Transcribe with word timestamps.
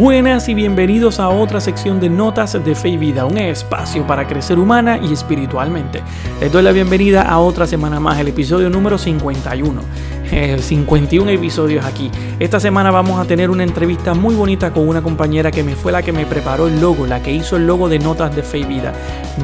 Buenas 0.00 0.48
y 0.48 0.54
bienvenidos 0.54 1.20
a 1.20 1.28
otra 1.28 1.60
sección 1.60 2.00
de 2.00 2.08
Notas 2.08 2.54
de 2.64 2.74
Fe 2.74 2.88
y 2.88 2.96
Vida, 2.96 3.26
un 3.26 3.36
espacio 3.36 4.06
para 4.06 4.26
crecer 4.26 4.58
humana 4.58 4.98
y 4.98 5.12
espiritualmente. 5.12 6.00
Les 6.40 6.50
doy 6.50 6.62
la 6.62 6.72
bienvenida 6.72 7.20
a 7.20 7.38
otra 7.38 7.66
semana 7.66 8.00
más, 8.00 8.18
el 8.18 8.28
episodio 8.28 8.70
número 8.70 8.96
51. 8.96 9.82
51 10.58 11.30
eh, 11.30 11.34
episodios 11.34 11.84
aquí. 11.84 12.10
Esta 12.38 12.58
semana 12.60 12.90
vamos 12.90 13.20
a 13.20 13.26
tener 13.26 13.50
una 13.50 13.62
entrevista 13.62 14.14
muy 14.14 14.34
bonita 14.34 14.72
con 14.72 14.88
una 14.88 15.02
compañera 15.02 15.50
que 15.50 15.62
me 15.62 15.76
fue 15.76 15.92
la 15.92 16.02
que 16.02 16.12
me 16.12 16.24
preparó 16.24 16.68
el 16.68 16.80
logo, 16.80 17.06
la 17.06 17.22
que 17.22 17.32
hizo 17.32 17.56
el 17.56 17.66
logo 17.66 17.90
de 17.90 17.98
Notas 17.98 18.34
de 18.34 18.42
Fe 18.42 18.60
y 18.60 18.64
Vida, 18.64 18.94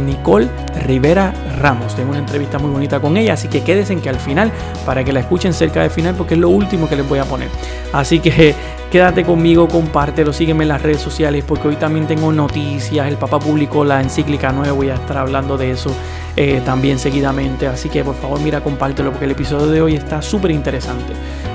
Nicole 0.07 0.49
Rivera 0.87 1.35
Ramos. 1.61 1.95
Tengo 1.95 2.11
una 2.11 2.21
entrevista 2.21 2.59
muy 2.59 2.71
bonita 2.71 2.99
con 2.99 3.19
ella, 3.19 3.35
así 3.35 3.49
que 3.49 3.63
quédense 3.63 3.95
que 3.97 4.09
al 4.09 4.21
final, 4.21 4.51
para 4.87 5.05
que 5.05 5.13
la 5.13 5.21
escuchen 5.21 5.53
cerca 5.53 5.83
del 5.83 5.91
final, 5.91 6.15
porque 6.15 6.33
es 6.33 6.41
lo 6.41 6.49
último 6.49 6.89
que 6.89 6.97
les 6.97 7.07
voy 7.07 7.19
a 7.19 7.27
poner. 7.27 7.49
Así 7.93 8.21
que 8.21 8.55
Quédate 8.91 9.25
conmigo, 9.25 9.67
compártelo, 9.67 10.33
sígueme 10.33 10.63
en 10.63 10.69
las 10.69 10.81
redes 10.81 11.01
sociales 11.01 11.45
porque 11.47 11.67
hoy 11.67 11.77
también 11.77 12.07
tengo 12.07 12.31
noticias. 12.31 13.09
El 13.09 13.17
Papa 13.17 13.41
publicó 13.41 13.85
la 13.85 14.01
encíclica 14.01 14.53
nueva, 14.53 14.73
voy 14.73 14.91
a 14.91 14.95
estar 14.95 15.17
hablando 15.17 15.59
de 15.59 15.73
eso 15.73 15.93
eh, 16.37 16.63
también 16.65 16.99
seguidamente. 17.01 17.67
Así 17.67 17.89
que 17.89 18.05
por 18.05 18.15
favor, 18.15 18.41
mira, 18.41 18.63
compártelo 18.63 19.11
porque 19.11 19.25
el 19.25 19.33
episodio 19.33 19.67
de 19.67 19.83
hoy 19.83 19.95
está 19.97 20.23
súper 20.23 20.53
interesante. 20.53 21.13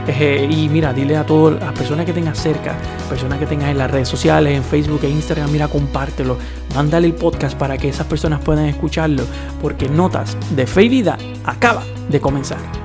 Eh, 0.08 0.48
y 0.50 0.68
mira, 0.68 0.92
dile 0.92 1.16
a 1.16 1.26
todas 1.26 1.58
las 1.60 1.72
personas 1.74 2.06
que 2.06 2.12
tengas 2.12 2.38
cerca, 2.38 2.76
personas 3.08 3.40
que 3.40 3.46
tengas 3.46 3.70
en 3.70 3.78
las 3.78 3.90
redes 3.90 4.10
sociales, 4.10 4.54
en 4.56 4.64
Facebook 4.64 5.00
e 5.04 5.10
Instagram, 5.10 5.52
mira, 5.52 5.70
compártelo. 5.70 6.38
Mándale 6.76 7.08
el 7.08 7.14
podcast 7.14 7.58
para 7.58 7.78
que 7.78 7.88
esas 7.88 8.08
personas 8.08 8.42
puedan 8.42 8.66
escucharlo 8.66 9.24
porque 9.62 9.88
Notas 9.88 10.36
de 10.54 10.68
Fe 10.68 10.84
y 10.84 10.90
Vida 10.90 11.18
acaba 11.46 11.84
de 12.10 12.20
comenzar. 12.20 12.81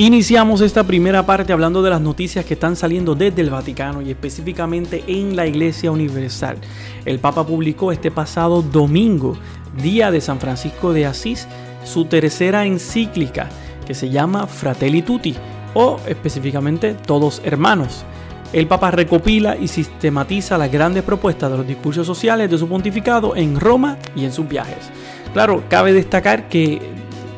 Iniciamos 0.00 0.60
esta 0.60 0.84
primera 0.84 1.26
parte 1.26 1.52
hablando 1.52 1.82
de 1.82 1.90
las 1.90 2.00
noticias 2.00 2.44
que 2.44 2.54
están 2.54 2.76
saliendo 2.76 3.16
desde 3.16 3.42
el 3.42 3.50
Vaticano 3.50 4.00
y 4.00 4.12
específicamente 4.12 5.02
en 5.08 5.34
la 5.34 5.44
Iglesia 5.44 5.90
Universal. 5.90 6.56
El 7.04 7.18
Papa 7.18 7.44
publicó 7.44 7.90
este 7.90 8.12
pasado 8.12 8.62
domingo, 8.62 9.36
día 9.82 10.12
de 10.12 10.20
San 10.20 10.38
Francisco 10.38 10.92
de 10.92 11.04
Asís, 11.04 11.48
su 11.84 12.04
tercera 12.04 12.64
encíclica 12.64 13.48
que 13.88 13.94
se 13.94 14.08
llama 14.08 14.46
Fratelli 14.46 15.02
Tutti 15.02 15.34
o 15.74 15.98
específicamente 16.06 16.94
Todos 16.94 17.42
Hermanos. 17.44 18.04
El 18.52 18.68
Papa 18.68 18.92
recopila 18.92 19.56
y 19.56 19.66
sistematiza 19.66 20.58
las 20.58 20.70
grandes 20.70 21.02
propuestas 21.02 21.50
de 21.50 21.56
los 21.56 21.66
discursos 21.66 22.06
sociales 22.06 22.48
de 22.48 22.56
su 22.56 22.68
pontificado 22.68 23.34
en 23.34 23.58
Roma 23.58 23.98
y 24.14 24.24
en 24.24 24.32
sus 24.32 24.46
viajes. 24.46 24.92
Claro, 25.32 25.64
cabe 25.68 25.92
destacar 25.92 26.48
que 26.48 26.80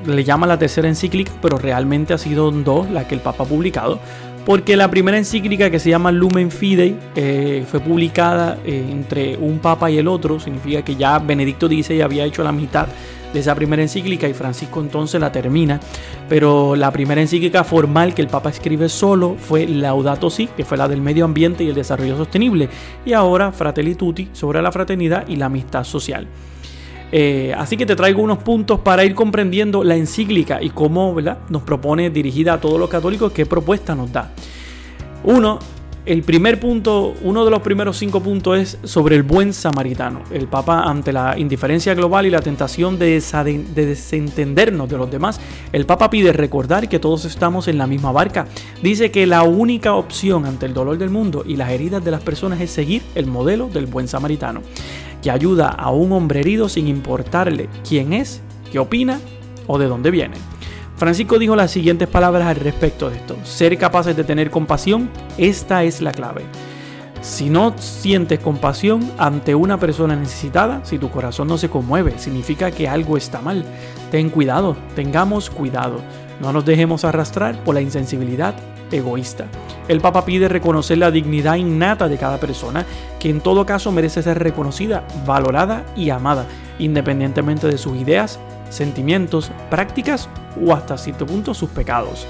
le 0.06 0.24
llama 0.24 0.46
la 0.46 0.58
tercera 0.58 0.88
encíclica, 0.88 1.32
pero 1.42 1.58
realmente 1.58 2.14
ha 2.14 2.18
sido 2.18 2.50
dos 2.50 2.90
la 2.90 3.06
que 3.06 3.14
el 3.14 3.20
Papa 3.20 3.44
ha 3.44 3.46
publicado. 3.46 4.00
Porque 4.46 4.76
la 4.76 4.90
primera 4.90 5.18
encíclica 5.18 5.70
que 5.70 5.78
se 5.78 5.90
llama 5.90 6.10
Lumen 6.10 6.50
Fidei 6.50 6.96
eh, 7.14 7.64
fue 7.70 7.80
publicada 7.80 8.58
eh, 8.64 8.86
entre 8.90 9.36
un 9.36 9.58
papa 9.58 9.90
y 9.90 9.98
el 9.98 10.08
otro, 10.08 10.40
significa 10.40 10.82
que 10.82 10.96
ya 10.96 11.18
Benedicto 11.18 11.68
dice 11.68 11.94
y 11.94 12.00
había 12.00 12.24
hecho 12.24 12.42
la 12.42 12.50
mitad 12.50 12.88
de 13.32 13.40
esa 13.40 13.54
primera 13.54 13.82
encíclica 13.82 14.28
y 14.28 14.34
Francisco 14.34 14.80
entonces 14.80 15.20
la 15.20 15.30
termina. 15.30 15.78
Pero 16.28 16.74
la 16.74 16.90
primera 16.90 17.20
encíclica 17.20 17.64
formal 17.64 18.14
que 18.14 18.22
el 18.22 18.28
Papa 18.28 18.50
escribe 18.50 18.88
solo 18.88 19.36
fue 19.38 19.66
Laudato 19.66 20.30
Si, 20.30 20.46
que 20.46 20.64
fue 20.64 20.78
la 20.78 20.88
del 20.88 21.02
medio 21.02 21.26
ambiente 21.26 21.62
y 21.64 21.68
el 21.68 21.74
desarrollo 21.74 22.16
sostenible. 22.16 22.68
Y 23.04 23.12
ahora 23.12 23.52
Fratelli 23.52 23.94
Tutti 23.94 24.30
sobre 24.32 24.62
la 24.62 24.72
fraternidad 24.72 25.28
y 25.28 25.36
la 25.36 25.46
amistad 25.46 25.84
social. 25.84 26.26
Eh, 27.12 27.52
así 27.56 27.76
que 27.76 27.86
te 27.86 27.96
traigo 27.96 28.22
unos 28.22 28.38
puntos 28.38 28.80
para 28.80 29.04
ir 29.04 29.14
comprendiendo 29.14 29.82
la 29.82 29.96
encíclica 29.96 30.62
y 30.62 30.70
cómo 30.70 31.16
nos 31.48 31.62
propone 31.62 32.10
dirigida 32.10 32.54
a 32.54 32.60
todos 32.60 32.78
los 32.78 32.88
católicos 32.88 33.32
qué 33.32 33.46
propuesta 33.46 33.94
nos 33.94 34.12
da. 34.12 34.32
Uno, 35.24 35.58
el 36.06 36.22
primer 36.22 36.58
punto, 36.58 37.14
uno 37.22 37.44
de 37.44 37.50
los 37.50 37.60
primeros 37.60 37.98
cinco 37.98 38.20
puntos 38.22 38.58
es 38.58 38.78
sobre 38.84 39.16
el 39.16 39.22
buen 39.22 39.52
samaritano. 39.52 40.22
El 40.30 40.48
Papa, 40.48 40.84
ante 40.84 41.12
la 41.12 41.38
indiferencia 41.38 41.94
global 41.94 42.24
y 42.24 42.30
la 42.30 42.40
tentación 42.40 42.98
de, 42.98 43.20
de, 43.20 43.86
desentendernos 43.86 44.88
de 44.88 44.96
los 44.96 45.10
demás, 45.10 45.40
el 45.72 45.84
Papa 45.84 46.08
pide 46.08 46.32
recordar 46.32 46.88
que 46.88 46.98
todos 46.98 47.26
estamos 47.26 47.68
en 47.68 47.76
la 47.76 47.86
misma 47.86 48.12
barca. 48.12 48.46
Dice 48.82 49.10
que 49.10 49.26
la 49.26 49.42
única 49.42 49.92
opción 49.92 50.46
ante 50.46 50.64
el 50.64 50.72
dolor 50.72 50.96
del 50.96 51.10
mundo 51.10 51.44
y 51.46 51.56
las 51.56 51.70
heridas 51.70 52.02
de 52.02 52.10
las 52.10 52.22
personas 52.22 52.60
es 52.62 52.70
seguir 52.70 53.02
el 53.14 53.26
modelo 53.26 53.68
del 53.68 53.86
buen 53.86 54.08
samaritano 54.08 54.62
que 55.22 55.30
ayuda 55.30 55.68
a 55.68 55.90
un 55.90 56.12
hombre 56.12 56.40
herido 56.40 56.68
sin 56.68 56.88
importarle 56.88 57.68
quién 57.86 58.12
es, 58.12 58.40
qué 58.70 58.78
opina 58.78 59.20
o 59.66 59.78
de 59.78 59.86
dónde 59.86 60.10
viene. 60.10 60.36
Francisco 60.96 61.38
dijo 61.38 61.56
las 61.56 61.70
siguientes 61.70 62.08
palabras 62.08 62.46
al 62.46 62.56
respecto 62.56 63.08
de 63.08 63.16
esto. 63.16 63.36
Ser 63.42 63.78
capaces 63.78 64.14
de 64.16 64.24
tener 64.24 64.50
compasión, 64.50 65.08
esta 65.38 65.82
es 65.82 66.02
la 66.02 66.12
clave. 66.12 66.44
Si 67.22 67.50
no 67.50 67.74
sientes 67.78 68.38
compasión 68.38 69.10
ante 69.18 69.54
una 69.54 69.78
persona 69.78 70.16
necesitada, 70.16 70.84
si 70.84 70.98
tu 70.98 71.10
corazón 71.10 71.48
no 71.48 71.58
se 71.58 71.68
conmueve, 71.68 72.18
significa 72.18 72.70
que 72.70 72.88
algo 72.88 73.16
está 73.16 73.40
mal. 73.40 73.64
Ten 74.10 74.30
cuidado, 74.30 74.76
tengamos 74.94 75.50
cuidado. 75.50 76.00
No 76.40 76.52
nos 76.52 76.64
dejemos 76.64 77.04
arrastrar 77.04 77.62
por 77.62 77.74
la 77.74 77.82
insensibilidad 77.82 78.54
egoísta. 78.92 79.46
El 79.88 80.00
Papa 80.00 80.24
pide 80.24 80.48
reconocer 80.48 80.98
la 80.98 81.10
dignidad 81.10 81.56
innata 81.56 82.08
de 82.08 82.18
cada 82.18 82.38
persona, 82.38 82.86
que 83.18 83.30
en 83.30 83.40
todo 83.40 83.66
caso 83.66 83.92
merece 83.92 84.22
ser 84.22 84.38
reconocida, 84.38 85.04
valorada 85.26 85.84
y 85.96 86.10
amada, 86.10 86.46
independientemente 86.78 87.66
de 87.66 87.78
sus 87.78 87.96
ideas, 87.96 88.38
sentimientos, 88.70 89.50
prácticas 89.68 90.28
o 90.64 90.72
hasta 90.72 90.96
cierto 90.96 91.26
punto 91.26 91.54
sus 91.54 91.70
pecados. 91.70 92.26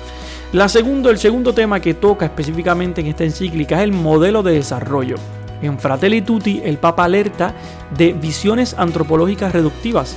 La 0.52 0.68
segundo, 0.68 1.10
el 1.10 1.18
segundo 1.18 1.54
tema 1.54 1.80
que 1.80 1.94
toca 1.94 2.24
específicamente 2.26 3.00
en 3.00 3.06
esta 3.06 3.24
encíclica 3.24 3.76
es 3.76 3.82
el 3.82 3.92
modelo 3.92 4.42
de 4.42 4.54
desarrollo. 4.54 5.16
En 5.62 5.78
Fratelli 5.78 6.22
Tutti, 6.22 6.60
el 6.64 6.78
Papa 6.78 7.04
alerta 7.04 7.54
de 7.96 8.12
visiones 8.14 8.74
antropológicas 8.76 9.52
reductivas 9.52 10.16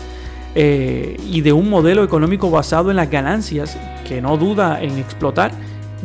eh, 0.55 1.17
y 1.29 1.41
de 1.41 1.51
un 1.53 1.69
modelo 1.69 2.03
económico 2.03 2.49
basado 2.49 2.89
en 2.89 2.95
las 2.95 3.09
ganancias 3.09 3.77
que 4.07 4.21
no 4.21 4.37
duda 4.37 4.81
en 4.81 4.97
explotar 4.97 5.51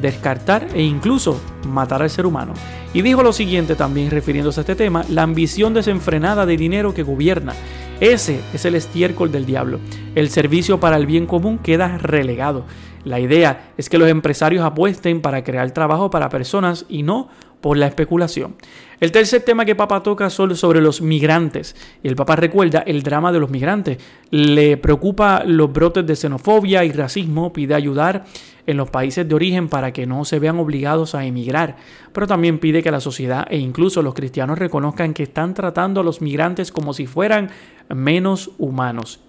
descartar 0.00 0.68
e 0.74 0.82
incluso 0.82 1.40
matar 1.66 2.02
al 2.02 2.10
ser 2.10 2.26
humano. 2.26 2.54
Y 2.94 3.02
dijo 3.02 3.22
lo 3.22 3.32
siguiente 3.32 3.74
también 3.74 4.10
refiriéndose 4.10 4.60
a 4.60 4.62
este 4.62 4.74
tema, 4.74 5.04
la 5.08 5.22
ambición 5.22 5.74
desenfrenada 5.74 6.46
de 6.46 6.56
dinero 6.56 6.94
que 6.94 7.02
gobierna. 7.02 7.52
Ese 8.00 8.40
es 8.54 8.64
el 8.64 8.76
estiércol 8.76 9.32
del 9.32 9.44
diablo. 9.44 9.80
El 10.14 10.30
servicio 10.30 10.80
para 10.80 10.96
el 10.96 11.06
bien 11.06 11.26
común 11.26 11.58
queda 11.58 11.98
relegado. 11.98 12.64
La 13.04 13.20
idea 13.20 13.72
es 13.76 13.88
que 13.88 13.98
los 13.98 14.08
empresarios 14.08 14.64
apuesten 14.64 15.20
para 15.20 15.42
crear 15.44 15.70
trabajo 15.72 16.10
para 16.10 16.28
personas 16.28 16.84
y 16.88 17.02
no 17.02 17.28
por 17.60 17.76
la 17.76 17.86
especulación. 17.86 18.54
El 19.00 19.12
tercer 19.12 19.42
tema 19.42 19.64
que 19.64 19.76
Papa 19.76 20.02
toca 20.02 20.26
es 20.26 20.32
sobre 20.32 20.80
los 20.80 21.00
migrantes. 21.00 21.76
Y 22.02 22.08
el 22.08 22.16
Papa 22.16 22.34
recuerda 22.34 22.80
el 22.80 23.02
drama 23.02 23.30
de 23.30 23.38
los 23.38 23.50
migrantes. 23.50 23.98
Le 24.30 24.76
preocupa 24.76 25.44
los 25.44 25.72
brotes 25.72 26.04
de 26.04 26.16
xenofobia 26.16 26.84
y 26.84 26.90
racismo. 26.90 27.52
Pide 27.52 27.74
ayudar 27.74 28.24
en 28.66 28.76
los 28.76 28.90
países 28.90 29.28
de 29.28 29.34
origen 29.34 29.68
para 29.68 29.92
que 29.92 30.06
no 30.06 30.24
se 30.24 30.40
vean 30.40 30.58
obligados 30.58 31.14
a 31.14 31.24
emigrar. 31.24 31.76
Pero 32.12 32.26
también 32.26 32.58
pide 32.58 32.82
que 32.82 32.90
la 32.90 33.00
sociedad 33.00 33.46
e 33.48 33.58
incluso 33.58 34.02
los 34.02 34.14
cristianos 34.14 34.58
reconozcan 34.58 35.14
que 35.14 35.22
están 35.22 35.54
tratando 35.54 36.00
a 36.00 36.04
los 36.04 36.20
migrantes 36.20 36.72
como 36.72 36.92
si 36.92 37.06
fueran 37.06 37.50
menos 37.88 38.50
humanos. 38.58 39.20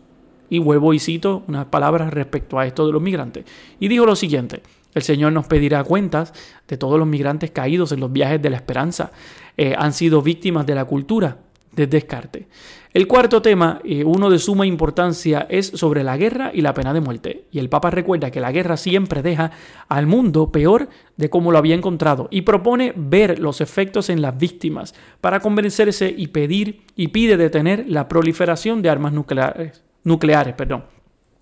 Y 0.49 0.57
vuelvo 0.57 0.95
y 0.95 0.99
cito 0.99 1.43
unas 1.47 1.67
palabras 1.67 2.11
respecto 2.11 2.57
a 2.57 2.65
esto 2.65 2.87
de 2.87 2.93
los 2.93 3.03
migrantes. 3.03 3.45
Y 3.79 3.87
dijo 3.87 4.07
lo 4.07 4.15
siguiente. 4.15 4.63
El 4.99 5.03
Señor 5.03 5.31
nos 5.31 5.47
pedirá 5.47 5.81
cuentas 5.85 6.33
de 6.67 6.75
todos 6.75 6.99
los 6.99 7.07
migrantes 7.07 7.51
caídos 7.51 7.93
en 7.93 8.01
los 8.01 8.11
viajes 8.11 8.41
de 8.41 8.49
la 8.49 8.57
esperanza. 8.57 9.13
Eh, 9.55 9.73
han 9.77 9.93
sido 9.93 10.21
víctimas 10.21 10.65
de 10.65 10.75
la 10.75 10.83
cultura 10.83 11.37
de 11.71 11.87
Descarte. 11.87 12.49
El 12.93 13.07
cuarto 13.07 13.41
tema, 13.41 13.79
eh, 13.85 14.03
uno 14.03 14.29
de 14.29 14.39
suma 14.39 14.65
importancia, 14.65 15.47
es 15.49 15.67
sobre 15.67 16.03
la 16.03 16.17
guerra 16.17 16.51
y 16.53 16.59
la 16.59 16.73
pena 16.73 16.93
de 16.93 16.99
muerte. 16.99 17.45
Y 17.49 17.59
el 17.59 17.69
Papa 17.69 17.91
recuerda 17.91 18.29
que 18.29 18.41
la 18.41 18.51
guerra 18.51 18.75
siempre 18.75 19.21
deja 19.21 19.51
al 19.87 20.05
mundo 20.05 20.51
peor 20.51 20.89
de 21.15 21.29
como 21.29 21.53
lo 21.53 21.59
había 21.59 21.75
encontrado 21.75 22.27
y 22.29 22.41
propone 22.41 22.91
ver 22.97 23.39
los 23.39 23.61
efectos 23.61 24.09
en 24.09 24.21
las 24.21 24.37
víctimas 24.37 24.95
para 25.21 25.39
convencerse 25.39 26.13
y 26.15 26.27
pedir 26.27 26.81
y 26.97 27.07
pide 27.07 27.37
detener 27.37 27.85
la 27.87 28.09
proliferación 28.09 28.81
de 28.81 28.89
armas 28.89 29.13
nucleares. 29.13 29.81
nucleares 30.03 30.55
perdón 30.55 30.98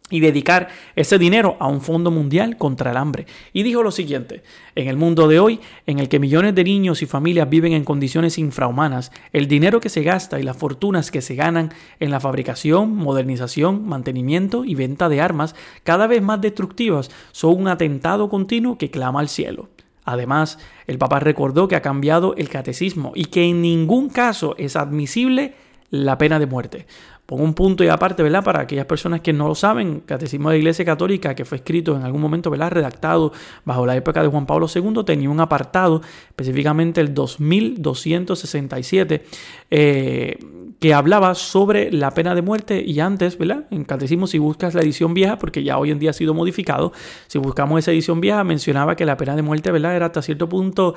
y 0.10 0.20
dedicar 0.20 0.70
ese 0.96 1.18
dinero 1.18 1.58
a 1.60 1.68
un 1.68 1.82
fondo 1.82 2.12
mundial 2.12 2.58
contra 2.58 2.92
el 2.92 2.98
hambre. 2.98 3.26
Y 3.54 3.64
dijo 3.64 3.84
lo 3.84 3.92
siguiente, 3.92 4.42
en 4.76 4.88
el 4.88 4.96
mundo 4.96 5.28
de 5.28 5.40
hoy, 5.40 5.60
en 5.86 6.00
el 6.00 6.08
que 6.08 6.20
millones 6.20 6.56
de 6.56 6.64
niños 6.64 7.02
y 7.02 7.06
familias 7.06 7.50
viven 7.50 7.74
en 7.74 7.84
condiciones 7.84 8.38
infrahumanas, 8.38 9.12
el 9.34 9.48
dinero 9.48 9.80
que 9.80 9.90
se 9.90 10.04
gasta 10.04 10.40
y 10.40 10.44
las 10.44 10.58
fortunas 10.58 11.12
que 11.12 11.22
se 11.22 11.36
ganan 11.36 11.74
en 12.00 12.12
la 12.12 12.20
fabricación, 12.20 12.96
modernización, 12.96 13.88
mantenimiento 13.88 14.64
y 14.64 14.76
venta 14.76 15.10
de 15.10 15.22
armas 15.22 15.56
cada 15.84 16.08
vez 16.08 16.22
más 16.22 16.40
destructivas 16.42 17.12
son 17.32 17.62
un 17.62 17.68
atentado 17.68 18.30
continuo 18.30 18.78
que 18.78 18.90
clama 18.90 19.20
al 19.20 19.30
cielo. 19.30 19.70
Además, 20.06 20.58
el 20.88 20.98
Papa 20.98 21.20
recordó 21.20 21.68
que 21.68 21.76
ha 21.76 21.82
cambiado 21.82 22.34
el 22.38 22.48
catecismo 22.48 23.12
y 23.14 23.26
que 23.26 23.44
en 23.44 23.62
ningún 23.62 24.08
caso 24.08 24.56
es 24.58 24.78
admisible 24.78 25.54
la 25.90 26.18
pena 26.18 26.40
de 26.40 26.46
muerte. 26.46 26.86
Pongo 27.28 27.44
un 27.44 27.54
punto 27.54 27.84
y 27.84 27.90
aparte, 27.90 28.24
¿verdad? 28.24 28.42
Para 28.42 28.62
aquellas 28.62 28.86
personas 28.86 29.20
que 29.20 29.34
no 29.34 29.50
lo 29.50 29.56
saben, 29.56 30.00
Catecismo 30.00 30.50
de 30.50 30.56
la 30.56 30.60
Iglesia 30.60 30.86
Católica, 30.86 31.36
que 31.36 31.44
fue 31.44 31.58
escrito 31.58 31.94
en 31.94 32.04
algún 32.04 32.22
momento, 32.22 32.50
¿verdad? 32.50 32.72
Redactado 32.72 33.34
bajo 33.66 33.86
la 33.86 33.98
época 33.98 34.22
de 34.22 34.30
Juan 34.30 34.46
Pablo 34.46 34.68
II, 34.74 35.04
tenía 35.06 35.30
un 35.30 35.42
apartado, 35.42 36.02
específicamente 36.30 37.02
el 37.02 37.14
2267, 37.14 39.26
eh, 39.70 40.38
que 40.80 40.94
hablaba 40.94 41.36
sobre 41.36 41.92
la 41.92 42.12
pena 42.12 42.34
de 42.34 42.42
muerte 42.42 42.82
y 42.82 43.02
antes, 43.02 43.38
¿verdad? 43.38 43.66
En 43.72 43.84
Catecismo, 43.84 44.26
si 44.28 44.38
buscas 44.38 44.74
la 44.74 44.82
edición 44.82 45.14
vieja, 45.14 45.38
porque 45.38 45.64
ya 45.64 45.78
hoy 45.80 45.92
en 45.92 46.00
día 46.00 46.12
ha 46.12 46.14
sido 46.14 46.34
modificado, 46.34 46.94
si 47.28 47.40
buscamos 47.40 47.80
esa 47.80 47.92
edición 47.92 48.22
vieja, 48.22 48.42
mencionaba 48.46 48.96
que 48.96 49.06
la 49.06 49.18
pena 49.18 49.36
de 49.36 49.42
muerte, 49.42 49.70
¿verdad? 49.72 49.98
Era 49.98 50.06
hasta 50.06 50.22
cierto 50.22 50.48
punto 50.48 50.96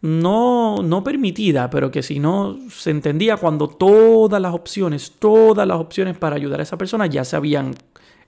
no, 0.00 0.82
no 0.82 1.02
permitida, 1.02 1.70
pero 1.70 1.90
que 1.90 2.02
si 2.02 2.20
no 2.20 2.56
se 2.70 2.90
entendía 2.90 3.36
cuando 3.36 3.68
todas 3.68 4.40
las 4.40 4.54
opciones, 4.54 5.12
todas 5.18 5.66
las 5.66 5.78
opciones 5.78 6.16
para 6.16 6.36
ayudar 6.36 6.60
a 6.60 6.62
esa 6.62 6.78
persona 6.78 7.06
ya 7.06 7.24
se 7.24 7.36
habían 7.36 7.74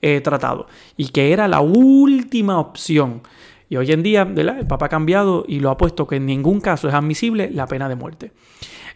eh, 0.02 0.20
tratado 0.20 0.66
y 0.96 1.08
que 1.08 1.32
era 1.32 1.46
la 1.46 1.60
última 1.60 2.58
opción. 2.58 3.22
Y 3.68 3.76
hoy 3.76 3.92
en 3.92 4.02
día 4.02 4.22
el 4.22 4.66
Papa 4.66 4.86
ha 4.86 4.88
cambiado 4.88 5.44
y 5.46 5.60
lo 5.60 5.70
ha 5.70 5.76
puesto 5.76 6.08
que 6.08 6.16
en 6.16 6.26
ningún 6.26 6.60
caso 6.60 6.88
es 6.88 6.94
admisible 6.94 7.50
la 7.50 7.66
pena 7.66 7.88
de 7.88 7.94
muerte. 7.94 8.32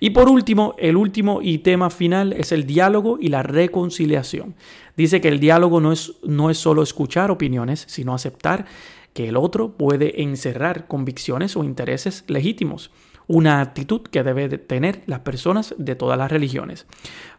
Y 0.01 0.11
por 0.11 0.29
último, 0.29 0.75
el 0.79 0.97
último 0.97 1.41
y 1.41 1.59
tema 1.59 1.91
final 1.91 2.33
es 2.33 2.51
el 2.51 2.67
diálogo 2.67 3.19
y 3.21 3.29
la 3.29 3.45
reconciliación. 3.45 4.55
Dice 4.97 5.21
que 5.21 5.29
el 5.29 5.39
diálogo 5.39 5.81
no 5.81 5.93
es, 5.93 6.15
no 6.25 6.51
es 6.51 6.59
solo 6.59 6.83
escuchar 6.83 7.31
opiniones, 7.31 7.85
sino 7.89 8.15
aceptar 8.15 8.67
que 9.15 9.29
el 9.29 9.37
otro 9.37 9.73
puede 9.73 10.23
encerrar 10.23 10.87
convicciones 10.87 11.57
o 11.57 11.65
intereses 11.65 12.25
legítimos, 12.27 12.91
una 13.27 13.61
actitud 13.61 14.03
que 14.03 14.23
debe 14.23 14.59
tener 14.59 15.03
las 15.07 15.21
personas 15.21 15.75
de 15.79 15.95
todas 15.95 16.19
las 16.19 16.31
religiones. 16.31 16.87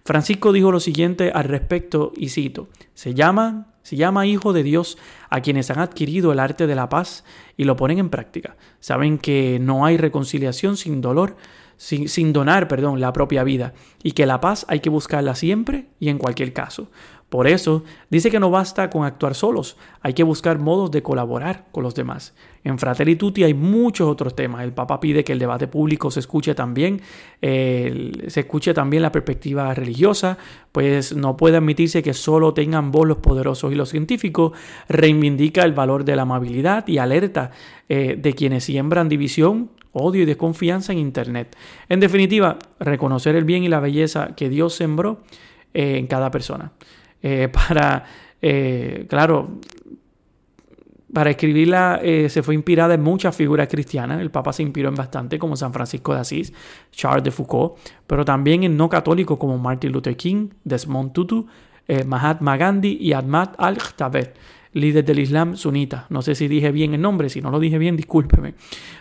Francisco 0.04 0.51
dijo 0.51 0.72
lo 0.72 0.80
siguiente 0.80 1.31
al 1.31 1.44
respecto 1.44 2.12
y 2.16 2.30
cito, 2.30 2.69
se 2.94 3.13
llama, 3.13 3.74
se 3.83 3.95
llama 3.95 4.25
hijo 4.25 4.54
de 4.54 4.63
Dios 4.63 4.98
a 5.30 5.42
quienes 5.42 5.69
han 5.69 5.80
adquirido 5.80 6.31
el 6.31 6.39
arte 6.39 6.66
de 6.66 6.75
la 6.75 6.89
paz 6.89 7.24
y 7.57 7.66
lo 7.66 7.75
ponen 7.75 8.00
en 8.00 8.10
práctica. 8.10 8.56
Saben 8.80 9.18
que 9.19 9.60
no 9.62 9.86
hay 9.86 9.98
reconciliación 9.98 10.77
sin 10.77 11.01
dolor, 11.01 11.36
sin, 11.77 12.07
sin, 12.07 12.31
donar, 12.31 12.68
perdón, 12.68 13.01
la 13.01 13.12
propia 13.12 13.44
vida, 13.44 13.74
y 14.01 14.13
que 14.13 14.25
la 14.25 14.39
paz 14.39 14.66
hay 14.69 14.80
que 14.80 14.89
buscarla 14.89 15.36
siempre 15.36 15.89
y 16.00 16.07
en 16.07 16.18
cualquier 16.18 16.54
caso. 16.54 16.89
Por 17.30 17.48
eso, 17.48 17.83
dice 18.10 18.30
que 18.30 18.39
no 18.39 18.51
basta 18.51 18.89
con 18.89 19.04
actuar 19.04 19.33
solos, 19.33 19.77
hay 20.01 20.13
que 20.13 20.24
buscar 20.24 20.60
modos 20.60 20.92
de 20.92 21.01
colaborar 21.01 21.66
con 21.72 21.83
los 21.83 21.95
demás. 21.95 22.36
En 22.63 22.80
Fratelli 22.80 23.18
hay 23.44 23.54
muchos 23.54 24.07
otros 24.07 24.36
temas. 24.36 24.63
El 24.63 24.74
Papa 24.74 25.00
pide 25.00 25.24
que 25.24 25.33
el 25.33 25.39
debate 25.39 25.68
público 25.68 26.10
se 26.12 26.19
escuche 26.19 26.56
también, 26.56 27.01
se 27.42 28.39
escuche 28.39 28.74
también 28.74 29.04
la 29.04 29.12
perspectiva 29.12 29.74
religiosa, 29.74 30.38
pues 30.72 31.16
no 31.16 31.36
puede 31.36 31.57
admitirse 31.57 32.01
que 32.01 32.13
solo 32.13 32.54
tengan 32.54 32.92
voz 32.92 33.07
los 33.07 33.18
poderosos 33.18 33.72
y 33.72 33.75
los 33.75 33.89
científicos. 33.89 34.54
Reivindica 34.88 35.63
el 35.63 35.74
valor 35.74 36.06
de 36.06 36.16
la 36.16 36.24
amabilidad 36.24 36.88
y 36.88 36.98
alerta 37.00 37.51
eh, 37.89 38.18
de 38.19 38.33
quienes 38.33 38.63
siembran 38.63 39.10
división, 39.10 39.69
odio 39.94 40.24
y 40.24 40.25
desconfianza 40.25 40.92
en 40.92 41.00
Internet. 41.00 41.56
En 41.88 42.00
definitiva, 42.00 42.57
reconocer 42.80 43.36
el 43.36 43.45
bien 43.45 43.63
y 43.63 43.69
la 43.69 43.80
belleza 43.80 44.36
que 44.36 44.50
Dios 44.50 44.74
sembró 44.74 45.22
eh, 45.74 45.98
en 45.98 46.07
cada 46.07 46.31
persona. 46.31 46.72
Eh, 47.27 47.50
para, 47.50 48.06
eh, 48.39 49.07
claro, 49.10 49.57
para 51.12 51.31
escribirla 51.31 52.00
eh, 52.04 52.30
se 52.30 52.44
fue 52.44 52.54
inspirada 52.54 52.94
en 52.94 53.01
muchas 53.01 53.36
figuras 53.36 53.68
cristianas. 53.68 54.22
El 54.22 54.30
Papa 54.30 54.54
se 54.54 54.62
inspiró 54.62 54.89
en 54.89 54.95
bastante, 54.95 55.39
como 55.39 55.56
San 55.56 55.74
Francisco 55.74 56.13
de 56.13 56.19
Asís, 56.19 56.54
Charles 56.92 57.24
de 57.24 57.31
Foucault, 57.31 57.80
pero 58.06 58.24
también 58.24 58.63
en 58.63 58.77
no 58.77 58.89
católicos 58.89 59.39
como 59.39 59.57
Martin 59.57 59.92
Luther 59.92 60.16
King, 60.16 60.50
Desmond 60.63 61.13
Tutu, 61.13 61.48
Mahatma 62.06 62.57
Gandhi 62.57 62.98
y 63.00 63.13
Ahmad 63.13 63.50
al-Khatabet 63.57 64.36
líder 64.75 65.06
del 65.06 65.19
Islam 65.19 65.56
sunita. 65.56 66.06
No 66.10 66.22
sé 66.22 66.36
si 66.36 66.48
dije 66.48 66.72
bien 66.72 66.94
el 66.94 67.01
nombre, 67.01 67.30
si 67.30 67.42
no 67.42 67.50
lo 67.50 67.60
dije 67.60 67.77
bien, 67.77 67.95
discúlpeme. 67.95 68.54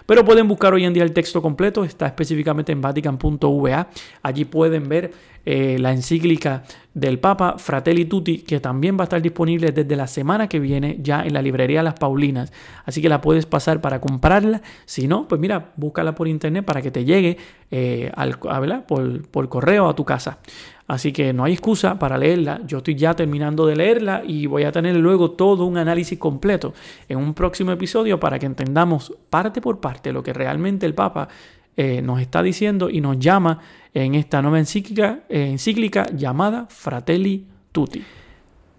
Pero 0.07 0.25
pueden 0.25 0.49
buscar 0.49 0.73
hoy 0.73 0.85
en 0.85 0.95
día 0.95 1.03
el 1.03 1.13
texto 1.13 1.43
completo, 1.43 1.85
está 1.85 2.07
específicamente 2.07 2.73
en 2.73 2.81
vatican.va. 2.81 3.89
Allí 4.23 4.45
pueden 4.45 4.89
ver 4.89 5.13
eh, 5.45 5.77
la 5.79 5.93
encíclica 5.93 6.63
del 6.95 7.19
Papa 7.19 7.57
Fratelli 7.59 8.05
Tutti, 8.05 8.39
que 8.39 8.61
también 8.61 8.97
va 8.97 9.03
a 9.03 9.05
estar 9.05 9.21
disponible 9.21 9.73
desde 9.73 9.97
la 9.97 10.07
semana 10.07 10.49
que 10.49 10.61
viene 10.61 10.99
ya 11.03 11.25
en 11.25 11.35
la 11.35 11.43
librería 11.43 11.83
Las 11.83 11.95
Paulinas. 11.95 12.53
Así 12.85 13.03
que 13.03 13.09
la 13.09 13.21
puedes 13.21 13.45
pasar 13.45 13.81
para 13.81 14.01
comprarla. 14.01 14.63
Si 14.87 15.09
no, 15.09 15.27
pues 15.27 15.41
mira, 15.41 15.73
búscala 15.77 16.15
por 16.15 16.29
internet 16.29 16.65
para 16.65 16.83
que 16.83 16.93
te 16.93 17.05
llegue 17.05 17.37
eh, 17.71 18.13
al, 18.15 18.39
Por, 18.87 19.27
por 19.29 19.49
correo 19.49 19.89
a 19.89 19.97
tu 19.97 20.05
casa. 20.05 20.39
Así 20.87 21.13
que 21.13 21.33
no 21.33 21.45
hay 21.45 21.55
excusa 21.55 21.99
para 21.99 22.19
leerla. 22.19 22.61
Yo 22.67 22.79
estoy 22.79 22.95
ya 22.95 23.15
terminando 23.15 23.67
de 23.67 23.77
leerla 23.77 24.23
y 24.27 24.47
voy 24.47 24.65
a 24.65 24.73
tener 24.73 24.95
luego 24.97 25.31
todo 25.31 25.65
un 25.65 25.79
análisis 25.79 26.19
completo 26.19 26.75
en 27.09 27.19
un 27.19 27.33
próximo 27.33 27.73
episodio 27.73 28.21
para 28.21 28.39
que 28.39 28.47
entendamos 28.47 29.15
parte 29.31 29.61
por 29.63 29.81
parte 29.81 30.13
lo 30.13 30.23
que 30.23 30.35
realmente 30.35 30.85
el 30.85 30.95
Papa 30.95 31.29
eh, 31.77 32.03
nos 32.03 32.21
está 32.21 32.43
diciendo 32.43 32.91
y 32.91 33.01
nos 33.01 33.19
llama 33.19 33.61
en 33.95 34.15
esta 34.15 34.43
nueva 34.43 34.59
encíclica, 34.59 35.21
eh, 35.29 35.49
encíclica 35.51 36.07
llamada 36.15 36.67
Fratelli 36.69 37.47
Tutti. 37.73 38.05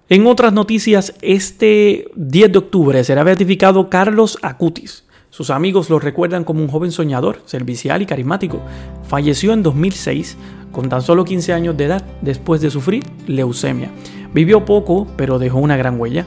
En 0.08 0.28
otras 0.28 0.54
noticias, 0.54 1.16
este 1.22 2.08
10 2.16 2.52
de 2.52 2.58
octubre 2.60 3.04
será 3.04 3.24
beatificado 3.24 3.90
Carlos 3.90 4.38
Acutis. 4.44 5.04
Sus 5.32 5.50
amigos 5.50 5.90
lo 5.90 6.00
recuerdan 6.00 6.44
como 6.44 6.62
un 6.62 6.70
joven 6.70 6.92
soñador, 6.92 7.42
servicial 7.46 8.02
y 8.02 8.06
carismático. 8.06 8.62
Falleció 9.04 9.52
en 9.52 9.64
2006 9.64 10.38
con 10.76 10.90
tan 10.90 11.02
solo 11.02 11.24
15 11.24 11.54
años 11.54 11.78
de 11.78 11.86
edad 11.86 12.04
después 12.22 12.60
de 12.60 12.70
sufrir 12.70 13.02
leucemia. 13.28 13.92
Vivió 14.34 14.66
poco, 14.66 15.08
pero 15.16 15.40
dejó 15.40 15.60
una 15.60 15.78
gran 15.78 15.98
huella. 15.98 16.26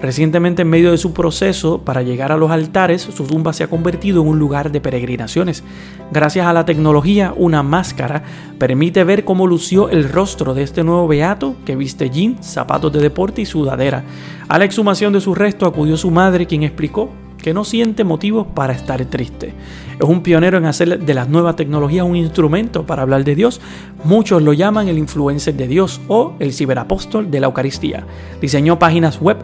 Recientemente, 0.00 0.62
en 0.62 0.70
medio 0.70 0.92
de 0.92 0.96
su 0.96 1.12
proceso 1.12 1.82
para 1.82 2.00
llegar 2.00 2.32
a 2.32 2.38
los 2.38 2.50
altares, 2.50 3.02
su 3.02 3.24
tumba 3.24 3.52
se 3.52 3.62
ha 3.62 3.68
convertido 3.68 4.22
en 4.22 4.28
un 4.28 4.38
lugar 4.38 4.72
de 4.72 4.80
peregrinaciones. 4.80 5.62
Gracias 6.10 6.46
a 6.46 6.54
la 6.54 6.64
tecnología, 6.64 7.34
una 7.36 7.62
máscara 7.62 8.22
permite 8.58 9.04
ver 9.04 9.26
cómo 9.26 9.46
lució 9.46 9.90
el 9.90 10.08
rostro 10.08 10.54
de 10.54 10.62
este 10.62 10.82
nuevo 10.82 11.06
beato 11.06 11.56
que 11.66 11.76
viste 11.76 12.08
jeans, 12.08 12.46
zapatos 12.46 12.90
de 12.94 13.00
deporte 13.00 13.42
y 13.42 13.46
sudadera. 13.46 14.04
A 14.48 14.58
la 14.58 14.64
exhumación 14.64 15.12
de 15.12 15.20
su 15.20 15.34
resto 15.34 15.66
acudió 15.66 15.98
su 15.98 16.10
madre, 16.10 16.46
quien 16.46 16.62
explicó 16.62 17.10
que 17.36 17.52
no 17.52 17.64
siente 17.64 18.02
motivos 18.02 18.46
para 18.54 18.72
estar 18.72 19.04
triste. 19.04 19.52
Es 20.00 20.08
un 20.08 20.22
pionero 20.22 20.56
en 20.56 20.64
hacer 20.64 20.98
de 20.98 21.12
las 21.12 21.28
nuevas 21.28 21.56
tecnologías 21.56 22.06
un 22.06 22.16
instrumento 22.16 22.86
para 22.86 23.02
hablar 23.02 23.22
de 23.22 23.34
Dios. 23.34 23.60
Muchos 24.02 24.42
lo 24.42 24.54
llaman 24.54 24.88
el 24.88 24.96
influencer 24.96 25.52
de 25.52 25.68
Dios 25.68 26.00
o 26.08 26.32
el 26.38 26.54
ciberapóstol 26.54 27.30
de 27.30 27.38
la 27.38 27.48
Eucaristía. 27.48 28.06
Diseñó 28.40 28.78
páginas 28.78 29.20
web 29.20 29.36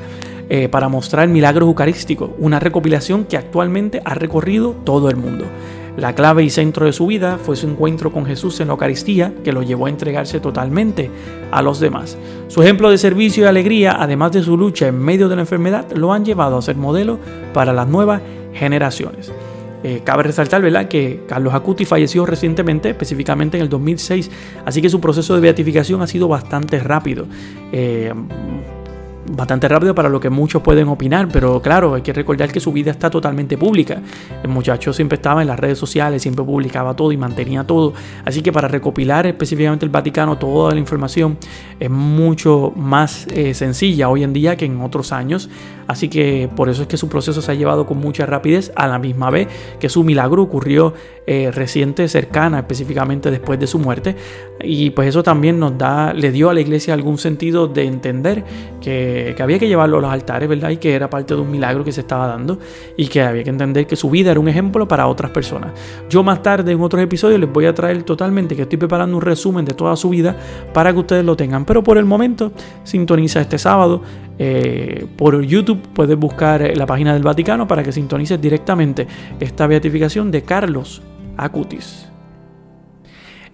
eh, 0.48 0.70
para 0.70 0.88
mostrar 0.88 1.28
milagros 1.28 1.66
eucarísticos, 1.66 2.30
una 2.38 2.58
recopilación 2.58 3.26
que 3.26 3.36
actualmente 3.36 4.00
ha 4.02 4.14
recorrido 4.14 4.74
todo 4.82 5.10
el 5.10 5.16
mundo. 5.16 5.44
La 5.98 6.14
clave 6.14 6.42
y 6.42 6.48
centro 6.48 6.86
de 6.86 6.94
su 6.94 7.06
vida 7.06 7.36
fue 7.36 7.54
su 7.54 7.68
encuentro 7.68 8.10
con 8.10 8.24
Jesús 8.24 8.58
en 8.60 8.68
la 8.68 8.72
Eucaristía, 8.72 9.34
que 9.44 9.52
lo 9.52 9.62
llevó 9.62 9.86
a 9.86 9.90
entregarse 9.90 10.40
totalmente 10.40 11.10
a 11.50 11.60
los 11.60 11.80
demás. 11.80 12.16
Su 12.48 12.62
ejemplo 12.62 12.88
de 12.88 12.96
servicio 12.96 13.44
y 13.44 13.46
alegría, 13.46 13.94
además 14.00 14.32
de 14.32 14.42
su 14.42 14.56
lucha 14.56 14.86
en 14.88 14.98
medio 14.98 15.28
de 15.28 15.36
la 15.36 15.42
enfermedad, 15.42 15.92
lo 15.92 16.14
han 16.14 16.24
llevado 16.24 16.56
a 16.56 16.62
ser 16.62 16.76
modelo 16.76 17.18
para 17.52 17.74
las 17.74 17.88
nuevas 17.88 18.22
generaciones. 18.54 19.30
Eh, 19.82 20.00
cabe 20.04 20.22
resaltar 20.24 20.62
¿verdad? 20.62 20.88
que 20.88 21.20
Carlos 21.28 21.54
Acuti 21.54 21.84
falleció 21.84 22.26
recientemente, 22.26 22.90
específicamente 22.90 23.56
en 23.56 23.62
el 23.62 23.68
2006, 23.68 24.30
así 24.64 24.82
que 24.82 24.88
su 24.88 25.00
proceso 25.00 25.34
de 25.34 25.40
beatificación 25.40 26.02
ha 26.02 26.06
sido 26.06 26.28
bastante 26.28 26.78
rápido. 26.80 27.26
Eh, 27.72 28.12
bastante 29.30 29.68
rápido 29.68 29.94
para 29.94 30.08
lo 30.08 30.20
que 30.20 30.30
muchos 30.30 30.62
pueden 30.62 30.88
opinar, 30.88 31.28
pero 31.32 31.60
claro, 31.60 31.94
hay 31.94 32.02
que 32.02 32.12
recordar 32.12 32.52
que 32.52 32.60
su 32.60 32.72
vida 32.72 32.90
está 32.90 33.10
totalmente 33.10 33.58
pública. 33.58 34.00
El 34.42 34.48
muchacho 34.48 34.92
siempre 34.92 35.16
estaba 35.16 35.42
en 35.42 35.48
las 35.48 35.58
redes 35.58 35.78
sociales, 35.78 36.22
siempre 36.22 36.44
publicaba 36.44 36.94
todo 36.94 37.12
y 37.12 37.16
mantenía 37.16 37.64
todo. 37.64 37.92
Así 38.24 38.42
que 38.42 38.52
para 38.52 38.68
recopilar 38.68 39.26
específicamente 39.26 39.84
el 39.84 39.90
Vaticano 39.90 40.38
toda 40.38 40.72
la 40.72 40.80
información 40.80 41.38
es 41.78 41.90
mucho 41.90 42.72
más 42.76 43.26
eh, 43.28 43.54
sencilla 43.54 44.08
hoy 44.08 44.22
en 44.22 44.32
día 44.32 44.56
que 44.56 44.64
en 44.64 44.80
otros 44.80 45.12
años. 45.12 45.48
Así 45.86 46.08
que 46.08 46.50
por 46.54 46.68
eso 46.68 46.82
es 46.82 46.88
que 46.88 46.96
su 46.96 47.08
proceso 47.08 47.40
se 47.40 47.52
ha 47.52 47.54
llevado 47.54 47.86
con 47.86 47.98
mucha 47.98 48.26
rapidez, 48.26 48.72
a 48.74 48.88
la 48.88 48.98
misma 48.98 49.30
vez 49.30 49.48
que 49.78 49.88
su 49.88 50.02
milagro 50.02 50.42
ocurrió 50.42 50.94
eh, 51.28 51.50
reciente, 51.52 52.08
cercana, 52.08 52.58
específicamente 52.58 53.30
después 53.30 53.58
de 53.60 53.66
su 53.66 53.78
muerte. 53.78 54.16
Y 54.60 54.90
pues 54.90 55.08
eso 55.08 55.22
también 55.22 55.58
nos 55.58 55.78
da, 55.78 56.12
le 56.12 56.32
dio 56.32 56.50
a 56.50 56.54
la 56.54 56.60
iglesia 56.60 56.94
algún 56.94 57.18
sentido 57.18 57.68
de 57.68 57.84
entender 57.84 58.44
que, 58.80 59.15
que, 59.34 59.42
había 59.42 59.58
que 59.58 59.68
llevarlo 59.68 59.98
a 59.98 60.00
los 60.00 60.10
altares, 60.10 60.48
¿verdad? 60.48 60.70
Y 60.70 60.76
que 60.76 60.94
era 60.94 61.08
parte 61.08 61.34
de 61.34 61.40
un 61.40 61.50
milagro 61.50 61.84
que 61.84 61.92
se 61.92 62.00
estaba 62.00 62.26
dando 62.26 62.58
y 62.96 63.08
que 63.08 63.22
había 63.22 63.44
que 63.44 63.50
entender 63.50 63.86
que 63.86 63.96
su 63.96 64.10
vida 64.10 64.30
era 64.30 64.40
un 64.40 64.48
ejemplo 64.48 64.86
para 64.86 65.06
otras 65.06 65.30
personas. 65.30 65.72
Yo 66.08 66.22
más 66.22 66.42
tarde 66.42 66.72
en 66.72 66.80
otros 66.80 67.02
episodios 67.02 67.40
les 67.40 67.52
voy 67.52 67.66
a 67.66 67.74
traer 67.74 68.02
totalmente 68.02 68.56
que 68.56 68.62
estoy 68.62 68.78
preparando 68.78 69.16
un 69.16 69.22
resumen 69.22 69.64
de 69.64 69.74
toda 69.74 69.96
su 69.96 70.10
vida 70.10 70.36
para 70.72 70.92
que 70.92 70.98
ustedes 70.98 71.24
lo 71.24 71.36
tengan. 71.36 71.64
Pero 71.64 71.82
por 71.82 71.98
el 71.98 72.04
momento, 72.04 72.52
sintoniza 72.84 73.40
este 73.40 73.58
sábado 73.58 74.02
eh, 74.38 75.06
por 75.16 75.40
YouTube 75.42 75.80
puedes 75.94 76.16
buscar 76.16 76.76
la 76.76 76.86
página 76.86 77.14
del 77.14 77.22
Vaticano 77.22 77.66
para 77.66 77.82
que 77.82 77.92
sintonices 77.92 78.40
directamente 78.40 79.06
esta 79.40 79.66
beatificación 79.66 80.30
de 80.30 80.42
Carlos 80.42 81.02
Acutis. 81.36 82.15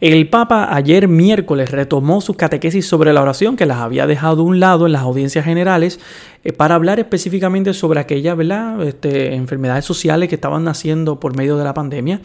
El 0.03 0.29
Papa 0.29 0.75
ayer 0.75 1.07
miércoles 1.07 1.71
retomó 1.71 2.21
sus 2.21 2.35
catequesis 2.35 2.85
sobre 2.89 3.13
la 3.13 3.23
oración 3.23 3.55
que 3.55 3.67
las 3.67 3.79
había 3.79 4.05
dejado 4.09 4.43
a 4.43 4.45
un 4.45 4.59
lado 4.59 4.87
en 4.87 4.93
las 4.93 5.03
audiencias 5.03 5.45
generales 5.45 6.01
eh, 6.43 6.53
para 6.53 6.75
hablar 6.75 6.99
específicamente 6.99 7.73
sobre 7.73 8.01
aquellas 8.01 8.37
este, 8.85 9.35
enfermedades 9.35 9.85
sociales 9.85 10.29
que 10.29 10.35
estaban 10.35 10.65
naciendo 10.65 11.21
por 11.21 11.37
medio 11.37 11.57
de 11.57 11.63
la 11.63 11.73
pandemia. 11.73 12.21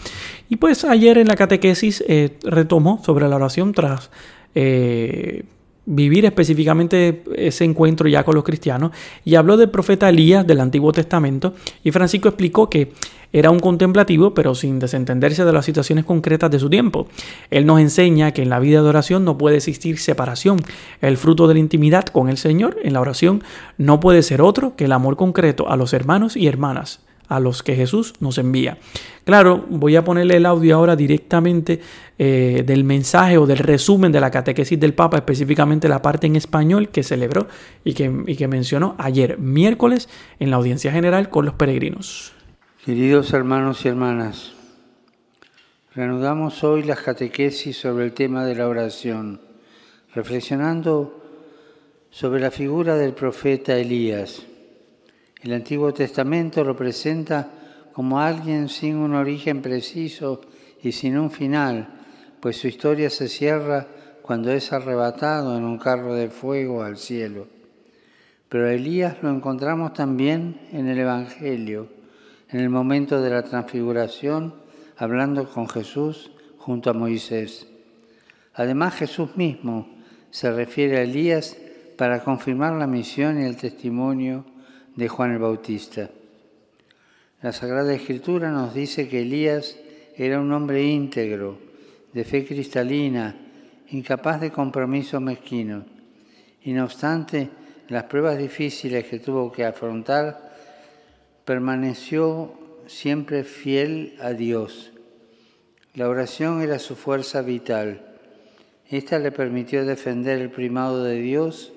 Y 0.49 0.55
pues 0.55 0.85
ayer 0.85 1.19
en 1.19 1.27
la 1.27 1.35
catequesis 1.35 2.03
eh, 2.07 2.39
retomó 2.41 2.99
sobre 3.05 3.27
la 3.27 3.35
oración 3.35 3.73
tras 3.73 4.09
eh, 4.55 5.43
vivir 5.89 6.25
específicamente 6.25 7.23
ese 7.35 7.63
encuentro 7.63 8.09
ya 8.09 8.25
con 8.25 8.35
los 8.35 8.43
cristianos 8.43 8.91
y 9.23 9.35
habló 9.35 9.55
del 9.55 9.69
profeta 9.69 10.09
Elías 10.09 10.45
del 10.45 10.59
Antiguo 10.59 10.91
Testamento 10.91 11.53
y 11.81 11.91
Francisco 11.91 12.27
explicó 12.27 12.69
que 12.69 12.91
era 13.31 13.51
un 13.51 13.59
contemplativo 13.59 14.33
pero 14.33 14.53
sin 14.53 14.79
desentenderse 14.79 15.45
de 15.45 15.53
las 15.53 15.65
situaciones 15.65 16.03
concretas 16.03 16.51
de 16.51 16.59
su 16.59 16.69
tiempo. 16.69 17.07
Él 17.49 17.65
nos 17.65 17.79
enseña 17.79 18.31
que 18.33 18.41
en 18.41 18.49
la 18.49 18.59
vida 18.59 18.81
de 18.81 18.89
oración 18.89 19.23
no 19.23 19.37
puede 19.37 19.57
existir 19.57 19.97
separación. 19.97 20.59
El 21.01 21.15
fruto 21.15 21.47
de 21.47 21.53
la 21.53 21.61
intimidad 21.61 22.03
con 22.05 22.27
el 22.27 22.37
Señor 22.37 22.77
en 22.83 22.91
la 22.91 23.01
oración 23.01 23.43
no 23.77 24.01
puede 24.01 24.23
ser 24.23 24.41
otro 24.41 24.75
que 24.75 24.85
el 24.85 24.91
amor 24.91 25.15
concreto 25.15 25.69
a 25.69 25.77
los 25.77 25.93
hermanos 25.93 26.35
y 26.35 26.47
hermanas 26.47 26.99
a 27.27 27.39
los 27.39 27.63
que 27.63 27.75
Jesús 27.75 28.13
nos 28.19 28.37
envía. 28.37 28.77
Claro, 29.23 29.65
voy 29.69 29.95
a 29.95 30.03
ponerle 30.03 30.37
el 30.37 30.45
audio 30.45 30.75
ahora 30.75 30.95
directamente 30.95 31.81
eh, 32.17 32.63
del 32.65 32.83
mensaje 32.83 33.37
o 33.37 33.45
del 33.45 33.57
resumen 33.57 34.11
de 34.11 34.19
la 34.19 34.31
catequesis 34.31 34.79
del 34.79 34.93
Papa, 34.93 35.17
específicamente 35.17 35.89
la 35.89 36.01
parte 36.01 36.27
en 36.27 36.35
español 36.35 36.89
que 36.89 37.03
celebró 37.03 37.47
y 37.83 37.93
que, 37.93 38.23
y 38.25 38.35
que 38.35 38.47
mencionó 38.47 38.95
ayer, 38.97 39.37
miércoles, 39.37 40.09
en 40.39 40.49
la 40.49 40.57
audiencia 40.57 40.91
general 40.91 41.29
con 41.29 41.45
los 41.45 41.55
peregrinos. 41.55 42.33
Queridos 42.85 43.33
hermanos 43.33 43.83
y 43.83 43.89
hermanas, 43.89 44.53
reanudamos 45.93 46.63
hoy 46.63 46.83
las 46.83 47.01
catequesis 47.01 47.77
sobre 47.77 48.05
el 48.05 48.13
tema 48.13 48.45
de 48.45 48.55
la 48.55 48.67
oración, 48.67 49.41
reflexionando 50.15 51.21
sobre 52.09 52.39
la 52.39 52.49
figura 52.49 52.95
del 52.95 53.13
profeta 53.13 53.77
Elías 53.77 54.45
el 55.41 55.53
Antiguo 55.53 55.93
Testamento 55.93 56.63
lo 56.63 56.75
presenta 56.75 57.51
como 57.93 58.19
alguien 58.19 58.69
sin 58.69 58.95
un 58.95 59.13
origen 59.13 59.61
preciso 59.61 60.41
y 60.81 60.91
sin 60.91 61.17
un 61.17 61.31
final, 61.31 61.87
pues 62.39 62.57
su 62.57 62.67
historia 62.67 63.09
se 63.09 63.27
cierra 63.27 63.87
cuando 64.21 64.51
es 64.51 64.73
arrebatado 64.73 65.57
en 65.57 65.63
un 65.63 65.77
carro 65.77 66.13
de 66.13 66.29
fuego 66.29 66.83
al 66.83 66.97
cielo. 66.97 67.47
Pero 68.49 68.67
a 68.67 68.73
Elías 68.73 69.17
lo 69.21 69.29
encontramos 69.29 69.93
también 69.93 70.59
en 70.71 70.87
el 70.87 70.99
Evangelio, 70.99 71.89
en 72.49 72.59
el 72.59 72.69
momento 72.69 73.21
de 73.21 73.29
la 73.29 73.43
transfiguración, 73.43 74.53
hablando 74.97 75.49
con 75.49 75.67
Jesús 75.67 76.31
junto 76.57 76.89
a 76.89 76.93
Moisés. 76.93 77.67
Además 78.53 78.95
Jesús 78.95 79.35
mismo 79.37 79.87
se 80.31 80.51
refiere 80.51 80.97
a 80.97 81.03
Elías 81.03 81.57
para 81.97 82.23
confirmar 82.23 82.73
la 82.73 82.87
misión 82.87 83.41
y 83.41 83.45
el 83.45 83.57
testimonio 83.57 84.45
de 84.97 85.07
Juan 85.07 85.31
el 85.31 85.37
Bautista. 85.37 86.09
La 87.41 87.53
Sagrada 87.53 87.93
Escritura 87.93 88.51
nos 88.51 88.73
dice 88.73 89.07
que 89.07 89.21
Elías 89.21 89.77
era 90.17 90.41
un 90.41 90.51
hombre 90.51 90.83
íntegro, 90.83 91.59
de 92.11 92.23
fe 92.23 92.43
cristalina, 92.45 93.35
incapaz 93.91 94.41
de 94.41 94.51
compromisos 94.51 95.21
mezquinos. 95.21 95.85
Y 96.63 96.73
no 96.73 96.83
obstante 96.83 97.49
las 97.89 98.05
pruebas 98.05 98.39
difíciles 98.39 99.05
que 99.05 99.19
tuvo 99.19 99.51
que 99.51 99.65
afrontar, 99.65 100.51
permaneció 101.45 102.59
siempre 102.87 103.43
fiel 103.43 104.17
a 104.19 104.31
Dios. 104.31 104.91
La 105.93 106.09
oración 106.09 106.63
era 106.63 106.79
su 106.79 106.95
fuerza 106.95 107.43
vital. 107.43 108.01
Esta 108.89 109.19
le 109.19 109.31
permitió 109.31 109.85
defender 109.85 110.41
el 110.41 110.49
primado 110.49 111.03
de 111.03 111.21
Dios 111.21 111.71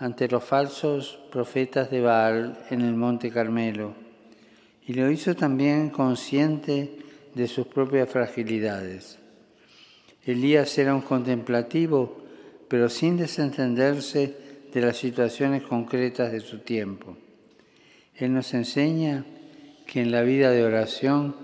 ante 0.00 0.28
los 0.28 0.42
falsos 0.42 1.20
profetas 1.30 1.90
de 1.90 2.00
Baal 2.00 2.58
en 2.70 2.80
el 2.80 2.94
Monte 2.94 3.30
Carmelo 3.30 3.94
y 4.86 4.94
lo 4.94 5.10
hizo 5.10 5.36
también 5.36 5.90
consciente 5.90 6.96
de 7.34 7.46
sus 7.46 7.66
propias 7.66 8.08
fragilidades. 8.08 9.18
Elías 10.24 10.76
era 10.78 10.94
un 10.94 11.02
contemplativo, 11.02 12.24
pero 12.66 12.88
sin 12.88 13.18
desentenderse 13.18 14.36
de 14.72 14.80
las 14.80 14.96
situaciones 14.96 15.62
concretas 15.62 16.32
de 16.32 16.40
su 16.40 16.60
tiempo. 16.60 17.16
Él 18.16 18.32
nos 18.32 18.54
enseña 18.54 19.24
que 19.86 20.00
en 20.00 20.10
la 20.10 20.22
vida 20.22 20.50
de 20.50 20.64
oración 20.64 21.36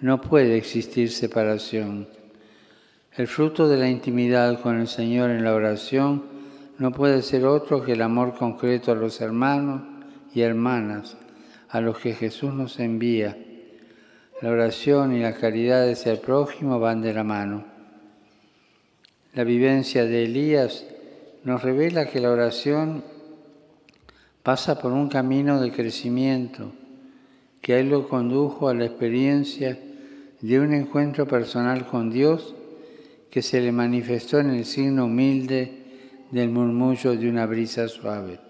no 0.00 0.20
puede 0.20 0.56
existir 0.58 1.10
separación. 1.10 2.08
El 3.16 3.26
fruto 3.26 3.68
de 3.68 3.78
la 3.78 3.88
intimidad 3.88 4.60
con 4.60 4.80
el 4.80 4.88
Señor 4.88 5.30
en 5.30 5.44
la 5.44 5.54
oración 5.54 6.31
no 6.82 6.90
puede 6.90 7.22
ser 7.22 7.46
otro 7.46 7.84
que 7.84 7.92
el 7.92 8.02
amor 8.02 8.34
concreto 8.34 8.90
a 8.90 8.96
los 8.96 9.20
hermanos 9.20 9.82
y 10.34 10.40
hermanas 10.40 11.16
a 11.68 11.80
los 11.80 11.96
que 12.00 12.12
Jesús 12.12 12.52
nos 12.52 12.80
envía. 12.80 13.38
La 14.40 14.50
oración 14.50 15.14
y 15.14 15.20
la 15.20 15.32
caridad 15.32 15.88
hacia 15.88 16.10
el 16.10 16.18
prójimo 16.18 16.80
van 16.80 17.00
de 17.00 17.14
la 17.14 17.22
mano. 17.22 17.64
La 19.32 19.44
vivencia 19.44 20.04
de 20.06 20.24
Elías 20.24 20.84
nos 21.44 21.62
revela 21.62 22.06
que 22.06 22.18
la 22.18 22.32
oración 22.32 23.04
pasa 24.42 24.80
por 24.80 24.90
un 24.90 25.08
camino 25.08 25.60
de 25.60 25.70
crecimiento, 25.70 26.72
que 27.60 27.74
a 27.74 27.78
él 27.78 27.90
lo 27.90 28.08
condujo 28.08 28.68
a 28.68 28.74
la 28.74 28.86
experiencia 28.86 29.78
de 30.40 30.58
un 30.58 30.74
encuentro 30.74 31.28
personal 31.28 31.86
con 31.86 32.10
Dios 32.10 32.56
que 33.30 33.40
se 33.40 33.60
le 33.60 33.70
manifestó 33.70 34.40
en 34.40 34.50
el 34.50 34.64
signo 34.64 35.04
humilde 35.04 35.81
del 36.32 36.48
murmullo 36.48 37.14
de 37.14 37.28
una 37.28 37.46
brisa 37.46 37.86
suave 37.86 38.40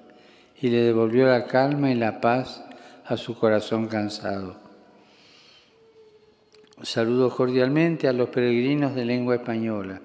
y 0.60 0.68
le 0.68 0.82
devolvió 0.82 1.26
la 1.26 1.46
calma 1.46 1.90
y 1.90 1.94
la 1.94 2.20
paz 2.20 2.64
a 3.04 3.16
su 3.16 3.36
corazón 3.36 3.88
cansado. 3.88 4.56
Saludo 6.82 7.28
cordialmente 7.28 8.08
a 8.08 8.12
los 8.12 8.28
peregrinos 8.30 8.94
de 8.94 9.04
lengua 9.04 9.34
española. 9.34 10.00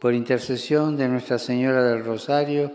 Por 0.00 0.14
intercesión 0.14 0.96
de 0.96 1.08
Nuestra 1.08 1.38
Señora 1.38 1.84
del 1.84 2.04
Rosario, 2.04 2.72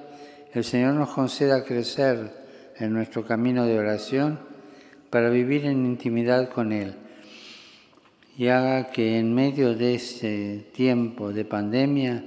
el 0.53 0.63
Señor 0.63 0.93
nos 0.93 1.09
conceda 1.09 1.63
crecer 1.63 2.31
en 2.77 2.93
nuestro 2.93 3.25
camino 3.25 3.65
de 3.65 3.77
oración 3.77 4.39
para 5.09 5.29
vivir 5.29 5.65
en 5.65 5.85
intimidad 5.85 6.49
con 6.49 6.71
Él 6.71 6.95
y 8.37 8.47
haga 8.47 8.89
que 8.91 9.19
en 9.19 9.33
medio 9.33 9.75
de 9.75 9.95
este 9.95 10.65
tiempo 10.73 11.33
de 11.33 11.45
pandemia 11.45 12.23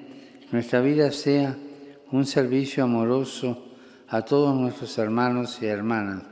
nuestra 0.54 0.80
vida 0.80 1.11
sea 1.11 1.56
un 2.12 2.25
servicio 2.26 2.84
amoroso 2.84 3.75
a 4.06 4.25
todos 4.25 4.54
nuestros 4.54 4.96
hermanos 4.99 5.58
y 5.61 5.66
hermanas, 5.66 6.23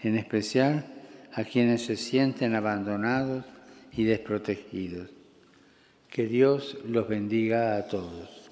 en 0.00 0.16
especial 0.16 0.86
a 1.32 1.42
quienes 1.42 1.84
se 1.84 1.96
sienten 1.96 2.54
abandonados 2.54 3.44
y 3.90 4.04
desprotegidos. 4.04 5.10
Que 6.08 6.28
Dios 6.28 6.78
los 6.86 7.08
bendiga 7.08 7.76
a 7.76 7.88
todos. 7.88 8.45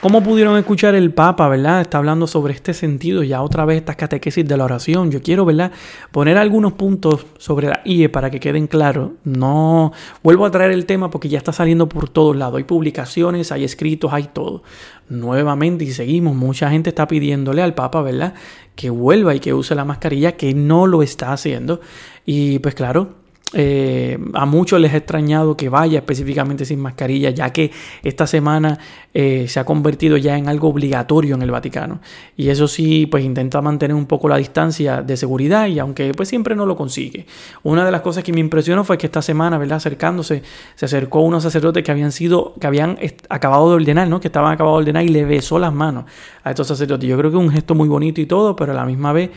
¿Cómo 0.00 0.22
pudieron 0.22 0.56
escuchar 0.56 0.94
el 0.94 1.12
Papa, 1.12 1.46
verdad? 1.48 1.82
Está 1.82 1.98
hablando 1.98 2.26
sobre 2.26 2.54
este 2.54 2.72
sentido, 2.72 3.22
ya 3.22 3.42
otra 3.42 3.66
vez 3.66 3.76
estas 3.76 3.96
catequesis 3.96 4.48
de 4.48 4.56
la 4.56 4.64
oración. 4.64 5.10
Yo 5.10 5.20
quiero, 5.20 5.44
¿verdad? 5.44 5.72
Poner 6.10 6.38
algunos 6.38 6.72
puntos 6.72 7.26
sobre 7.36 7.68
la 7.68 7.82
IE 7.84 8.08
para 8.08 8.30
que 8.30 8.40
queden 8.40 8.66
claros. 8.66 9.10
No 9.24 9.92
vuelvo 10.22 10.46
a 10.46 10.50
traer 10.50 10.70
el 10.70 10.86
tema 10.86 11.10
porque 11.10 11.28
ya 11.28 11.36
está 11.36 11.52
saliendo 11.52 11.86
por 11.86 12.08
todos 12.08 12.34
lados. 12.34 12.56
Hay 12.56 12.64
publicaciones, 12.64 13.52
hay 13.52 13.62
escritos, 13.62 14.10
hay 14.14 14.30
todo. 14.32 14.62
Nuevamente, 15.10 15.84
y 15.84 15.90
seguimos, 15.90 16.34
mucha 16.34 16.70
gente 16.70 16.88
está 16.88 17.06
pidiéndole 17.06 17.60
al 17.60 17.74
Papa, 17.74 18.00
¿verdad? 18.00 18.32
Que 18.76 18.88
vuelva 18.88 19.34
y 19.34 19.40
que 19.40 19.52
use 19.52 19.74
la 19.74 19.84
mascarilla, 19.84 20.32
que 20.32 20.54
no 20.54 20.86
lo 20.86 21.02
está 21.02 21.34
haciendo. 21.34 21.82
Y 22.24 22.58
pues 22.60 22.74
claro, 22.74 23.16
eh, 23.52 24.18
a 24.34 24.46
muchos 24.46 24.80
les 24.80 24.94
ha 24.94 24.98
extrañado 24.98 25.56
que 25.56 25.68
vaya 25.68 25.98
específicamente 25.98 26.64
sin 26.64 26.80
mascarilla, 26.80 27.30
ya 27.30 27.50
que 27.50 27.72
esta 28.02 28.26
semana 28.26 28.78
eh, 29.12 29.46
se 29.48 29.58
ha 29.58 29.64
convertido 29.64 30.16
ya 30.16 30.38
en 30.38 30.48
algo 30.48 30.68
obligatorio 30.68 31.34
en 31.34 31.42
el 31.42 31.50
Vaticano. 31.50 32.00
Y 32.36 32.48
eso 32.48 32.68
sí, 32.68 33.06
pues 33.06 33.24
intenta 33.24 33.60
mantener 33.60 33.96
un 33.96 34.06
poco 34.06 34.28
la 34.28 34.36
distancia 34.36 35.02
de 35.02 35.16
seguridad 35.16 35.66
y 35.66 35.78
aunque 35.80 36.12
pues 36.14 36.28
siempre 36.28 36.54
no 36.54 36.64
lo 36.64 36.76
consigue. 36.76 37.26
Una 37.64 37.84
de 37.84 37.90
las 37.90 38.02
cosas 38.02 38.22
que 38.22 38.32
me 38.32 38.40
impresionó 38.40 38.84
fue 38.84 38.96
que 38.98 39.06
esta 39.06 39.22
semana, 39.22 39.58
¿verdad? 39.58 39.78
Acercándose, 39.78 40.42
se 40.76 40.84
acercó 40.84 41.20
unos 41.20 41.42
sacerdotes 41.42 41.82
que 41.82 41.90
habían 41.90 42.12
sido, 42.12 42.54
que 42.60 42.66
habían 42.66 42.98
acabado 43.28 43.70
de 43.70 43.76
ordenar, 43.76 44.08
¿no? 44.08 44.20
Que 44.20 44.28
estaban 44.28 44.52
acabados 44.52 44.78
de 44.78 44.90
ordenar 44.90 45.04
y 45.04 45.08
le 45.08 45.24
besó 45.24 45.58
las 45.58 45.72
manos 45.72 46.04
a 46.44 46.50
estos 46.50 46.68
sacerdotes. 46.68 47.08
Yo 47.08 47.18
creo 47.18 47.30
que 47.30 47.36
es 47.36 47.42
un 47.42 47.50
gesto 47.50 47.74
muy 47.74 47.88
bonito 47.88 48.20
y 48.20 48.26
todo, 48.26 48.54
pero 48.54 48.72
a 48.72 48.74
la 48.76 48.84
misma 48.84 49.12
vez 49.12 49.30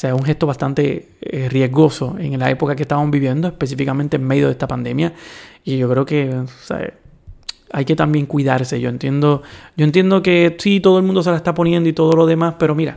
sea, 0.00 0.10
es 0.10 0.16
un 0.16 0.24
gesto 0.24 0.46
bastante 0.46 1.10
eh, 1.20 1.50
riesgoso 1.50 2.16
en 2.18 2.38
la 2.38 2.50
época 2.50 2.74
que 2.74 2.84
estábamos 2.84 3.10
viviendo, 3.10 3.48
específicamente 3.48 4.16
en 4.16 4.26
medio 4.26 4.46
de 4.46 4.52
esta 4.52 4.66
pandemia. 4.66 5.12
Y 5.62 5.76
yo 5.76 5.90
creo 5.90 6.06
que 6.06 6.34
hay 7.70 7.84
que 7.84 7.94
también 7.94 8.24
cuidarse. 8.24 8.80
Yo 8.80 8.88
entiendo, 8.88 9.42
yo 9.76 9.84
entiendo 9.84 10.22
que 10.22 10.56
sí, 10.58 10.80
todo 10.80 10.98
el 10.98 11.04
mundo 11.04 11.22
se 11.22 11.30
la 11.30 11.36
está 11.36 11.52
poniendo 11.52 11.86
y 11.86 11.92
todo 11.92 12.16
lo 12.16 12.24
demás, 12.24 12.54
pero 12.58 12.74
mira, 12.74 12.96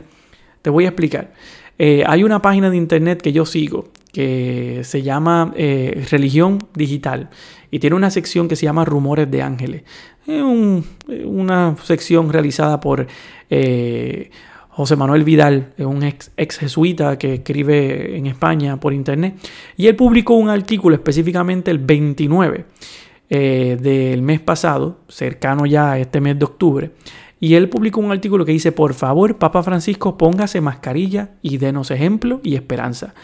te 0.62 0.70
voy 0.70 0.86
a 0.86 0.88
explicar. 0.88 1.34
Eh, 1.78 2.04
hay 2.06 2.24
una 2.24 2.40
página 2.40 2.70
de 2.70 2.78
internet 2.78 3.20
que 3.20 3.32
yo 3.32 3.44
sigo 3.44 3.90
que 4.10 4.80
se 4.84 5.02
llama 5.02 5.52
eh, 5.56 6.06
Religión 6.10 6.68
Digital 6.72 7.28
y 7.70 7.80
tiene 7.80 7.96
una 7.96 8.10
sección 8.10 8.48
que 8.48 8.56
se 8.56 8.64
llama 8.64 8.86
Rumores 8.86 9.30
de 9.30 9.42
Ángeles. 9.42 9.82
Es 10.26 10.42
una 11.26 11.76
sección 11.82 12.32
realizada 12.32 12.80
por 12.80 13.06
José 14.76 14.96
Manuel 14.96 15.22
Vidal, 15.22 15.72
un 15.78 16.02
ex, 16.02 16.58
jesuita 16.58 17.16
que 17.16 17.34
escribe 17.34 18.16
en 18.16 18.26
España 18.26 18.80
por 18.80 18.92
internet, 18.92 19.36
y 19.76 19.86
él 19.86 19.94
publicó 19.94 20.34
un 20.34 20.48
artículo 20.48 20.96
específicamente 20.96 21.70
el 21.70 21.78
29 21.78 22.66
del 23.28 24.22
mes 24.22 24.40
pasado, 24.40 24.98
cercano 25.08 25.64
ya 25.64 25.92
a 25.92 25.98
este 25.98 26.20
mes 26.20 26.38
de 26.38 26.44
octubre, 26.44 26.90
y 27.38 27.54
él 27.54 27.68
publicó 27.68 28.00
un 28.00 28.10
artículo 28.10 28.44
que 28.44 28.50
dice, 28.50 28.72
por 28.72 28.94
favor, 28.94 29.36
Papa 29.36 29.62
Francisco, 29.62 30.18
póngase 30.18 30.60
mascarilla 30.60 31.30
y 31.40 31.58
denos 31.58 31.92
ejemplo 31.92 32.40
y 32.42 32.56
esperanza. 32.56 33.14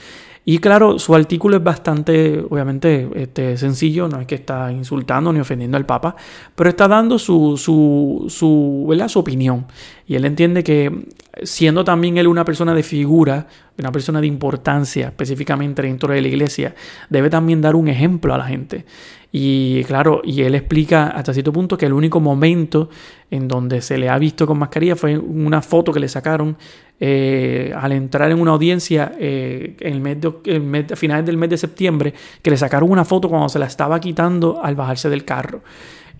Y 0.44 0.58
claro, 0.58 0.98
su 0.98 1.14
artículo 1.14 1.56
es 1.56 1.64
bastante, 1.64 2.44
obviamente, 2.48 3.08
este, 3.14 3.56
sencillo, 3.56 4.08
no 4.08 4.20
es 4.20 4.26
que 4.26 4.36
está 4.36 4.72
insultando 4.72 5.32
ni 5.32 5.40
ofendiendo 5.40 5.76
al 5.76 5.84
Papa, 5.84 6.16
pero 6.54 6.70
está 6.70 6.88
dando 6.88 7.18
su, 7.18 7.56
su, 7.56 8.26
su, 8.28 9.06
su 9.08 9.18
opinión. 9.18 9.66
Y 10.06 10.14
él 10.14 10.24
entiende 10.24 10.64
que 10.64 11.06
siendo 11.42 11.84
también 11.84 12.18
él 12.18 12.26
una 12.26 12.44
persona 12.44 12.74
de 12.74 12.82
figura, 12.82 13.46
una 13.78 13.92
persona 13.92 14.20
de 14.20 14.26
importancia 14.26 15.08
específicamente 15.08 15.82
dentro 15.82 16.12
de 16.12 16.20
la 16.20 16.28
iglesia, 16.28 16.74
debe 17.08 17.30
también 17.30 17.60
dar 17.60 17.76
un 17.76 17.88
ejemplo 17.88 18.34
a 18.34 18.38
la 18.38 18.44
gente. 18.44 18.84
Y 19.32 19.84
claro, 19.84 20.22
y 20.24 20.42
él 20.42 20.54
explica 20.56 21.08
hasta 21.08 21.32
cierto 21.32 21.52
punto 21.52 21.78
que 21.78 21.86
el 21.86 21.92
único 21.92 22.18
momento 22.18 22.90
en 23.30 23.46
donde 23.46 23.80
se 23.80 23.96
le 23.96 24.08
ha 24.08 24.18
visto 24.18 24.46
con 24.46 24.58
mascarilla 24.58 24.96
fue 24.96 25.16
una 25.16 25.62
foto 25.62 25.92
que 25.92 26.00
le 26.00 26.08
sacaron 26.08 26.56
eh, 26.98 27.72
al 27.76 27.92
entrar 27.92 28.30
en 28.32 28.40
una 28.40 28.50
audiencia 28.50 29.12
eh, 29.18 29.76
el 29.80 30.00
mes 30.00 30.18
de, 30.20 30.86
a 30.92 30.96
finales 30.96 31.26
del 31.26 31.36
mes 31.36 31.50
de 31.50 31.58
septiembre, 31.58 32.12
que 32.42 32.50
le 32.50 32.56
sacaron 32.56 32.90
una 32.90 33.04
foto 33.04 33.28
cuando 33.28 33.48
se 33.48 33.60
la 33.60 33.66
estaba 33.66 34.00
quitando 34.00 34.60
al 34.62 34.74
bajarse 34.74 35.08
del 35.08 35.24
carro. 35.24 35.62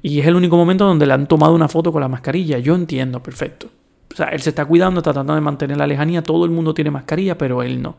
Y 0.03 0.21
es 0.21 0.27
el 0.27 0.37
único 0.37 0.57
momento 0.57 0.87
donde 0.87 1.05
le 1.05 1.13
han 1.13 1.27
tomado 1.27 1.55
una 1.55 1.69
foto 1.69 1.93
con 1.93 2.01
la 2.01 2.09
mascarilla. 2.09 2.59
Yo 2.59 2.75
entiendo, 2.75 3.23
perfecto. 3.23 3.69
Sea, 4.25 4.29
él 4.29 4.43
se 4.43 4.51
está 4.51 4.65
cuidando, 4.65 5.01
está 5.01 5.13
tratando 5.13 5.35
de 5.35 5.41
mantener 5.41 5.77
la 5.77 5.87
lejanía. 5.87 6.23
Todo 6.23 6.45
el 6.45 6.51
mundo 6.51 6.75
tiene 6.75 6.91
mascarilla, 6.91 7.39
pero 7.39 7.63
él 7.63 7.83
no. 7.83 7.97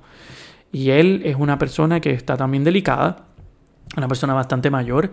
Y 0.71 0.89
él 0.89 1.21
es 1.25 1.35
una 1.37 1.57
persona 1.57 1.99
que 1.99 2.11
está 2.11 2.37
también 2.37 2.63
delicada 2.63 3.25
una 3.97 4.07
persona 4.07 4.33
bastante 4.33 4.69
mayor 4.69 5.11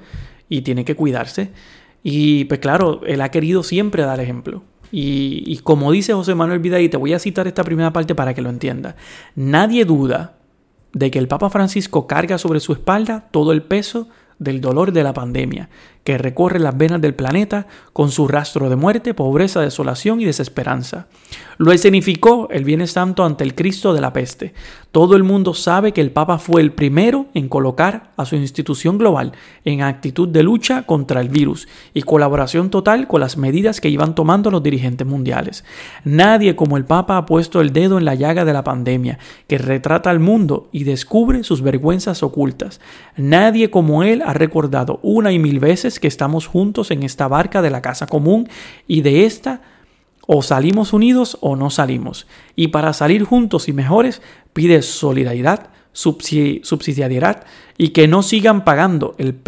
y 0.48 0.62
tiene 0.62 0.84
que 0.84 0.94
cuidarse. 0.94 1.50
Y 2.02 2.44
pues 2.44 2.60
claro, 2.60 3.00
él 3.06 3.20
ha 3.20 3.30
querido 3.30 3.62
siempre 3.62 4.02
dar 4.02 4.20
ejemplo. 4.20 4.62
Y, 4.90 5.58
como 5.64 5.92
dice 5.92 6.14
José 6.14 6.34
Manuel 6.34 6.60
Vidal, 6.60 6.80
y 6.80 6.88
te 6.88 6.96
voy 6.96 7.12
a 7.12 7.18
citar 7.18 7.46
esta 7.46 7.62
primera 7.62 7.92
parte 7.92 8.14
para 8.14 8.32
que 8.32 8.40
lo 8.40 8.48
entienda, 8.48 8.96
nadie 9.34 9.84
duda 9.84 10.38
de 10.94 11.10
que 11.10 11.18
el 11.18 11.28
Papa 11.28 11.50
Francisco 11.50 12.06
carga 12.06 12.38
sobre 12.38 12.60
su 12.60 12.72
espalda 12.72 13.28
todo 13.30 13.52
el 13.52 13.62
peso 13.62 14.08
del 14.38 14.62
dolor 14.62 14.92
de 14.92 15.02
la 15.02 15.12
pandemia, 15.12 15.68
que 16.08 16.16
recorre 16.16 16.58
las 16.58 16.74
venas 16.74 17.02
del 17.02 17.14
planeta 17.14 17.66
con 17.92 18.10
su 18.10 18.28
rastro 18.28 18.70
de 18.70 18.76
muerte, 18.76 19.12
pobreza, 19.12 19.60
desolación 19.60 20.22
y 20.22 20.24
desesperanza. 20.24 21.06
Lo 21.58 21.70
escenificó 21.70 22.48
el 22.50 22.64
Viernes 22.64 22.92
Santo 22.92 23.26
ante 23.26 23.44
el 23.44 23.54
Cristo 23.54 23.92
de 23.92 24.00
la 24.00 24.14
peste. 24.14 24.54
Todo 24.90 25.16
el 25.16 25.22
mundo 25.22 25.52
sabe 25.52 25.92
que 25.92 26.00
el 26.00 26.12
Papa 26.12 26.38
fue 26.38 26.62
el 26.62 26.72
primero 26.72 27.26
en 27.34 27.48
colocar 27.48 28.12
a 28.16 28.24
su 28.24 28.36
institución 28.36 28.96
global 28.96 29.32
en 29.66 29.82
actitud 29.82 30.28
de 30.28 30.42
lucha 30.42 30.84
contra 30.84 31.20
el 31.20 31.28
virus 31.28 31.68
y 31.92 32.02
colaboración 32.02 32.70
total 32.70 33.06
con 33.06 33.20
las 33.20 33.36
medidas 33.36 33.82
que 33.82 33.90
iban 33.90 34.14
tomando 34.14 34.50
los 34.50 34.62
dirigentes 34.62 35.06
mundiales. 35.06 35.64
Nadie 36.04 36.56
como 36.56 36.78
el 36.78 36.86
Papa 36.86 37.18
ha 37.18 37.26
puesto 37.26 37.60
el 37.60 37.74
dedo 37.74 37.98
en 37.98 38.06
la 38.06 38.14
llaga 38.14 38.46
de 38.46 38.54
la 38.54 38.64
pandemia, 38.64 39.18
que 39.46 39.58
retrata 39.58 40.08
al 40.08 40.20
mundo 40.20 40.70
y 40.72 40.84
descubre 40.84 41.44
sus 41.44 41.60
vergüenzas 41.60 42.22
ocultas. 42.22 42.80
Nadie 43.16 43.70
como 43.70 44.04
él 44.04 44.22
ha 44.24 44.32
recordado 44.32 45.00
una 45.02 45.32
y 45.32 45.38
mil 45.38 45.58
veces 45.60 45.97
que 46.00 46.08
estamos 46.08 46.46
juntos 46.46 46.90
en 46.90 47.02
esta 47.02 47.28
barca 47.28 47.62
de 47.62 47.70
la 47.70 47.82
casa 47.82 48.06
común 48.06 48.48
y 48.86 49.02
de 49.02 49.24
esta 49.24 49.62
o 50.30 50.42
salimos 50.42 50.92
unidos 50.92 51.38
o 51.40 51.56
no 51.56 51.70
salimos. 51.70 52.26
Y 52.54 52.68
para 52.68 52.92
salir 52.92 53.24
juntos 53.24 53.66
y 53.68 53.72
mejores 53.72 54.20
pide 54.52 54.82
solidaridad, 54.82 55.70
subsidiariedad 55.92 57.44
y 57.78 57.88
que 57.88 58.08
no 58.08 58.22
sigan 58.22 58.62
pagando 58.64 59.14
el, 59.18 59.40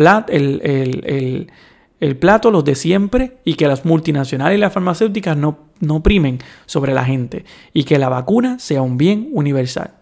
el, 2.00 2.16
plato 2.16 2.50
los 2.50 2.64
de 2.64 2.74
siempre 2.74 3.36
y 3.44 3.54
que 3.54 3.68
las 3.68 3.84
multinacionales 3.84 4.56
y 4.56 4.60
las 4.60 4.72
farmacéuticas 4.72 5.36
no, 5.36 5.58
no 5.80 6.02
primen 6.02 6.38
sobre 6.64 6.94
la 6.94 7.04
gente 7.04 7.44
y 7.74 7.84
que 7.84 7.98
la 7.98 8.08
vacuna 8.08 8.58
sea 8.58 8.80
un 8.80 8.96
bien 8.96 9.28
universal. 9.32 9.92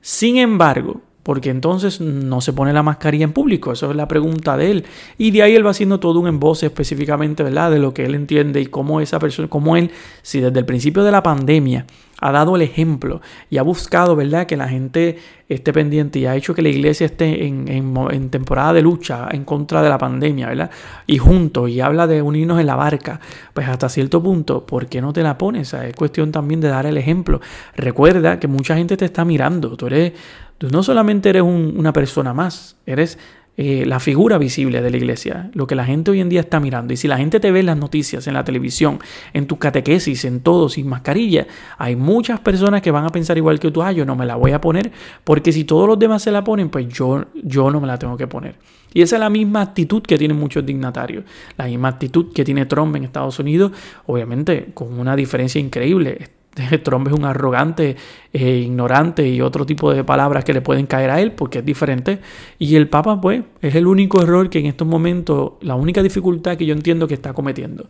Sin 0.00 0.36
embargo, 0.36 1.00
porque 1.28 1.50
entonces 1.50 2.00
no 2.00 2.40
se 2.40 2.54
pone 2.54 2.72
la 2.72 2.82
mascarilla 2.82 3.24
en 3.24 3.34
público, 3.34 3.70
eso 3.70 3.90
es 3.90 3.96
la 3.96 4.08
pregunta 4.08 4.56
de 4.56 4.70
él. 4.70 4.84
Y 5.18 5.30
de 5.30 5.42
ahí 5.42 5.54
él 5.54 5.66
va 5.66 5.72
haciendo 5.72 6.00
todo 6.00 6.20
un 6.20 6.26
emboce 6.26 6.64
específicamente, 6.64 7.42
¿verdad? 7.42 7.70
De 7.70 7.78
lo 7.78 7.92
que 7.92 8.06
él 8.06 8.14
entiende 8.14 8.62
y 8.62 8.66
cómo 8.66 9.02
esa 9.02 9.18
persona, 9.18 9.46
cómo 9.46 9.76
él, 9.76 9.90
si 10.22 10.40
desde 10.40 10.58
el 10.58 10.64
principio 10.64 11.04
de 11.04 11.12
la 11.12 11.22
pandemia 11.22 11.84
ha 12.20 12.32
dado 12.32 12.56
el 12.56 12.62
ejemplo 12.62 13.20
y 13.50 13.58
ha 13.58 13.62
buscado, 13.62 14.16
¿verdad?, 14.16 14.46
que 14.46 14.56
la 14.56 14.68
gente 14.68 15.18
esté 15.48 15.72
pendiente 15.72 16.18
y 16.18 16.26
ha 16.26 16.34
hecho 16.34 16.54
que 16.54 16.62
la 16.62 16.70
iglesia 16.70 17.06
esté 17.06 17.46
en, 17.46 18.30
temporada 18.30 18.72
de 18.72 18.82
lucha 18.82 19.28
en 19.30 19.44
contra 19.44 19.82
de 19.82 19.88
la 19.88 19.98
pandemia, 19.98 20.48
¿verdad? 20.48 20.70
Y 21.06 21.18
juntos, 21.18 21.68
y 21.68 21.80
habla 21.82 22.06
de 22.06 22.22
unirnos 22.22 22.58
en 22.58 22.66
la 22.66 22.74
barca, 22.74 23.20
pues 23.52 23.68
hasta 23.68 23.90
cierto 23.90 24.22
punto, 24.22 24.64
¿por 24.64 24.86
qué 24.86 25.02
no 25.02 25.12
te 25.12 25.22
la 25.22 25.36
pones? 25.36 25.74
es 25.74 25.94
cuestión 25.94 26.32
también 26.32 26.62
de 26.62 26.68
dar 26.68 26.86
el 26.86 26.96
ejemplo. 26.96 27.40
Recuerda 27.76 28.40
que 28.40 28.48
mucha 28.48 28.74
gente 28.76 28.96
te 28.96 29.04
está 29.04 29.26
mirando, 29.26 29.76
tú 29.76 29.86
eres 29.88 30.14
Tú 30.58 30.68
no 30.70 30.82
solamente 30.82 31.30
eres 31.30 31.42
una 31.42 31.92
persona 31.92 32.34
más, 32.34 32.76
eres 32.84 33.18
eh, 33.60 33.84
la 33.86 33.98
figura 33.98 34.38
visible 34.38 34.80
de 34.82 34.88
la 34.88 34.96
iglesia, 34.96 35.50
lo 35.52 35.66
que 35.66 35.74
la 35.74 35.84
gente 35.84 36.12
hoy 36.12 36.20
en 36.20 36.28
día 36.28 36.38
está 36.38 36.60
mirando. 36.60 36.92
Y 36.92 36.96
si 36.96 37.08
la 37.08 37.16
gente 37.16 37.40
te 37.40 37.50
ve 37.50 37.58
en 37.58 37.66
las 37.66 37.76
noticias, 37.76 38.28
en 38.28 38.34
la 38.34 38.44
televisión, 38.44 39.00
en 39.32 39.48
tu 39.48 39.58
catequesis, 39.58 40.24
en 40.24 40.42
todo, 40.42 40.68
sin 40.68 40.88
mascarilla, 40.88 41.48
hay 41.76 41.96
muchas 41.96 42.38
personas 42.38 42.82
que 42.82 42.92
van 42.92 43.04
a 43.04 43.10
pensar 43.10 43.36
igual 43.36 43.58
que 43.58 43.72
tú, 43.72 43.82
ah, 43.82 43.90
yo 43.90 44.04
no 44.04 44.14
me 44.14 44.26
la 44.26 44.36
voy 44.36 44.52
a 44.52 44.60
poner, 44.60 44.92
porque 45.24 45.50
si 45.50 45.64
todos 45.64 45.88
los 45.88 45.98
demás 45.98 46.22
se 46.22 46.30
la 46.30 46.44
ponen, 46.44 46.68
pues 46.70 46.86
yo, 46.88 47.24
yo 47.42 47.68
no 47.72 47.80
me 47.80 47.88
la 47.88 47.98
tengo 47.98 48.16
que 48.16 48.28
poner. 48.28 48.54
Y 48.94 49.02
esa 49.02 49.16
es 49.16 49.20
la 49.20 49.28
misma 49.28 49.60
actitud 49.60 50.02
que 50.02 50.16
tienen 50.16 50.36
muchos 50.36 50.64
dignatarios, 50.64 51.24
la 51.56 51.64
misma 51.64 51.88
actitud 51.88 52.32
que 52.32 52.44
tiene 52.44 52.64
Trump 52.66 52.94
en 52.94 53.02
Estados 53.02 53.40
Unidos, 53.40 53.72
obviamente 54.06 54.70
con 54.72 54.98
una 55.00 55.16
diferencia 55.16 55.60
increíble 55.60 56.30
Trump 56.82 57.06
es 57.08 57.12
un 57.12 57.24
arrogante, 57.24 57.96
eh, 58.32 58.56
ignorante 58.64 59.28
y 59.28 59.40
otro 59.40 59.64
tipo 59.64 59.92
de 59.92 60.04
palabras 60.04 60.44
que 60.44 60.52
le 60.52 60.60
pueden 60.60 60.86
caer 60.86 61.10
a 61.10 61.20
él 61.20 61.32
porque 61.32 61.60
es 61.60 61.64
diferente. 61.64 62.20
Y 62.58 62.76
el 62.76 62.88
Papa, 62.88 63.20
pues, 63.20 63.42
es 63.60 63.74
el 63.74 63.86
único 63.86 64.22
error 64.22 64.50
que 64.50 64.58
en 64.58 64.66
estos 64.66 64.86
momentos, 64.86 65.52
la 65.60 65.74
única 65.74 66.02
dificultad 66.02 66.56
que 66.56 66.66
yo 66.66 66.74
entiendo 66.74 67.06
que 67.06 67.14
está 67.14 67.32
cometiendo. 67.32 67.86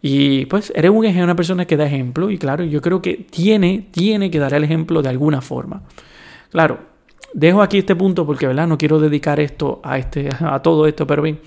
Y 0.00 0.46
pues 0.46 0.72
eres 0.76 0.90
un, 0.92 1.04
una 1.06 1.34
persona 1.34 1.64
que 1.64 1.76
da 1.76 1.86
ejemplo 1.86 2.30
y 2.30 2.38
claro, 2.38 2.64
yo 2.64 2.80
creo 2.80 3.02
que 3.02 3.26
tiene, 3.30 3.88
tiene 3.90 4.30
que 4.30 4.38
dar 4.38 4.54
el 4.54 4.64
ejemplo 4.64 5.02
de 5.02 5.08
alguna 5.08 5.40
forma. 5.40 5.82
Claro, 6.50 6.78
dejo 7.34 7.62
aquí 7.62 7.78
este 7.78 7.94
punto 7.94 8.26
porque, 8.26 8.46
¿verdad? 8.46 8.66
No 8.66 8.78
quiero 8.78 8.98
dedicar 8.98 9.40
esto 9.40 9.80
a, 9.82 9.98
este, 9.98 10.30
a 10.40 10.60
todo 10.60 10.86
esto, 10.86 11.06
pero 11.06 11.22
bien. 11.22 11.40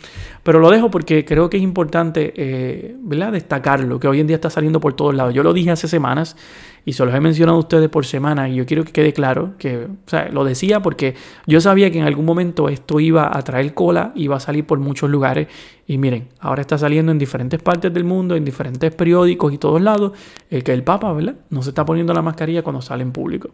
Pero 0.44 0.60
lo 0.60 0.70
dejo 0.70 0.90
porque 0.90 1.24
creo 1.24 1.50
que 1.50 1.58
es 1.58 1.64
importante, 1.64 2.34
eh, 2.36 2.96
¿verdad? 3.00 3.34
Destacarlo, 3.34 4.00
que 4.00 4.08
hoy 4.08 4.20
en 4.20 4.28
día 4.28 4.36
está 4.36 4.50
saliendo 4.50 4.80
por 4.80 4.94
todos 4.94 5.14
lados. 5.14 5.34
Yo 5.34 5.44
lo 5.44 5.54
dije 5.54 5.72
hace 5.72 5.88
semanas 5.88 6.36
y 6.84 6.94
se 6.94 7.06
los 7.06 7.14
he 7.14 7.20
mencionado 7.20 7.58
a 7.58 7.60
ustedes 7.60 7.90
por 7.90 8.06
semana 8.06 8.50
y 8.50 8.56
yo 8.56 8.66
quiero 8.66 8.84
que 8.84 8.92
quede 8.92 9.14
claro 9.14 9.54
que, 9.60 9.86
o 9.86 10.10
sea, 10.10 10.30
lo 10.30 10.44
decía 10.44 10.82
porque 10.82 11.14
yo 11.46 11.62
sabía 11.62 11.92
que 11.92 12.00
en 12.00 12.06
algún 12.06 12.26
momento 12.26 12.70
esto 12.70 13.00
iba 13.00 13.38
a 13.38 13.42
traer 13.44 13.76
cola, 13.76 14.12
iba 14.16 14.38
a 14.38 14.40
salir 14.40 14.66
por 14.66 14.80
muchos 14.80 15.08
lugares 15.10 15.48
y 15.86 16.00
miren, 16.00 16.30
ahora 16.40 16.62
está 16.62 16.80
saliendo 16.80 17.12
en 17.12 17.20
diferentes 17.20 17.62
partes 17.62 17.94
del 17.94 18.04
mundo, 18.04 18.36
en 18.36 18.44
diferentes 18.44 18.92
periódicos 18.96 19.54
y 19.54 19.60
todos 19.60 19.80
lados, 19.80 20.14
el 20.50 20.64
que 20.64 20.74
el 20.74 20.84
Papa, 20.84 21.14
¿verdad? 21.14 21.36
No 21.52 21.62
se 21.62 21.70
está 21.70 21.86
poniendo 21.86 22.14
la 22.14 22.24
mascarilla 22.24 22.64
cuando 22.64 22.82
sale 22.82 23.04
en 23.04 23.12
público. 23.12 23.52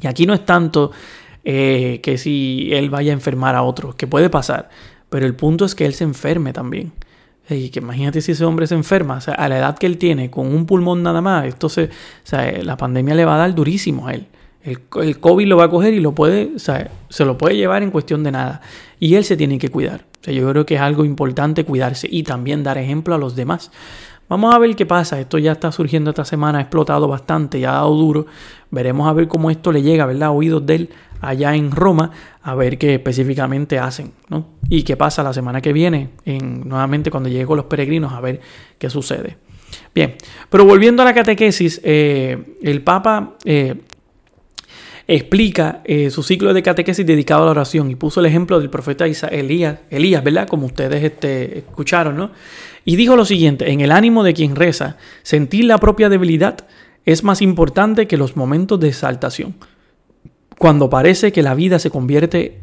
Y 0.00 0.06
aquí 0.06 0.26
no 0.26 0.34
es 0.34 0.44
tanto 0.44 0.90
eh, 1.48 2.00
que 2.02 2.18
si 2.18 2.70
él 2.72 2.90
vaya 2.90 3.12
a 3.12 3.14
enfermar 3.14 3.54
a 3.54 3.62
otros, 3.62 3.94
que 3.94 4.08
puede 4.08 4.28
pasar, 4.28 4.68
pero 5.08 5.26
el 5.26 5.36
punto 5.36 5.64
es 5.64 5.76
que 5.76 5.86
él 5.86 5.94
se 5.94 6.02
enferme 6.02 6.52
también. 6.52 6.92
Y 7.48 7.68
que 7.68 7.78
imagínate 7.78 8.20
si 8.20 8.32
ese 8.32 8.44
hombre 8.44 8.66
se 8.66 8.74
enferma, 8.74 9.20
a 9.24 9.48
la 9.48 9.58
edad 9.58 9.78
que 9.78 9.86
él 9.86 9.96
tiene, 9.96 10.28
con 10.28 10.52
un 10.52 10.66
pulmón 10.66 11.04
nada 11.04 11.20
más, 11.20 11.46
esto 11.46 11.68
se, 11.68 11.90
sea, 12.24 12.50
la 12.64 12.76
pandemia 12.76 13.14
le 13.14 13.24
va 13.24 13.36
a 13.36 13.38
dar 13.38 13.54
durísimo 13.54 14.08
a 14.08 14.14
él. 14.14 14.26
El, 14.64 14.80
el, 15.00 15.20
COVID 15.20 15.46
lo 15.46 15.56
va 15.56 15.66
a 15.66 15.70
coger 15.70 15.94
y 15.94 16.00
lo 16.00 16.16
puede, 16.16 16.58
se 16.58 17.24
lo 17.24 17.38
puede 17.38 17.56
llevar 17.56 17.84
en 17.84 17.92
cuestión 17.92 18.24
de 18.24 18.32
nada. 18.32 18.60
Y 18.98 19.14
él 19.14 19.22
se 19.22 19.36
tiene 19.36 19.60
que 19.60 19.68
cuidar. 19.68 20.04
Yo 20.24 20.50
creo 20.50 20.66
que 20.66 20.74
es 20.74 20.80
algo 20.80 21.04
importante 21.04 21.62
cuidarse 21.62 22.08
y 22.10 22.24
también 22.24 22.64
dar 22.64 22.76
ejemplo 22.76 23.14
a 23.14 23.18
los 23.18 23.36
demás. 23.36 23.70
Vamos 24.28 24.54
a 24.54 24.58
ver 24.58 24.74
qué 24.74 24.86
pasa. 24.86 25.20
Esto 25.20 25.38
ya 25.38 25.52
está 25.52 25.70
surgiendo 25.70 26.10
esta 26.10 26.24
semana, 26.24 26.58
ha 26.58 26.60
explotado 26.62 27.06
bastante, 27.06 27.60
ya 27.60 27.70
ha 27.70 27.74
dado 27.74 27.94
duro. 27.94 28.26
Veremos 28.70 29.08
a 29.08 29.12
ver 29.12 29.28
cómo 29.28 29.50
esto 29.50 29.72
le 29.72 29.82
llega, 29.82 30.06
¿verdad? 30.06 30.30
Oídos 30.30 30.66
de 30.66 30.74
él 30.74 30.90
allá 31.20 31.54
en 31.54 31.70
Roma, 31.70 32.10
a 32.42 32.54
ver 32.54 32.78
qué 32.78 32.94
específicamente 32.94 33.78
hacen, 33.78 34.12
¿no? 34.28 34.46
Y 34.68 34.82
qué 34.82 34.96
pasa 34.96 35.22
la 35.22 35.32
semana 35.32 35.60
que 35.60 35.72
viene, 35.72 36.10
en, 36.24 36.68
nuevamente 36.68 37.10
cuando 37.10 37.28
llegue 37.28 37.46
con 37.46 37.56
los 37.56 37.66
peregrinos, 37.66 38.12
a 38.12 38.20
ver 38.20 38.40
qué 38.78 38.90
sucede. 38.90 39.38
Bien, 39.94 40.16
pero 40.50 40.64
volviendo 40.64 41.02
a 41.02 41.04
la 41.04 41.14
catequesis, 41.14 41.80
eh, 41.82 42.56
el 42.62 42.82
Papa 42.82 43.36
eh, 43.44 43.74
explica 45.06 45.82
eh, 45.84 46.10
su 46.10 46.22
ciclo 46.22 46.52
de 46.52 46.62
catequesis 46.62 47.06
dedicado 47.06 47.42
a 47.42 47.44
la 47.46 47.50
oración 47.52 47.90
y 47.90 47.94
puso 47.94 48.20
el 48.20 48.26
ejemplo 48.26 48.58
del 48.58 48.70
profeta 48.70 49.06
Elías, 49.06 49.78
Elías, 49.90 50.22
¿verdad? 50.22 50.48
Como 50.48 50.66
ustedes 50.66 51.02
este, 51.02 51.58
escucharon, 51.58 52.16
¿no? 52.16 52.30
Y 52.86 52.94
dijo 52.94 53.16
lo 53.16 53.24
siguiente, 53.24 53.72
en 53.72 53.80
el 53.80 53.90
ánimo 53.90 54.22
de 54.22 54.32
quien 54.32 54.54
reza, 54.54 54.96
sentir 55.24 55.64
la 55.64 55.78
propia 55.78 56.08
debilidad 56.08 56.66
es 57.04 57.24
más 57.24 57.42
importante 57.42 58.06
que 58.06 58.16
los 58.16 58.36
momentos 58.36 58.78
de 58.78 58.88
exaltación. 58.88 59.56
Cuando 60.56 60.88
parece 60.88 61.32
que 61.32 61.42
la 61.42 61.54
vida 61.54 61.80
se 61.80 61.90
convierte 61.90 62.60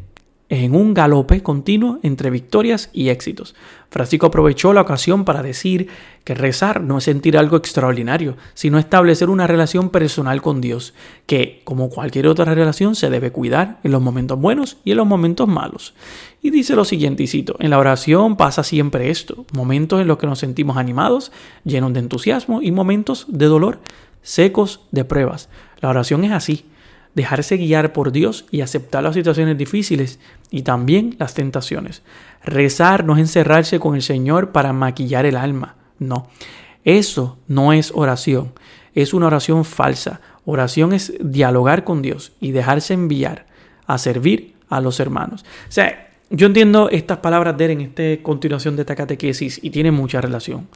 en 0.54 0.76
un 0.76 0.94
galope 0.94 1.42
continuo 1.42 1.98
entre 2.04 2.30
victorias 2.30 2.92
y 2.94 3.10
éxitos. 3.10 3.56
Francisco 3.90 4.28
aprovechó 4.28 4.72
la 4.72 4.82
ocasión 4.82 5.26
para 5.26 5.42
decir 5.42 5.88
que 6.24 6.36
rezar 6.36 6.82
no 6.82 7.00
es 7.00 7.06
sentir 7.06 7.40
algo 7.40 7.58
extraordinario, 7.58 8.38
sino 8.54 8.78
establecer 8.78 9.32
una 9.32 9.48
relación 9.48 9.90
personal 9.90 10.44
con 10.44 10.62
Dios, 10.62 10.94
que, 11.26 11.62
como 11.64 11.90
cualquier 11.90 12.28
otra 12.28 12.54
relación, 12.54 12.96
se 12.96 13.10
debe 13.10 13.32
cuidar 13.32 13.80
en 13.84 13.92
los 13.92 14.02
momentos 14.02 14.40
buenos 14.40 14.78
y 14.84 14.92
en 14.92 14.98
los 14.98 15.08
momentos 15.08 15.48
malos. 15.48 15.96
Y 16.44 16.52
dice 16.52 16.76
lo 16.76 16.86
siguiente, 16.86 17.26
en 17.60 17.70
la 17.72 17.80
oración 17.80 18.38
pasa 18.38 18.64
siempre 18.64 19.10
esto, 19.10 19.46
momentos 19.54 20.02
en 20.02 20.08
los 20.08 20.20
que 20.20 20.28
nos 20.28 20.38
sentimos 20.38 20.78
animados, 20.78 21.32
llenos 21.64 21.94
de 21.94 22.00
entusiasmo, 22.00 22.62
y 22.62 22.72
momentos 22.72 23.26
de 23.28 23.48
dolor, 23.48 23.80
secos 24.22 24.82
de 24.92 25.04
pruebas. 25.04 25.50
La 25.82 25.90
oración 25.90 26.24
es 26.26 26.32
así, 26.32 26.66
dejarse 27.16 27.58
guiar 27.58 27.94
por 27.94 28.12
Dios 28.12 28.46
y 28.52 28.62
aceptar 28.62 29.04
las 29.04 29.16
situaciones 29.16 29.58
difíciles 29.58 30.20
y 30.50 30.64
también 30.64 31.16
las 31.20 31.34
tentaciones. 31.34 32.02
Rezar 32.44 33.06
no 33.06 33.14
es 33.14 33.20
encerrarse 33.20 33.80
con 33.80 33.96
el 33.96 34.02
Señor 34.02 34.52
para 34.52 34.74
maquillar 34.74 35.26
el 35.26 35.38
alma, 35.38 35.76
no. 36.00 36.28
Eso 36.84 37.38
no 37.48 37.72
es 37.74 37.92
oración, 37.96 38.54
es 38.94 39.14
una 39.14 39.28
oración 39.28 39.66
falsa. 39.66 40.22
Oración 40.46 40.92
es 40.92 41.14
dialogar 41.22 41.86
con 41.86 42.02
Dios 42.02 42.34
y 42.42 42.52
dejarse 42.52 42.94
enviar 42.94 43.46
a 43.88 43.98
servir 43.98 44.56
a 44.70 44.82
los 44.82 45.00
hermanos. 45.00 45.46
O 45.70 45.72
sea, 45.72 46.10
yo 46.30 46.48
entiendo 46.48 46.90
estas 46.90 47.20
palabras 47.20 47.58
de 47.58 47.66
él 47.66 47.72
en 47.72 47.82
esta 47.82 48.24
continuación 48.24 48.76
de 48.76 48.82
esta 48.82 48.96
catequesis 48.96 49.60
y 49.62 49.70
tiene 49.70 49.92
mucha 49.92 50.20
relación. 50.20 50.68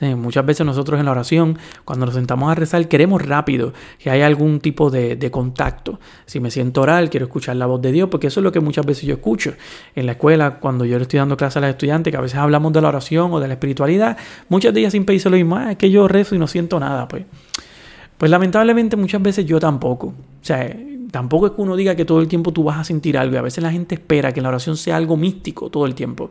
Muchas 0.00 0.44
veces 0.44 0.66
nosotros 0.66 0.98
en 1.00 1.06
la 1.06 1.12
oración, 1.12 1.58
cuando 1.84 2.06
nos 2.06 2.14
sentamos 2.14 2.50
a 2.50 2.54
rezar, 2.54 2.86
queremos 2.88 3.22
rápido 3.22 3.72
que 3.98 4.10
haya 4.10 4.26
algún 4.26 4.60
tipo 4.60 4.90
de, 4.90 5.30
contacto. 5.30 5.98
Si 6.26 6.40
me 6.40 6.50
siento 6.50 6.82
oral, 6.82 7.10
quiero 7.10 7.26
escuchar 7.26 7.56
la 7.56 7.66
voz 7.66 7.80
de 7.80 7.92
Dios, 7.92 8.08
porque 8.10 8.26
eso 8.26 8.40
es 8.40 8.44
lo 8.44 8.52
que 8.52 8.60
muchas 8.60 8.84
veces 8.84 9.04
yo 9.04 9.14
escucho 9.14 9.54
en 9.94 10.06
la 10.06 10.12
escuela, 10.12 10.58
cuando 10.60 10.84
yo 10.84 10.98
estoy 10.98 11.18
dando 11.18 11.36
clases 11.36 11.58
a 11.58 11.60
los 11.60 11.70
estudiantes, 11.70 12.10
que 12.10 12.16
a 12.16 12.20
veces 12.20 12.38
hablamos 12.38 12.72
de 12.72 12.80
la 12.82 12.88
oración 12.88 13.32
o 13.32 13.40
de 13.40 13.48
la 13.48 13.54
espiritualidad, 13.54 14.16
muchas 14.48 14.74
de 14.74 14.80
ellas 14.80 14.92
siempre 14.92 15.14
dicen 15.14 15.32
lo 15.32 15.38
mismo, 15.38 15.56
ah, 15.56 15.72
es 15.72 15.78
que 15.78 15.90
yo 15.90 16.06
rezo 16.08 16.34
y 16.34 16.38
no 16.38 16.46
siento 16.46 16.78
nada, 16.78 17.08
pues. 17.08 17.24
Pues 18.18 18.30
lamentablemente 18.30 18.96
muchas 18.96 19.20
veces 19.20 19.44
yo 19.44 19.60
tampoco. 19.60 20.06
O 20.06 20.14
sea, 20.40 20.74
tampoco 21.10 21.46
es 21.46 21.52
que 21.52 21.60
uno 21.60 21.76
diga 21.76 21.94
que 21.94 22.04
todo 22.04 22.20
el 22.20 22.28
tiempo 22.28 22.52
tú 22.52 22.64
vas 22.64 22.78
a 22.78 22.84
sentir 22.84 23.18
algo. 23.18 23.34
Y 23.34 23.38
a 23.38 23.42
veces 23.42 23.62
la 23.62 23.72
gente 23.72 23.94
espera 23.94 24.32
que 24.32 24.40
la 24.40 24.48
oración 24.48 24.76
sea 24.76 24.96
algo 24.96 25.16
místico 25.16 25.70
todo 25.70 25.86
el 25.86 25.94
tiempo. 25.94 26.30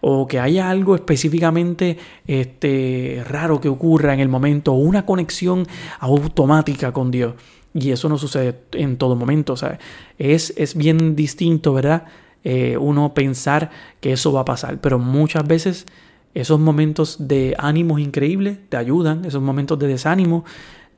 O 0.00 0.26
que 0.26 0.38
haya 0.38 0.70
algo 0.70 0.94
específicamente 0.94 1.98
este, 2.26 3.24
raro 3.28 3.60
que 3.60 3.68
ocurra 3.68 4.14
en 4.14 4.20
el 4.20 4.28
momento. 4.28 4.72
O 4.72 4.76
una 4.76 5.06
conexión 5.06 5.66
automática 6.00 6.92
con 6.92 7.10
Dios. 7.10 7.34
Y 7.74 7.90
eso 7.90 8.08
no 8.08 8.18
sucede 8.18 8.58
en 8.72 8.96
todo 8.96 9.16
momento. 9.16 9.52
O 9.52 9.56
sea, 9.56 9.78
es, 10.18 10.52
es 10.56 10.76
bien 10.76 11.16
distinto, 11.16 11.72
¿verdad? 11.72 12.04
Eh, 12.44 12.76
uno 12.78 13.12
pensar 13.12 13.70
que 14.00 14.12
eso 14.12 14.32
va 14.32 14.40
a 14.40 14.44
pasar. 14.44 14.80
Pero 14.80 14.98
muchas 14.98 15.46
veces 15.46 15.86
esos 16.34 16.60
momentos 16.60 17.28
de 17.28 17.54
ánimos 17.58 18.00
increíbles 18.00 18.58
te 18.68 18.76
ayudan. 18.76 19.24
Esos 19.24 19.42
momentos 19.42 19.78
de 19.78 19.88
desánimo 19.88 20.44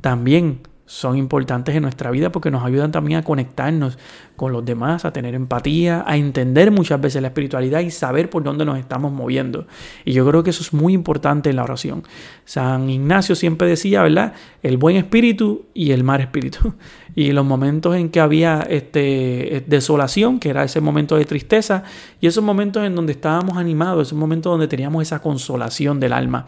también 0.01 0.61
son 0.89 1.19
importantes 1.19 1.77
en 1.77 1.83
nuestra 1.83 2.11
vida 2.11 2.33
porque 2.33 2.51
nos 2.51 2.65
ayudan 2.65 2.91
también 2.91 3.19
a 3.19 3.23
conectarnos 3.23 3.99
con 4.37 4.53
los 4.53 4.65
demás, 4.65 5.05
a 5.05 5.13
tener 5.13 5.35
empatía, 5.35 6.03
a 6.07 6.17
entender 6.17 6.71
muchas 6.71 6.99
veces 6.99 7.21
la 7.21 7.29
espiritualidad 7.29 7.81
y 7.81 7.91
saber 7.91 8.31
por 8.31 8.43
dónde 8.43 8.65
nos 8.65 8.79
estamos 8.79 9.13
moviendo. 9.13 9.67
Y 10.07 10.15
yo 10.15 10.27
creo 10.27 10.43
que 10.43 10.49
eso 10.49 10.63
es 10.63 10.73
muy 10.73 10.95
importante 10.95 11.51
en 11.51 11.57
la 11.57 11.65
oración. 11.65 12.05
San 12.47 12.89
Ignacio 12.89 13.35
siempre 13.35 13.69
decía, 13.69 14.03
¿verdad? 14.03 14.33
El 14.63 14.79
buen 14.79 14.97
espíritu 14.97 15.67
y 15.75 15.93
el 15.93 16.05
mal 16.05 16.23
espíritu. 16.23 16.73
Y 17.15 17.33
los 17.33 17.45
momentos 17.45 17.97
en 17.97 18.11
que 18.11 18.21
había 18.21 18.61
este, 18.61 19.65
desolación, 19.67 20.39
que 20.39 20.51
era 20.51 20.63
ese 20.63 20.81
momento 20.81 21.17
de 21.17 21.25
tristeza, 21.25 21.83
y 22.21 22.29
esos 22.29 22.45
momentos 22.45 22.85
en 22.85 22.95
donde 22.95 23.11
estábamos 23.11 23.57
animados, 23.57 24.07
esos 24.07 24.19
momentos 24.19 24.53
donde 24.53 24.69
teníamos 24.69 25.03
esa 25.03 25.19
consolación 25.19 25.99
del 25.99 26.13
alma. 26.13 26.47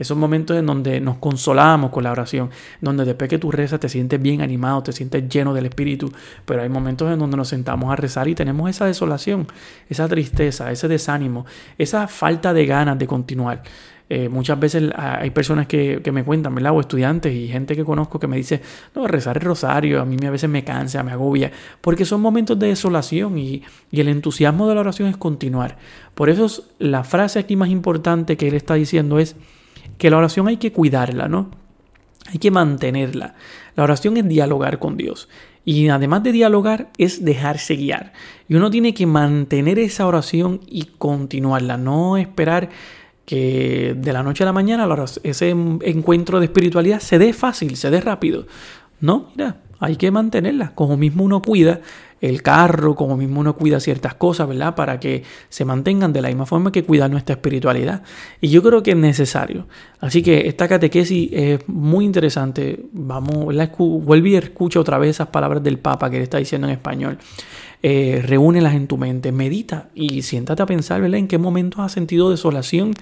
Esos 0.00 0.16
momentos 0.16 0.56
en 0.56 0.64
donde 0.64 0.98
nos 0.98 1.18
consolamos 1.18 1.90
con 1.90 2.04
la 2.04 2.10
oración, 2.10 2.48
donde 2.80 3.04
después 3.04 3.28
que 3.28 3.38
tú 3.38 3.50
rezas 3.50 3.80
te 3.80 3.88
sientes 3.90 4.20
bien 4.20 4.40
animado, 4.40 4.82
te 4.82 4.92
sientes 4.92 5.28
lleno 5.28 5.52
del 5.52 5.66
Espíritu, 5.66 6.10
pero 6.46 6.62
hay 6.62 6.70
momentos 6.70 7.12
en 7.12 7.18
donde 7.18 7.36
nos 7.36 7.48
sentamos 7.48 7.92
a 7.92 7.96
rezar 7.96 8.26
y 8.26 8.34
tenemos 8.34 8.70
esa 8.70 8.86
desolación, 8.86 9.46
esa 9.90 10.08
tristeza, 10.08 10.72
ese 10.72 10.88
desánimo, 10.88 11.44
esa 11.76 12.08
falta 12.08 12.54
de 12.54 12.64
ganas 12.64 12.98
de 12.98 13.06
continuar. 13.06 13.62
Eh, 14.08 14.30
muchas 14.30 14.58
veces 14.58 14.90
hay 14.96 15.30
personas 15.30 15.66
que, 15.66 16.00
me 16.10 16.24
cuentan, 16.24 16.54
¿verdad? 16.54 16.72
O 16.72 16.80
estudiantes 16.80 17.34
y 17.34 17.48
gente 17.48 17.76
que 17.76 17.84
conozco 17.84 18.18
que 18.18 18.26
me 18.26 18.38
dice, 18.38 18.62
no, 18.94 19.06
rezar 19.06 19.36
el 19.36 19.42
rosario 19.42 20.00
a 20.00 20.06
mí 20.06 20.16
a 20.26 20.30
veces 20.30 20.48
me 20.48 20.64
cansa, 20.64 21.02
me 21.02 21.12
agobia, 21.12 21.52
porque 21.82 22.06
son 22.06 22.22
momentos 22.22 22.58
de 22.58 22.68
desolación 22.68 23.36
y, 23.36 23.62
y 23.90 24.00
el 24.00 24.08
entusiasmo 24.08 24.66
de 24.66 24.76
la 24.76 24.80
oración 24.80 25.10
es 25.10 25.18
continuar. 25.18 25.76
Por 26.14 26.30
eso 26.30 26.64
la 26.78 27.04
frase 27.04 27.38
aquí 27.38 27.54
más 27.54 27.68
importante 27.68 28.38
que 28.38 28.48
él 28.48 28.54
está 28.54 28.74
diciendo 28.74 29.18
es, 29.18 29.36
que 29.98 30.10
la 30.10 30.18
oración 30.18 30.48
hay 30.48 30.56
que 30.56 30.72
cuidarla, 30.72 31.28
¿no? 31.28 31.50
Hay 32.26 32.38
que 32.38 32.50
mantenerla. 32.50 33.34
La 33.76 33.84
oración 33.84 34.16
es 34.16 34.28
dialogar 34.28 34.78
con 34.78 34.96
Dios. 34.96 35.28
Y 35.64 35.88
además 35.88 36.22
de 36.22 36.32
dialogar, 36.32 36.88
es 36.98 37.24
dejarse 37.24 37.76
guiar. 37.76 38.12
Y 38.48 38.54
uno 38.54 38.70
tiene 38.70 38.94
que 38.94 39.06
mantener 39.06 39.78
esa 39.78 40.06
oración 40.06 40.60
y 40.66 40.84
continuarla, 40.98 41.76
no 41.76 42.16
esperar 42.16 42.70
que 43.26 43.94
de 43.96 44.12
la 44.12 44.22
noche 44.22 44.42
a 44.42 44.46
la 44.46 44.52
mañana 44.52 44.88
ese 45.22 45.50
encuentro 45.50 46.40
de 46.40 46.46
espiritualidad 46.46 46.98
se 46.98 47.18
dé 47.18 47.32
fácil, 47.32 47.76
se 47.76 47.90
dé 47.90 48.00
rápido. 48.00 48.46
No, 49.00 49.28
mira, 49.36 49.58
hay 49.80 49.96
que 49.96 50.10
mantenerla. 50.10 50.72
Como 50.74 50.96
mismo 50.96 51.24
uno 51.24 51.42
cuida 51.42 51.80
el 52.20 52.42
carro, 52.42 52.94
como 52.94 53.16
mismo 53.16 53.40
uno 53.40 53.56
cuida 53.56 53.80
ciertas 53.80 54.14
cosas, 54.14 54.46
¿verdad? 54.46 54.74
Para 54.74 55.00
que 55.00 55.24
se 55.48 55.64
mantengan 55.64 56.12
de 56.12 56.20
la 56.20 56.28
misma 56.28 56.44
forma 56.44 56.70
que 56.70 56.84
cuida 56.84 57.08
nuestra 57.08 57.34
espiritualidad. 57.34 58.02
Y 58.40 58.48
yo 58.48 58.62
creo 58.62 58.82
que 58.82 58.90
es 58.90 58.96
necesario. 58.96 59.66
Así 60.00 60.22
que 60.22 60.46
esta 60.46 60.68
catequesis 60.68 61.30
es 61.32 61.68
muy 61.68 62.04
interesante. 62.04 62.84
Vamos. 62.92 63.54
Vuelve 63.78 64.28
y 64.28 64.36
escucha 64.36 64.78
otra 64.78 64.98
vez 64.98 65.10
esas 65.10 65.28
palabras 65.28 65.62
del 65.62 65.78
Papa 65.78 66.10
que 66.10 66.18
le 66.18 66.24
está 66.24 66.38
diciendo 66.38 66.66
en 66.66 66.74
español. 66.74 67.18
Eh, 67.82 68.22
reúnelas 68.26 68.74
en 68.74 68.86
tu 68.86 68.98
mente, 68.98 69.32
medita 69.32 69.88
y 69.94 70.20
siéntate 70.20 70.62
a 70.62 70.66
pensar, 70.66 71.00
¿verdad? 71.00 71.18
En 71.18 71.28
qué 71.28 71.38
momentos 71.38 71.80
has 71.80 71.92
sentido 71.92 72.30
desolación 72.30 72.92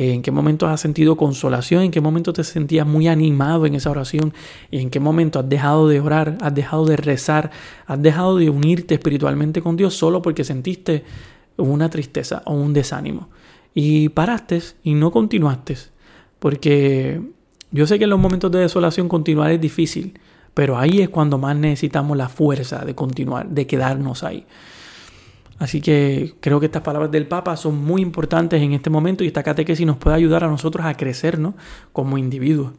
en 0.00 0.22
qué 0.22 0.30
momento 0.30 0.68
has 0.68 0.80
sentido 0.80 1.16
consolación, 1.16 1.82
en 1.82 1.90
qué 1.90 2.00
momento 2.00 2.32
te 2.32 2.44
sentías 2.44 2.86
muy 2.86 3.08
animado 3.08 3.66
en 3.66 3.74
esa 3.74 3.90
oración 3.90 4.32
en 4.70 4.90
qué 4.90 5.00
momento 5.00 5.40
has 5.40 5.48
dejado 5.48 5.88
de 5.88 5.98
orar, 5.98 6.38
has 6.40 6.54
dejado 6.54 6.86
de 6.86 6.96
rezar, 6.96 7.50
has 7.84 8.00
dejado 8.00 8.36
de 8.36 8.48
unirte 8.48 8.94
espiritualmente 8.94 9.60
con 9.60 9.76
Dios 9.76 9.94
solo 9.94 10.22
porque 10.22 10.44
sentiste 10.44 11.02
una 11.56 11.90
tristeza 11.90 12.42
o 12.44 12.54
un 12.54 12.72
desánimo. 12.72 13.28
Y 13.74 14.10
paraste 14.10 14.62
y 14.84 14.94
no 14.94 15.10
continuaste, 15.10 15.76
porque 16.38 17.20
yo 17.72 17.84
sé 17.88 17.98
que 17.98 18.04
en 18.04 18.10
los 18.10 18.20
momentos 18.20 18.52
de 18.52 18.60
desolación 18.60 19.08
continuar 19.08 19.50
es 19.50 19.60
difícil, 19.60 20.16
pero 20.54 20.78
ahí 20.78 21.00
es 21.00 21.08
cuando 21.08 21.38
más 21.38 21.56
necesitamos 21.56 22.16
la 22.16 22.28
fuerza 22.28 22.84
de 22.84 22.94
continuar, 22.94 23.48
de 23.48 23.66
quedarnos 23.66 24.22
ahí. 24.22 24.46
Así 25.58 25.80
que 25.80 26.34
creo 26.40 26.60
que 26.60 26.66
estas 26.66 26.82
palabras 26.82 27.10
del 27.10 27.26
Papa 27.26 27.56
son 27.56 27.76
muy 27.76 28.00
importantes 28.00 28.62
en 28.62 28.72
este 28.72 28.90
momento 28.90 29.24
y 29.24 29.26
esta 29.26 29.42
catequesis 29.42 29.86
nos 29.86 29.96
puede 29.96 30.16
ayudar 30.16 30.44
a 30.44 30.48
nosotros 30.48 30.86
a 30.86 30.94
crecer 30.94 31.38
¿no? 31.38 31.54
como 31.92 32.16
individuos. 32.16 32.72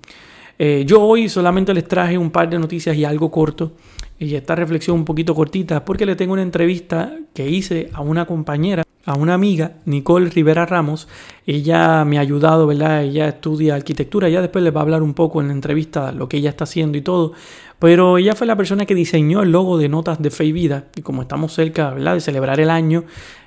Eh, 0.57 0.83
yo 0.85 1.01
hoy 1.01 1.29
solamente 1.29 1.73
les 1.73 1.87
traje 1.87 2.17
un 2.17 2.31
par 2.31 2.49
de 2.49 2.59
noticias 2.59 2.95
y 2.95 3.05
algo 3.05 3.31
corto 3.31 3.73
y 4.19 4.35
esta 4.35 4.53
reflexión 4.53 4.97
un 4.97 5.05
poquito 5.05 5.33
cortita 5.33 5.85
porque 5.85 6.05
le 6.05 6.15
tengo 6.17 6.33
una 6.33 6.41
entrevista 6.41 7.17
que 7.33 7.49
hice 7.49 7.89
a 7.93 8.01
una 8.01 8.25
compañera, 8.25 8.83
a 9.05 9.15
una 9.15 9.33
amiga, 9.33 9.77
Nicole 9.85 10.29
Rivera 10.29 10.65
Ramos. 10.65 11.07
Ella 11.45 12.03
me 12.03 12.17
ha 12.17 12.21
ayudado, 12.21 12.67
¿verdad? 12.67 13.03
Ella 13.03 13.29
estudia 13.29 13.75
arquitectura, 13.75 14.27
ya 14.27 14.41
después 14.41 14.63
les 14.63 14.75
va 14.75 14.79
a 14.81 14.83
hablar 14.83 15.01
un 15.01 15.13
poco 15.13 15.39
en 15.39 15.47
la 15.47 15.53
entrevista 15.53 16.11
lo 16.11 16.27
que 16.27 16.37
ella 16.37 16.49
está 16.49 16.65
haciendo 16.65 16.97
y 16.97 17.01
todo, 17.01 17.31
pero 17.79 18.17
ella 18.17 18.35
fue 18.35 18.45
la 18.45 18.57
persona 18.57 18.85
que 18.85 18.93
diseñó 18.93 19.41
el 19.41 19.53
logo 19.53 19.77
de 19.77 19.87
Notas 19.87 20.21
de 20.21 20.31
Fe 20.31 20.45
y 20.45 20.51
Vida. 20.51 20.87
Y 20.97 21.01
como 21.01 21.21
estamos 21.21 21.53
cerca 21.53 21.91
¿verdad? 21.91 22.15
de 22.15 22.21
celebrar 22.21 22.59
el 22.59 22.69
año, 22.69 23.05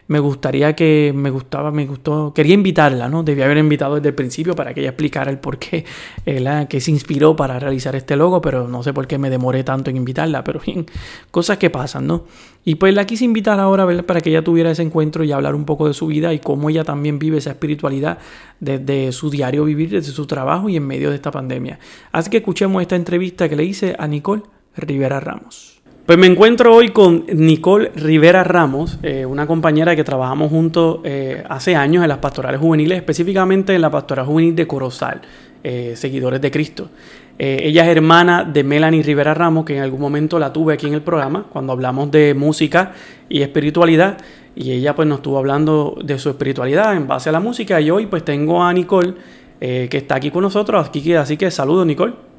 me 0.08 0.18
gustaría 0.18 0.74
que 0.74 1.12
me 1.14 1.30
gustaba, 1.30 1.70
me 1.70 1.86
gustó, 1.86 2.32
quería 2.34 2.54
invitarla, 2.54 3.08
¿no? 3.08 3.22
Debía 3.22 3.44
haber 3.44 3.58
invitado 3.58 3.94
desde 3.96 4.08
el 4.08 4.14
principio 4.14 4.54
para 4.54 4.74
que 4.74 4.80
ella 4.80 4.90
explicara 4.90 5.30
el 5.30 5.38
por 5.38 5.58
qué, 5.58 5.84
la 6.26 6.68
que 6.68 6.80
se 6.80 6.90
inspiró 6.90 7.36
para 7.36 7.58
realizar 7.58 7.94
este 7.96 8.16
logo, 8.16 8.42
pero 8.42 8.68
no 8.68 8.82
sé 8.82 8.92
por 8.92 9.06
qué 9.06 9.18
me 9.18 9.30
demoré 9.30 9.64
tanto 9.64 9.90
en 9.90 9.96
invitarla, 9.96 10.44
pero 10.44 10.60
bien, 10.60 10.86
cosas 11.30 11.58
que 11.58 11.70
pasan, 11.70 12.06
¿no? 12.06 12.24
Y 12.64 12.76
pues 12.76 12.94
la 12.94 13.06
quise 13.06 13.24
invitar 13.24 13.58
ahora 13.58 13.84
¿verdad? 13.84 14.04
para 14.04 14.20
que 14.20 14.30
ella 14.30 14.44
tuviera 14.44 14.70
ese 14.70 14.82
encuentro 14.82 15.24
y 15.24 15.32
hablar 15.32 15.54
un 15.54 15.64
poco 15.64 15.88
de 15.88 15.94
su 15.94 16.06
vida 16.06 16.32
y 16.32 16.38
cómo 16.38 16.70
ella 16.70 16.84
también 16.84 17.18
vive 17.18 17.38
esa 17.38 17.50
espiritualidad 17.50 18.18
desde 18.60 19.10
su 19.12 19.30
diario 19.30 19.64
vivir, 19.64 19.90
desde 19.90 20.12
su 20.12 20.26
trabajo 20.26 20.68
y 20.68 20.76
en 20.76 20.86
medio 20.86 21.10
de 21.10 21.16
esta 21.16 21.32
pandemia. 21.32 21.80
Así 22.12 22.30
que 22.30 22.38
escuchemos 22.38 22.80
esta 22.82 22.94
entrevista 22.94 23.48
que 23.48 23.56
le 23.56 23.64
hice 23.64 23.96
a 23.98 24.06
Nicole 24.06 24.42
Rivera 24.76 25.18
Ramos. 25.18 25.71
Pues 26.04 26.18
me 26.18 26.26
encuentro 26.26 26.74
hoy 26.74 26.88
con 26.88 27.26
Nicole 27.32 27.92
Rivera 27.94 28.42
Ramos, 28.42 28.98
eh, 29.04 29.24
una 29.24 29.46
compañera 29.46 29.94
que 29.94 30.02
trabajamos 30.02 30.50
juntos 30.50 30.98
eh, 31.04 31.44
hace 31.48 31.76
años 31.76 32.02
en 32.02 32.08
las 32.08 32.18
pastorales 32.18 32.60
juveniles, 32.60 32.98
específicamente 32.98 33.72
en 33.72 33.80
la 33.80 33.88
pastoral 33.88 34.26
juvenil 34.26 34.56
de 34.56 34.66
Corozal, 34.66 35.20
eh, 35.62 35.92
Seguidores 35.94 36.40
de 36.40 36.50
Cristo. 36.50 36.90
ella 37.38 37.84
es 37.84 37.96
hermana 37.96 38.42
de 38.42 38.64
Melanie 38.64 39.04
Rivera 39.04 39.32
Ramos, 39.32 39.64
que 39.64 39.76
en 39.76 39.82
algún 39.84 40.00
momento 40.00 40.40
la 40.40 40.52
tuve 40.52 40.74
aquí 40.74 40.88
en 40.88 40.94
el 40.94 41.02
programa, 41.02 41.46
cuando 41.52 41.72
hablamos 41.72 42.10
de 42.10 42.34
música 42.34 42.94
y 43.28 43.42
espiritualidad, 43.42 44.18
y 44.56 44.72
ella 44.72 44.96
pues 44.96 45.06
nos 45.06 45.18
estuvo 45.18 45.38
hablando 45.38 45.96
de 46.04 46.18
su 46.18 46.30
espiritualidad 46.30 46.96
en 46.96 47.06
base 47.06 47.28
a 47.28 47.32
la 47.32 47.40
música, 47.40 47.80
y 47.80 47.90
hoy 47.92 48.06
pues 48.06 48.24
tengo 48.24 48.64
a 48.64 48.72
Nicole, 48.72 49.14
que 49.60 49.96
está 49.96 50.16
aquí 50.16 50.32
con 50.32 50.42
nosotros, 50.42 50.90
así 51.16 51.36
que 51.36 51.50
saludos 51.52 51.86
Nicole. 51.86 52.31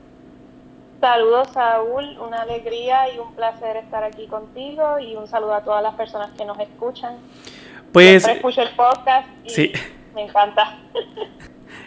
Saludos 1.03 1.49
Saúl, 1.53 2.17
una 2.25 2.43
alegría 2.43 3.13
y 3.13 3.19
un 3.19 3.35
placer 3.35 3.75
estar 3.75 4.05
aquí 4.05 4.25
contigo 4.25 4.99
y 4.99 5.17
un 5.17 5.27
saludo 5.27 5.53
a 5.53 5.59
todas 5.59 5.83
las 5.83 5.95
personas 5.95 6.29
que 6.37 6.45
nos 6.45 6.57
escuchan. 6.61 7.15
Pues 7.91 8.23
Siempre 8.23 8.37
escucho 8.37 8.61
el 8.61 8.69
podcast 8.69 9.27
y 9.43 9.49
sí. 9.49 9.71
me 10.15 10.23
encanta. 10.23 10.77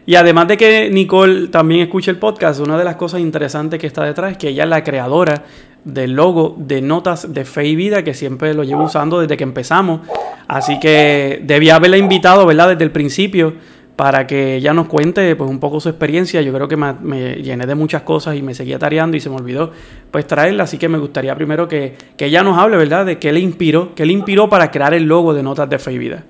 Y 0.04 0.16
además 0.16 0.48
de 0.48 0.58
que 0.58 0.90
Nicole 0.90 1.48
también 1.48 1.80
escucha 1.80 2.10
el 2.10 2.18
podcast, 2.18 2.60
una 2.60 2.76
de 2.76 2.84
las 2.84 2.96
cosas 2.96 3.20
interesantes 3.20 3.80
que 3.80 3.86
está 3.86 4.04
detrás 4.04 4.32
es 4.32 4.36
que 4.36 4.48
ella 4.48 4.64
es 4.64 4.68
la 4.68 4.84
creadora 4.84 5.44
del 5.82 6.12
logo 6.12 6.54
de 6.58 6.82
Notas 6.82 7.32
de 7.32 7.46
Fe 7.46 7.68
y 7.68 7.74
Vida, 7.74 8.04
que 8.04 8.12
siempre 8.12 8.52
lo 8.52 8.64
llevo 8.64 8.84
usando 8.84 9.18
desde 9.20 9.38
que 9.38 9.44
empezamos. 9.44 10.02
Así 10.46 10.78
que 10.78 11.40
debía 11.42 11.76
haberla 11.76 11.96
invitado, 11.96 12.44
¿verdad? 12.44 12.68
Desde 12.68 12.84
el 12.84 12.92
principio 12.92 13.54
para 13.96 14.26
que 14.26 14.56
ella 14.56 14.74
nos 14.74 14.88
cuente 14.88 15.34
pues 15.36 15.48
un 15.48 15.58
poco 15.58 15.80
su 15.80 15.88
experiencia. 15.88 16.42
Yo 16.42 16.52
creo 16.52 16.68
que 16.68 16.76
me, 16.76 17.36
llené 17.36 17.66
de 17.66 17.74
muchas 17.74 18.02
cosas 18.02 18.36
y 18.36 18.42
me 18.42 18.54
seguía 18.54 18.78
tareando 18.78 19.16
y 19.16 19.20
se 19.20 19.30
me 19.30 19.36
olvidó 19.36 19.72
pues 20.10 20.26
traerla, 20.26 20.64
así 20.64 20.78
que 20.78 20.88
me 20.88 20.98
gustaría 20.98 21.34
primero 21.34 21.66
que, 21.66 21.96
ella 22.18 22.42
nos 22.42 22.58
hable, 22.58 22.76
¿verdad?, 22.76 23.06
de 23.06 23.18
qué 23.18 23.32
le 23.32 23.40
inspiró, 23.40 23.94
qué 23.94 24.04
le 24.04 24.12
inspiró 24.12 24.48
para 24.48 24.70
crear 24.70 24.92
el 24.94 25.04
logo 25.04 25.32
de 25.32 25.42
Notas 25.42 25.70
de 25.70 25.78
Fe 25.78 25.92
y 25.92 25.98
Vida. 25.98 26.24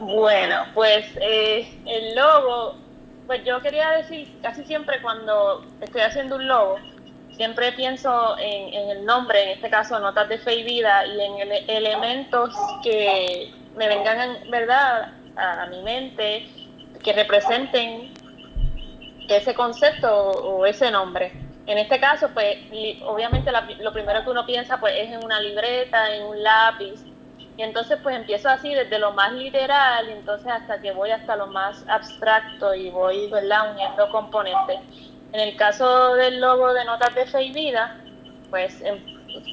Bueno, 0.00 0.56
pues 0.74 1.04
eh, 1.20 1.68
el 1.86 2.14
logo, 2.14 2.74
pues 3.26 3.42
yo 3.44 3.60
quería 3.62 3.90
decir, 3.92 4.28
casi 4.42 4.64
siempre 4.64 5.00
cuando 5.00 5.64
estoy 5.80 6.02
haciendo 6.02 6.36
un 6.36 6.46
logo, 6.46 6.76
siempre 7.36 7.72
pienso 7.72 8.36
en, 8.38 8.74
en 8.74 8.90
el 8.98 9.04
nombre, 9.06 9.42
en 9.44 9.48
este 9.50 9.70
caso 9.70 9.98
Notas 9.98 10.28
de 10.28 10.38
Fe 10.38 10.56
y 10.56 10.64
Vida, 10.64 11.06
y 11.06 11.20
en 11.20 11.52
elementos 11.68 12.54
que 12.82 13.50
me 13.78 13.88
vengan, 13.88 14.50
¿verdad?, 14.50 15.12
a 15.34 15.66
mi 15.70 15.80
mente 15.82 16.46
que 17.02 17.12
representen 17.12 18.12
ese 19.28 19.54
concepto 19.54 20.10
o 20.10 20.66
ese 20.66 20.90
nombre. 20.90 21.32
En 21.66 21.78
este 21.78 22.00
caso, 22.00 22.28
pues 22.34 22.56
obviamente 23.04 23.50
lo 23.80 23.92
primero 23.92 24.24
que 24.24 24.30
uno 24.30 24.44
piensa 24.44 24.80
pues 24.80 24.94
es 24.96 25.10
en 25.10 25.24
una 25.24 25.40
libreta, 25.40 26.14
en 26.14 26.24
un 26.24 26.42
lápiz. 26.42 26.94
Y 27.56 27.62
entonces 27.62 27.98
pues 28.02 28.16
empiezo 28.16 28.48
así 28.48 28.74
desde 28.74 28.98
lo 28.98 29.12
más 29.12 29.32
literal, 29.32 30.08
entonces 30.08 30.50
hasta 30.50 30.80
que 30.80 30.92
voy 30.92 31.10
hasta 31.10 31.36
lo 31.36 31.48
más 31.48 31.84
abstracto 31.86 32.74
y 32.74 32.90
voy, 32.90 33.28
¿verdad?, 33.30 33.72
uniendo 33.72 34.10
componentes. 34.10 34.78
En 35.32 35.40
el 35.40 35.56
caso 35.56 36.14
del 36.14 36.40
logo 36.40 36.72
de 36.72 36.84
Notas 36.84 37.14
de 37.14 37.26
Fe 37.26 37.44
y 37.44 37.52
Vida, 37.52 37.96
pues 38.50 38.80
em, 38.82 38.98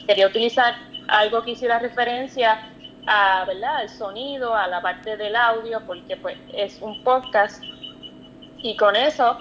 quería 0.08 0.28
utilizar 0.28 0.76
algo 1.08 1.44
que 1.44 1.52
hiciera 1.52 1.80
referencia 1.80 2.70
a, 3.06 3.46
¿verdad? 3.46 3.78
al 3.78 3.90
sonido, 3.90 4.56
a 4.56 4.68
la 4.68 4.82
parte 4.82 5.18
del 5.18 5.36
audio, 5.36 5.82
porque 5.86 6.18
pues 6.18 6.38
es 6.54 6.82
un 6.82 7.04
podcast. 7.04 7.64
Y 8.62 8.76
con 8.76 8.96
eso 8.96 9.38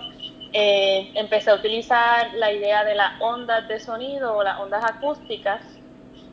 eh, 0.52 1.10
empecé 1.14 1.50
a 1.50 1.54
utilizar 1.54 2.32
la 2.34 2.52
idea 2.52 2.84
de 2.84 2.94
las 2.94 3.20
ondas 3.20 3.68
de 3.68 3.80
sonido 3.80 4.36
o 4.36 4.42
las 4.42 4.58
ondas 4.60 4.84
acústicas. 4.84 5.60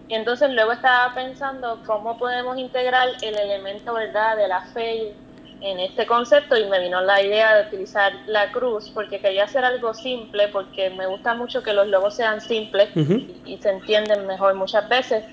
Y 0.08 0.14
entonces 0.14 0.52
luego 0.52 0.72
estaba 0.72 1.14
pensando 1.16 1.82
cómo 1.86 2.18
podemos 2.18 2.58
integrar 2.58 3.10
el 3.22 3.36
elemento 3.36 3.94
verdad 3.94 4.38
de 4.38 4.48
la 4.48 4.62
fe 4.68 5.16
en 5.62 5.80
este 5.80 6.06
concepto 6.06 6.58
y 6.58 6.66
me 6.66 6.80
vino 6.80 7.02
la 7.02 7.22
idea 7.22 7.56
de 7.56 7.68
utilizar 7.68 8.14
la 8.28 8.52
cruz 8.52 8.92
porque 8.94 9.20
quería 9.20 9.46
hacer 9.46 9.64
algo 9.64 9.94
simple 9.94 10.48
porque 10.50 10.90
me 10.92 11.08
gusta 11.08 11.34
mucho 11.34 11.64
que 11.64 11.74
los 11.74 11.88
logos 11.88 12.16
sean 12.16 12.42
simples 12.42 12.90
y, 12.96 13.58
se 13.58 13.70
entienden 13.70 14.28
mejor 14.28 14.54
muchas 14.54 14.88
veces 14.90 15.24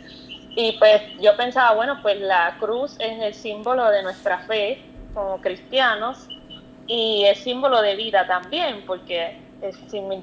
y 0.55 0.73
pues 0.73 1.03
yo 1.21 1.37
pensaba, 1.37 1.75
bueno, 1.75 1.99
pues 2.03 2.21
la 2.21 2.57
cruz 2.59 2.97
es 2.99 3.21
el 3.21 3.35
símbolo 3.35 3.89
de 3.91 4.03
nuestra 4.03 4.39
fe 4.41 4.83
como 5.15 5.41
cristianos 5.41 6.29
y 6.87 7.25
es 7.25 7.39
símbolo 7.39 7.81
de 7.81 7.97
vida 7.97 8.27
también, 8.27 8.85
porque 8.87 9.39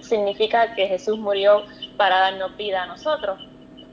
significa 0.04 0.76
que 0.76 0.88
Jesús 0.88 1.18
murió 1.18 1.64
para 1.98 2.20
darnos 2.20 2.56
vida 2.58 2.84
a 2.84 2.88
nosotros. 2.88 3.40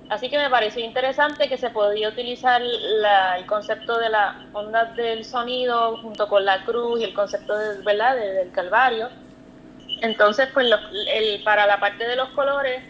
Así 0.09 0.31
que 0.31 0.38
me 0.38 0.49
pareció 0.49 0.85
interesante 0.85 1.49
que 1.49 1.59
se 1.59 1.70
podía 1.70 2.09
utilizar 2.09 2.62
el 2.62 3.46
concepto 3.46 3.99
de 3.99 4.09
la 4.09 4.46
onda 4.53 4.85
del 4.85 5.25
sonido 5.25 5.96
junto 5.99 6.29
con 6.29 6.44
la 6.44 6.64
cruz 6.64 7.01
y 7.01 7.05
el 7.05 7.14
concepto 7.14 7.57
de, 7.57 7.83
¿verdad? 7.83 8.14
del 8.14 8.53
Calvario. 8.53 9.09
Entonces, 10.03 10.49
pues 10.53 10.68
el, 11.12 11.42
para 11.42 11.66
la 11.66 11.81
parte 11.81 12.07
de 12.07 12.14
los 12.14 12.29
colores, 12.31 12.85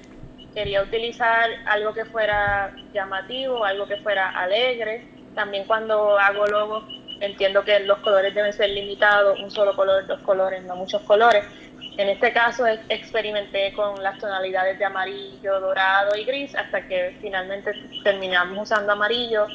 quería 0.56 0.80
utilizar 0.80 1.50
algo 1.66 1.92
que 1.92 2.06
fuera 2.06 2.74
llamativo, 2.94 3.62
algo 3.62 3.86
que 3.86 3.98
fuera 3.98 4.30
alegre. 4.30 5.04
También 5.34 5.64
cuando 5.64 6.18
hago 6.18 6.46
logos 6.46 6.84
entiendo 7.20 7.62
que 7.62 7.80
los 7.80 7.98
colores 7.98 8.34
deben 8.34 8.54
ser 8.54 8.70
limitados, 8.70 9.38
un 9.38 9.50
solo 9.50 9.76
color, 9.76 10.06
dos 10.06 10.18
colores, 10.22 10.64
no 10.64 10.74
muchos 10.74 11.02
colores. 11.02 11.44
En 11.98 12.08
este 12.08 12.32
caso 12.32 12.66
experimenté 12.88 13.74
con 13.74 14.02
las 14.02 14.18
tonalidades 14.18 14.78
de 14.78 14.86
amarillo, 14.86 15.60
dorado 15.60 16.16
y 16.16 16.24
gris 16.24 16.54
hasta 16.56 16.80
que 16.88 17.14
finalmente 17.20 17.72
terminamos 18.02 18.58
usando 18.58 18.92
amarillo, 18.92 19.46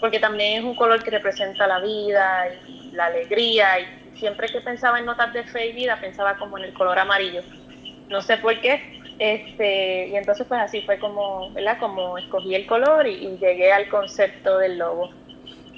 porque 0.00 0.18
también 0.18 0.58
es 0.58 0.64
un 0.64 0.74
color 0.74 1.04
que 1.04 1.12
representa 1.12 1.68
la 1.68 1.78
vida 1.78 2.48
y 2.66 2.90
la 2.94 3.06
alegría. 3.06 3.78
Y 3.78 4.18
siempre 4.18 4.48
que 4.48 4.60
pensaba 4.60 4.98
en 4.98 5.06
notas 5.06 5.32
de 5.32 5.44
fe 5.44 5.68
y 5.68 5.72
vida 5.72 6.00
pensaba 6.00 6.34
como 6.34 6.58
en 6.58 6.64
el 6.64 6.72
color 6.72 6.98
amarillo. 6.98 7.42
No 8.08 8.22
sé 8.22 8.38
por 8.38 8.58
qué, 8.60 8.97
este, 9.18 10.08
y 10.08 10.16
entonces 10.16 10.46
pues 10.48 10.60
así 10.60 10.82
fue 10.82 10.98
como, 10.98 11.50
¿verdad? 11.52 11.78
Como 11.80 12.18
escogí 12.18 12.54
el 12.54 12.66
color 12.66 13.06
y, 13.06 13.36
llegué 13.38 13.72
al 13.72 13.88
concepto 13.88 14.58
del 14.58 14.78
logo. 14.78 15.10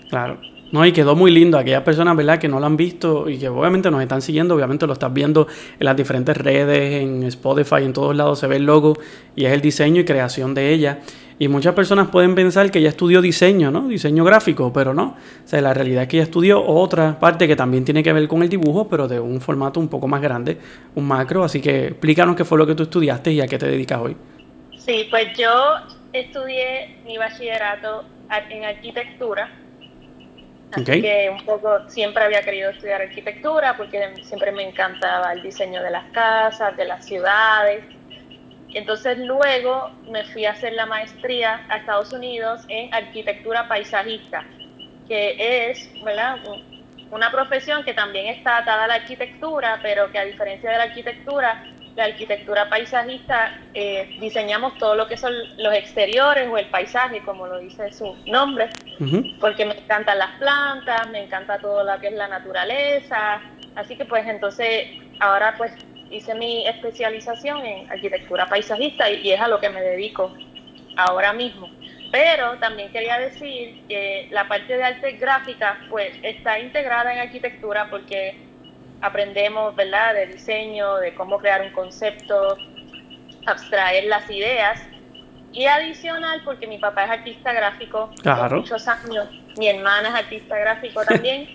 Claro. 0.09 0.38
No, 0.72 0.87
y 0.87 0.92
quedó 0.92 1.16
muy 1.16 1.33
lindo. 1.33 1.59
Aquellas 1.59 1.83
personas, 1.83 2.16
¿verdad?, 2.16 2.38
que 2.38 2.46
no 2.46 2.61
lo 2.61 2.66
han 2.66 2.76
visto 2.76 3.29
y 3.29 3.38
que 3.38 3.48
obviamente 3.48 3.90
nos 3.90 4.03
están 4.03 4.22
siguiendo, 4.22 4.55
obviamente 4.55 4.87
lo 4.87 4.92
estás 4.92 5.12
viendo 5.12 5.48
en 5.79 5.85
las 5.85 5.96
diferentes 5.96 6.37
redes, 6.37 7.03
en 7.03 7.24
Spotify, 7.24 7.83
en 7.83 7.92
todos 7.92 8.14
lados 8.14 8.38
se 8.38 8.46
ve 8.46 8.57
el 8.57 8.66
logo 8.66 8.96
y 9.35 9.46
es 9.46 9.53
el 9.53 9.61
diseño 9.61 10.03
y 10.03 10.05
creación 10.05 10.55
de 10.55 10.72
ella. 10.72 11.00
Y 11.40 11.48
muchas 11.48 11.74
personas 11.74 12.09
pueden 12.11 12.35
pensar 12.35 12.70
que 12.70 12.81
ella 12.81 12.90
estudió 12.90 13.22
diseño, 13.22 13.70
¿no? 13.70 13.88
Diseño 13.88 14.24
gráfico, 14.24 14.74
pero 14.74 14.92
no. 14.92 15.16
O 15.42 15.48
sea, 15.48 15.62
la 15.62 15.72
realidad 15.72 16.03
es 16.03 16.09
que 16.11 16.18
ella 16.18 16.24
estudió 16.24 16.62
otra 16.62 17.18
parte 17.18 17.48
que 17.48 17.57
también 17.57 17.83
tiene 17.83 18.03
que 18.03 18.12
ver 18.12 18.29
con 18.29 18.42
el 18.42 18.50
dibujo, 18.50 18.90
pero 18.90 19.09
de 19.09 19.18
un 19.18 19.40
formato 19.40 19.81
un 19.81 19.88
poco 19.88 20.07
más 20.07 20.20
grande, 20.20 20.59
un 20.94 21.09
macro. 21.09 21.42
Así 21.42 21.62
que 21.62 21.87
explícanos 21.87 22.37
qué 22.37 22.44
fue 22.44 22.59
lo 22.59 22.66
que 22.66 22.74
tú 22.74 22.83
estudiaste 22.83 23.33
y 23.33 23.40
a 23.40 23.46
qué 23.46 23.57
te 23.57 23.64
dedicas 23.64 24.00
hoy. 24.00 24.18
Sí, 24.76 25.07
pues 25.09 25.35
yo 25.35 25.76
estudié 26.12 26.98
mi 27.07 27.16
bachillerato 27.16 28.05
en 28.50 28.66
arquitectura. 28.66 29.50
Así 30.72 31.00
que 31.00 31.31
un 31.33 31.46
poco 31.46 31.88
siempre 31.88 32.22
había 32.22 32.42
querido 32.42 32.68
estudiar 32.68 33.00
arquitectura 33.00 33.79
porque 33.79 33.98
siempre 34.24 34.53
me 34.53 34.68
encantaba 34.68 35.33
el 35.33 35.42
diseño 35.42 35.83
de 35.83 35.90
las 35.90 36.05
casas, 36.11 36.76
de 36.76 36.85
las 36.85 37.07
ciudades 37.07 37.83
entonces 38.74 39.18
luego 39.18 39.90
me 40.09 40.24
fui 40.24 40.44
a 40.44 40.52
hacer 40.52 40.72
la 40.74 40.87
maestría 40.87 41.64
a 41.68 41.78
Estados 41.78 42.12
Unidos 42.12 42.62
en 42.68 42.92
arquitectura 42.94 43.68
paisajista, 43.68 44.44
que 45.09 45.70
es 45.70 45.90
¿verdad? 46.04 46.38
una 47.11 47.30
profesión 47.30 47.83
que 47.83 47.94
también 47.94 48.26
está 48.26 48.59
atada 48.59 48.85
a 48.85 48.88
la 48.88 48.94
arquitectura, 48.94 49.80
pero 49.83 50.11
que 50.12 50.18
a 50.18 50.24
diferencia 50.24 50.70
de 50.70 50.76
la 50.76 50.85
arquitectura, 50.85 51.64
la 51.96 52.04
arquitectura 52.04 52.68
paisajista 52.68 53.59
eh, 53.74 54.16
diseñamos 54.20 54.78
todo 54.78 54.94
lo 54.94 55.09
que 55.09 55.16
son 55.16 55.33
los 55.59 55.74
exteriores 55.74 56.48
o 56.48 56.56
el 56.56 56.66
paisaje, 56.66 57.20
como 57.22 57.48
lo 57.48 57.59
dice 57.59 57.92
su 57.92 58.14
nombre, 58.26 58.68
porque 59.40 59.64
me 59.64 59.76
encantan 59.76 60.18
las 60.18 60.38
plantas, 60.38 61.11
me 61.11 61.24
encanta 61.24 61.59
todo 61.59 61.83
lo 61.83 61.98
que 61.98 62.09
es 62.09 62.14
la 62.14 62.28
naturaleza, 62.28 63.40
así 63.74 63.96
que 63.96 64.04
pues 64.04 64.26
entonces 64.28 64.87
ahora 65.18 65.54
pues 65.59 65.72
hice 66.11 66.35
mi 66.35 66.66
especialización 66.66 67.64
en 67.64 67.90
arquitectura 67.90 68.49
paisajista 68.49 69.11
y, 69.11 69.33
es 69.33 69.40
a 69.40 69.49
lo 69.49 69.61
que 69.61 69.70
me 69.70 69.81
dedico 69.81 70.35
ahora 70.96 71.33
mismo. 71.33 71.70
Pero 72.11 72.59
también 72.59 72.90
quería 72.90 73.18
decir 73.18 73.83
que 73.88 74.29
la 74.31 74.49
parte 74.49 74.77
de 74.77 74.83
arte 74.83 75.12
gráfica 75.12 75.79
pues 75.88 76.12
está 76.23 76.59
integrada 76.59 77.12
en 77.12 77.20
arquitectura 77.20 77.88
porque 77.88 78.37
aprendemos, 79.01 79.75
¿verdad?, 79.77 80.14
de 80.14 80.27
diseño, 80.27 80.96
de 80.96 81.14
cómo 81.14 81.38
crear 81.38 81.62
un 81.62 81.70
concepto, 81.70 82.59
abstraer 83.46 84.05
las 84.05 84.29
ideas 84.29 84.81
y 85.53 85.66
adicional 85.66 86.42
porque 86.44 86.66
mi 86.66 86.79
papá 86.79 87.05
es 87.05 87.11
artista 87.11 87.53
gráfico 87.53 88.11
claro. 88.23 88.59
muchos 88.59 88.87
años, 88.87 89.29
mi 89.57 89.68
hermana 89.68 90.11
es 90.11 90.14
artista 90.14 90.59
gráfico 90.59 91.05
también 91.09 91.49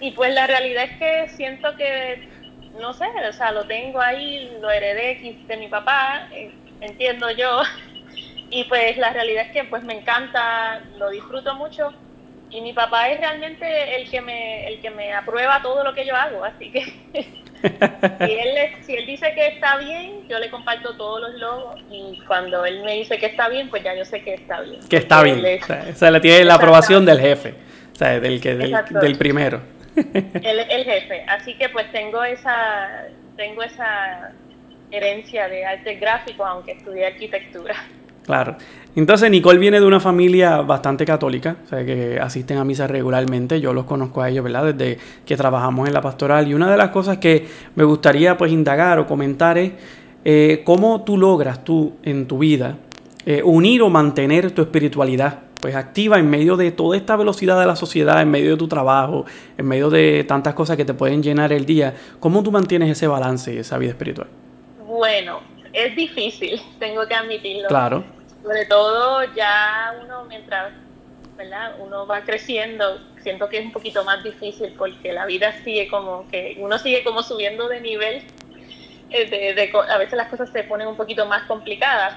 y 0.00 0.12
pues 0.12 0.32
la 0.34 0.46
realidad 0.46 0.84
es 0.84 0.98
que 0.98 1.36
siento 1.36 1.74
que 1.76 2.28
no 2.78 2.92
sé, 2.92 3.06
o 3.28 3.32
sea, 3.32 3.52
lo 3.52 3.64
tengo 3.64 4.00
ahí, 4.00 4.50
lo 4.60 4.70
heredé 4.70 5.36
de 5.46 5.56
mi 5.56 5.68
papá, 5.68 6.28
eh, 6.32 6.50
entiendo 6.80 7.30
yo, 7.30 7.62
y 8.50 8.64
pues 8.64 8.96
la 8.96 9.12
realidad 9.12 9.46
es 9.46 9.52
que 9.52 9.64
pues 9.64 9.82
me 9.82 9.94
encanta, 9.94 10.80
lo 10.98 11.10
disfruto 11.10 11.54
mucho 11.54 11.92
y 12.50 12.60
mi 12.60 12.72
papá 12.72 13.08
es 13.10 13.20
realmente 13.20 13.96
el 13.96 14.10
que 14.10 14.20
me 14.20 14.66
el 14.66 14.80
que 14.80 14.90
me 14.90 15.12
aprueba 15.12 15.62
todo 15.62 15.84
lo 15.84 15.94
que 15.94 16.04
yo 16.04 16.16
hago, 16.16 16.44
así 16.44 16.70
que 16.70 16.82
si, 17.62 18.32
él, 18.32 18.56
si 18.82 18.94
él 18.94 19.06
dice 19.06 19.32
que 19.34 19.48
está 19.48 19.76
bien, 19.76 20.26
yo 20.28 20.38
le 20.38 20.50
comparto 20.50 20.96
todos 20.96 21.20
los 21.20 21.34
logos 21.40 21.80
y 21.90 22.18
cuando 22.26 22.64
él 22.64 22.82
me 22.84 22.94
dice 22.94 23.18
que 23.18 23.26
está 23.26 23.48
bien, 23.48 23.68
pues 23.68 23.82
ya 23.84 23.94
yo 23.94 24.04
sé 24.04 24.22
que 24.22 24.34
está 24.34 24.60
bien. 24.60 24.80
Que 24.88 24.96
está 24.96 25.22
bien. 25.22 25.40
o, 25.40 25.96
sea, 25.96 26.10
le 26.10 26.20
tiene 26.20 26.44
la 26.44 26.54
aprobación 26.54 27.04
del 27.04 27.20
jefe, 27.20 27.54
o 27.92 27.96
sea, 27.96 28.18
del, 28.18 28.40
que, 28.40 28.54
del, 28.54 29.18
primero. 29.18 29.60
El, 29.96 30.84
jefe, 30.84 31.24
así 31.26 31.54
que 31.54 31.68
pues 31.68 31.90
tengo 31.92 32.22
esa 32.22 33.06
tengo 33.36 33.62
esa 33.62 34.32
herencia 34.90 35.48
de 35.48 35.64
arte 35.64 35.94
gráfico, 35.96 36.44
aunque 36.44 36.72
estudié 36.72 37.06
arquitectura. 37.06 37.74
Claro. 38.26 38.56
Entonces 38.94 39.30
Nicole 39.30 39.58
viene 39.58 39.80
de 39.80 39.86
una 39.86 40.00
familia 40.00 40.60
bastante 40.62 41.06
católica, 41.06 41.56
o 41.64 41.68
sea, 41.68 41.84
que 41.84 42.18
asisten 42.20 42.58
a 42.58 42.64
misa 42.64 42.86
regularmente. 42.86 43.60
Yo 43.60 43.72
los 43.72 43.84
conozco 43.84 44.20
a 44.20 44.28
ellos, 44.28 44.44
¿verdad? 44.44 44.74
Desde 44.74 44.98
que 45.24 45.36
trabajamos 45.36 45.88
en 45.88 45.94
la 45.94 46.00
pastoral. 46.00 46.48
Y 46.48 46.54
una 46.54 46.70
de 46.70 46.76
las 46.76 46.90
cosas 46.90 47.18
que 47.18 47.46
me 47.76 47.84
gustaría 47.84 48.36
pues 48.36 48.52
indagar 48.52 48.98
o 48.98 49.06
comentar 49.06 49.58
es 49.58 49.72
eh, 50.24 50.62
cómo 50.64 51.02
tú 51.04 51.16
logras 51.16 51.64
tú 51.64 51.96
en 52.02 52.26
tu 52.26 52.38
vida 52.38 52.76
eh, 53.26 53.42
unir 53.42 53.82
o 53.82 53.88
mantener 53.88 54.50
tu 54.50 54.62
espiritualidad 54.62 55.49
pues 55.60 55.74
activa 55.74 56.18
en 56.18 56.28
medio 56.28 56.56
de 56.56 56.72
toda 56.72 56.96
esta 56.96 57.16
velocidad 57.16 57.60
de 57.60 57.66
la 57.66 57.76
sociedad, 57.76 58.20
en 58.22 58.30
medio 58.30 58.52
de 58.52 58.56
tu 58.56 58.68
trabajo, 58.68 59.26
en 59.56 59.66
medio 59.66 59.90
de 59.90 60.24
tantas 60.24 60.54
cosas 60.54 60.76
que 60.76 60.84
te 60.84 60.94
pueden 60.94 61.22
llenar 61.22 61.52
el 61.52 61.66
día. 61.66 61.94
¿Cómo 62.18 62.42
tú 62.42 62.50
mantienes 62.50 62.90
ese 62.90 63.06
balance 63.06 63.52
y 63.52 63.58
esa 63.58 63.78
vida 63.78 63.90
espiritual? 63.90 64.28
Bueno, 64.86 65.40
es 65.72 65.94
difícil, 65.94 66.60
tengo 66.78 67.06
que 67.06 67.14
admitirlo. 67.14 67.68
Claro. 67.68 68.04
Sobre 68.42 68.64
todo 68.66 69.22
ya 69.34 69.94
uno 70.02 70.24
mientras, 70.24 70.72
¿verdad? 71.36 71.74
Uno 71.78 72.06
va 72.06 72.22
creciendo, 72.22 72.98
siento 73.22 73.48
que 73.48 73.58
es 73.58 73.66
un 73.66 73.72
poquito 73.72 74.02
más 74.04 74.24
difícil 74.24 74.74
porque 74.78 75.12
la 75.12 75.26
vida 75.26 75.52
sigue 75.62 75.88
como 75.88 76.26
que 76.30 76.56
uno 76.58 76.78
sigue 76.78 77.04
como 77.04 77.22
subiendo 77.22 77.68
de 77.68 77.80
nivel. 77.80 78.22
Eh, 79.10 79.72
a 79.88 79.98
veces 79.98 80.14
las 80.14 80.28
cosas 80.28 80.50
se 80.50 80.62
ponen 80.64 80.86
un 80.86 80.96
poquito 80.96 81.26
más 81.26 81.42
complicadas, 81.42 82.14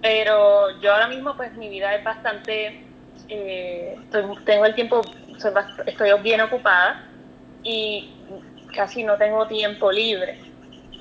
pero 0.00 0.80
yo 0.80 0.92
ahora 0.92 1.08
mismo 1.08 1.36
pues 1.36 1.52
mi 1.54 1.68
vida 1.68 1.94
es 1.94 2.04
bastante, 2.04 2.84
eh, 3.28 3.98
tengo 4.44 4.66
el 4.66 4.74
tiempo, 4.74 5.02
estoy 5.86 6.10
bien 6.22 6.40
ocupada 6.40 7.04
y 7.62 8.10
casi 8.74 9.02
no 9.02 9.16
tengo 9.16 9.46
tiempo 9.46 9.90
libre 9.90 10.50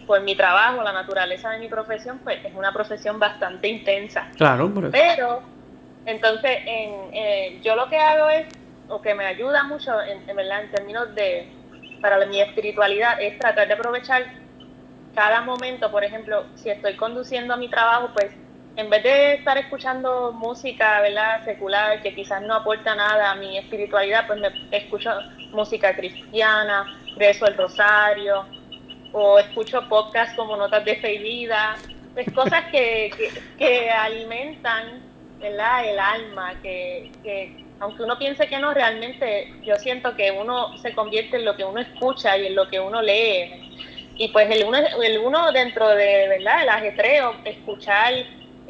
pues 0.09 0.23
mi 0.23 0.35
trabajo, 0.35 0.81
la 0.81 0.91
naturaleza 0.91 1.51
de 1.51 1.59
mi 1.59 1.67
profesión, 1.67 2.17
pues 2.23 2.43
es 2.43 2.55
una 2.55 2.73
profesión 2.73 3.19
bastante 3.19 3.67
intensa. 3.67 4.27
Claro, 4.37 4.67
por 4.73 4.85
eso. 4.85 4.91
Pero, 4.91 5.39
entonces, 6.03 6.57
en, 6.65 7.13
eh, 7.13 7.59
yo 7.63 7.75
lo 7.75 7.87
que 7.89 7.97
hago 7.97 8.27
es, 8.27 8.47
o 8.87 9.03
que 9.03 9.13
me 9.13 9.27
ayuda 9.27 9.65
mucho, 9.65 9.91
en, 10.01 10.35
verdad, 10.35 10.63
en 10.63 10.71
términos 10.71 11.13
de, 11.13 11.47
para 12.01 12.25
mi 12.25 12.41
espiritualidad, 12.41 13.21
es 13.21 13.37
tratar 13.37 13.67
de 13.67 13.75
aprovechar 13.75 14.23
cada 15.13 15.41
momento, 15.41 15.91
por 15.91 16.03
ejemplo, 16.03 16.43
si 16.55 16.71
estoy 16.71 16.95
conduciendo 16.95 17.53
a 17.53 17.57
mi 17.57 17.69
trabajo, 17.69 18.09
pues 18.11 18.31
en 18.79 18.89
vez 18.89 19.03
de 19.03 19.33
estar 19.33 19.57
escuchando 19.57 20.31
música, 20.31 21.01
¿verdad? 21.01 21.43
secular, 21.43 22.01
que 22.01 22.15
quizás 22.15 22.41
no 22.43 22.55
aporta 22.55 22.95
nada 22.95 23.31
a 23.31 23.35
mi 23.35 23.57
espiritualidad, 23.57 24.25
pues 24.25 24.39
me 24.39 24.49
escucho 24.71 25.11
música 25.51 25.93
cristiana, 25.93 26.97
rezo 27.17 27.45
el 27.45 27.57
rosario, 27.57 28.45
o 29.11 29.37
escucho 29.37 29.87
podcasts 29.89 30.33
como 30.35 30.55
Notas 30.55 30.85
de 30.85 30.95
Fe 30.95 31.15
y 31.15 31.17
Vida, 31.17 31.75
pues 32.13 32.31
cosas 32.31 32.65
que, 32.71 33.11
que, 33.57 33.89
alimentan 33.89 35.01
¿verdad? 35.39 35.85
el 35.85 35.99
alma, 35.99 36.53
que, 36.61 37.11
que 37.21 37.65
aunque 37.81 38.03
uno 38.03 38.17
piense 38.17 38.47
que 38.47 38.59
no, 38.59 38.73
realmente 38.73 39.53
yo 39.61 39.75
siento 39.75 40.15
que 40.15 40.31
uno 40.31 40.77
se 40.77 40.93
convierte 40.93 41.35
en 41.35 41.43
lo 41.43 41.57
que 41.57 41.65
uno 41.65 41.81
escucha 41.81 42.37
y 42.37 42.47
en 42.47 42.55
lo 42.55 42.69
que 42.69 42.79
uno 42.79 43.01
lee. 43.01 43.65
Y 44.15 44.29
pues 44.29 44.49
el 44.51 44.65
uno, 44.65 44.77
el 44.77 45.17
uno 45.17 45.51
dentro 45.51 45.87
de 45.89 46.27
¿verdad? 46.27 46.63
el 46.63 46.69
ajetreo, 46.69 47.35
escuchar 47.45 48.13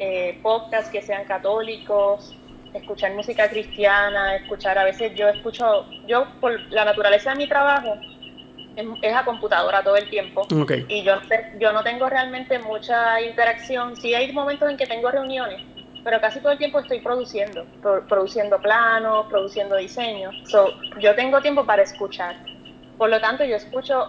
eh, 0.02 0.38
podcasts 0.42 0.90
que 0.90 1.02
sean 1.02 1.24
católicos, 1.24 2.34
escuchar 2.72 3.12
música 3.12 3.50
cristiana, 3.50 4.36
escuchar, 4.36 4.78
a 4.78 4.84
veces 4.84 5.14
yo 5.14 5.28
escucho, 5.28 5.84
yo 6.06 6.26
por 6.40 6.58
la 6.72 6.86
naturaleza 6.86 7.30
de 7.30 7.36
mi 7.36 7.46
trabajo, 7.46 7.96
es 9.02 9.14
a 9.14 9.24
computadora 9.26 9.82
todo 9.82 9.96
el 9.96 10.08
tiempo. 10.08 10.46
Y 10.88 11.02
yo, 11.02 11.16
yo 11.58 11.72
no 11.72 11.82
tengo 11.82 12.08
realmente 12.08 12.58
mucha 12.58 13.20
interacción. 13.20 13.94
Sí 13.96 14.14
hay 14.14 14.32
momentos 14.32 14.70
en 14.70 14.78
que 14.78 14.86
tengo 14.86 15.10
reuniones, 15.10 15.60
pero 16.02 16.18
casi 16.18 16.40
todo 16.40 16.52
el 16.52 16.58
tiempo 16.58 16.78
estoy 16.78 17.00
produciendo, 17.00 17.66
produciendo 18.08 18.58
planos, 18.58 19.26
produciendo 19.26 19.76
diseños. 19.76 20.34
yo 20.98 21.14
tengo 21.14 21.42
tiempo 21.42 21.66
para 21.66 21.82
escuchar. 21.82 22.36
Por 22.96 23.10
lo 23.10 23.20
tanto, 23.20 23.44
yo 23.44 23.56
escucho 23.56 24.08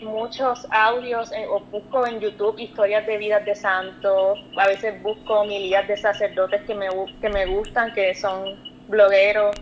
muchos 0.00 0.66
audios 0.70 1.32
eh, 1.32 1.46
o 1.48 1.60
busco 1.60 2.06
en 2.06 2.20
YouTube 2.20 2.58
historias 2.58 3.06
de 3.06 3.18
vidas 3.18 3.44
de 3.44 3.54
santos, 3.54 4.38
a 4.56 4.66
veces 4.66 5.02
busco 5.02 5.44
milías 5.44 5.86
de 5.88 5.96
sacerdotes 5.96 6.62
que 6.62 6.74
me, 6.74 6.88
que 7.20 7.28
me 7.28 7.46
gustan, 7.46 7.92
que 7.94 8.14
son 8.14 8.56
blogueros. 8.88 9.56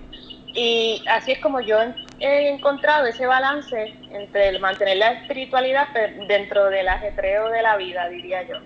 Y 0.55 1.03
así 1.09 1.33
es 1.33 1.41
como 1.41 1.61
yo 1.61 1.79
he 2.21 2.49
encontrado 2.49 3.07
ese 3.07 3.27
balance 3.27 3.95
entre 4.13 4.49
el 4.49 4.61
mantener 4.61 4.99
la 4.99 5.13
espiritualidad 5.13 5.89
dentro 6.29 6.71
del 6.71 6.89
ajetreo 6.89 7.49
de 7.49 7.63
la 7.63 7.77
vida, 7.77 8.09
diría 8.09 8.43
yo. 8.43 8.57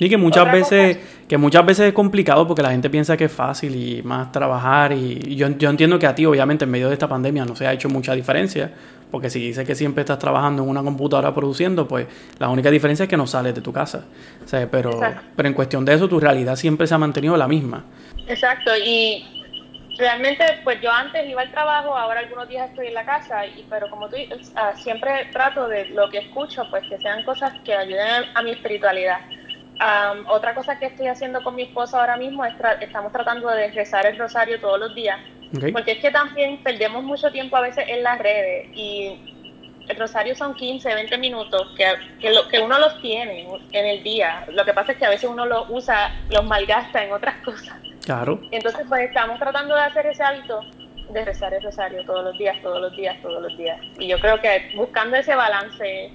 Y 0.00 0.08
que 0.08 0.16
muchas 0.16 0.50
veces, 0.50 0.98
que 1.26 1.36
muchas 1.36 1.66
veces 1.66 1.88
es 1.88 1.92
complicado 1.92 2.46
porque 2.46 2.62
la 2.62 2.70
gente 2.70 2.88
piensa 2.88 3.16
que 3.16 3.24
es 3.24 3.32
fácil 3.32 3.74
y 3.74 4.02
más 4.02 4.30
trabajar. 4.30 4.92
Y 4.92 5.34
yo, 5.34 5.48
yo 5.58 5.70
entiendo 5.70 5.98
que 5.98 6.06
a 6.06 6.14
ti, 6.14 6.24
obviamente, 6.24 6.64
en 6.64 6.70
medio 6.70 6.86
de 6.88 6.94
esta 6.94 7.08
pandemia 7.08 7.44
no 7.44 7.56
se 7.56 7.66
ha 7.66 7.72
hecho 7.72 7.88
mucha 7.88 8.14
diferencia. 8.14 8.70
Porque 9.10 9.30
si 9.30 9.40
dices 9.40 9.66
que 9.66 9.74
siempre 9.74 10.02
estás 10.02 10.18
trabajando 10.18 10.62
en 10.62 10.68
una 10.68 10.82
computadora 10.82 11.34
produciendo, 11.34 11.88
pues 11.88 12.06
la 12.38 12.48
única 12.48 12.70
diferencia 12.70 13.04
es 13.04 13.08
que 13.08 13.16
no 13.16 13.26
sales 13.26 13.54
de 13.54 13.60
tu 13.60 13.72
casa. 13.72 14.04
pero, 14.70 15.00
pero 15.34 15.48
en 15.48 15.54
cuestión 15.54 15.84
de 15.84 15.94
eso, 15.94 16.08
tu 16.08 16.20
realidad 16.20 16.56
siempre 16.56 16.86
se 16.86 16.94
ha 16.94 16.98
mantenido 16.98 17.36
la 17.36 17.48
misma. 17.48 17.84
Exacto. 18.26 18.70
Y 18.76 19.24
realmente, 19.98 20.44
pues 20.62 20.80
yo 20.80 20.90
antes 20.90 21.28
iba 21.28 21.42
al 21.42 21.50
trabajo, 21.50 21.94
ahora 21.96 22.20
algunos 22.20 22.48
días 22.48 22.70
estoy 22.70 22.86
en 22.86 22.94
la 22.94 23.04
casa, 23.04 23.46
y 23.46 23.66
pero 23.68 23.90
como 23.90 24.08
tú 24.08 24.16
siempre 24.76 25.28
trato 25.32 25.68
de 25.68 25.86
lo 25.86 26.08
que 26.08 26.18
escucho, 26.18 26.62
pues 26.70 26.84
que 26.88 26.98
sean 26.98 27.24
cosas 27.24 27.52
que 27.64 27.74
ayuden 27.74 28.24
a, 28.34 28.42
mi 28.42 28.52
espiritualidad. 28.52 29.18
Otra 30.28 30.54
cosa 30.54 30.78
que 30.78 30.86
estoy 30.86 31.06
haciendo 31.08 31.42
con 31.42 31.54
mi 31.54 31.62
esposo 31.62 31.98
ahora 31.98 32.16
mismo 32.16 32.44
es 32.44 32.54
estamos 32.80 33.12
tratando 33.12 33.48
de 33.48 33.70
rezar 33.70 34.06
el 34.06 34.18
rosario 34.18 34.60
todos 34.60 34.78
los 34.78 34.94
días, 34.94 35.18
porque 35.72 35.92
es 35.92 35.98
que 35.98 36.10
también 36.10 36.62
perdemos 36.62 37.04
mucho 37.04 37.30
tiempo 37.30 37.56
a 37.56 37.60
veces 37.60 37.84
en 37.88 38.02
las 38.02 38.18
redes 38.18 38.68
y 38.74 39.34
el 39.88 39.96
rosario 39.96 40.34
son 40.34 40.54
15, 40.54 40.94
20 40.94 41.18
minutos 41.18 41.74
que, 41.76 41.86
que, 42.20 42.30
lo, 42.30 42.46
que 42.48 42.60
uno 42.60 42.78
los 42.78 43.00
tiene 43.00 43.48
en 43.72 43.86
el 43.86 44.02
día. 44.02 44.44
Lo 44.52 44.64
que 44.64 44.74
pasa 44.74 44.92
es 44.92 44.98
que 44.98 45.06
a 45.06 45.10
veces 45.10 45.28
uno 45.30 45.46
los 45.46 45.66
usa, 45.70 46.14
los 46.30 46.44
malgasta 46.44 47.04
en 47.04 47.12
otras 47.12 47.36
cosas. 47.44 47.76
Claro. 48.04 48.40
Entonces, 48.50 48.84
pues 48.88 49.08
estamos 49.08 49.38
tratando 49.38 49.74
de 49.74 49.80
hacer 49.82 50.06
ese 50.06 50.22
hábito 50.22 50.60
de 51.10 51.24
rezar 51.24 51.54
el 51.54 51.62
rosario 51.62 52.04
todos 52.04 52.24
los 52.24 52.38
días, 52.38 52.56
todos 52.62 52.80
los 52.80 52.94
días, 52.94 53.16
todos 53.22 53.42
los 53.42 53.56
días. 53.56 53.80
Y 53.98 54.08
yo 54.08 54.18
creo 54.20 54.40
que 54.40 54.70
buscando 54.76 55.16
ese 55.16 55.34
balance, 55.34 56.10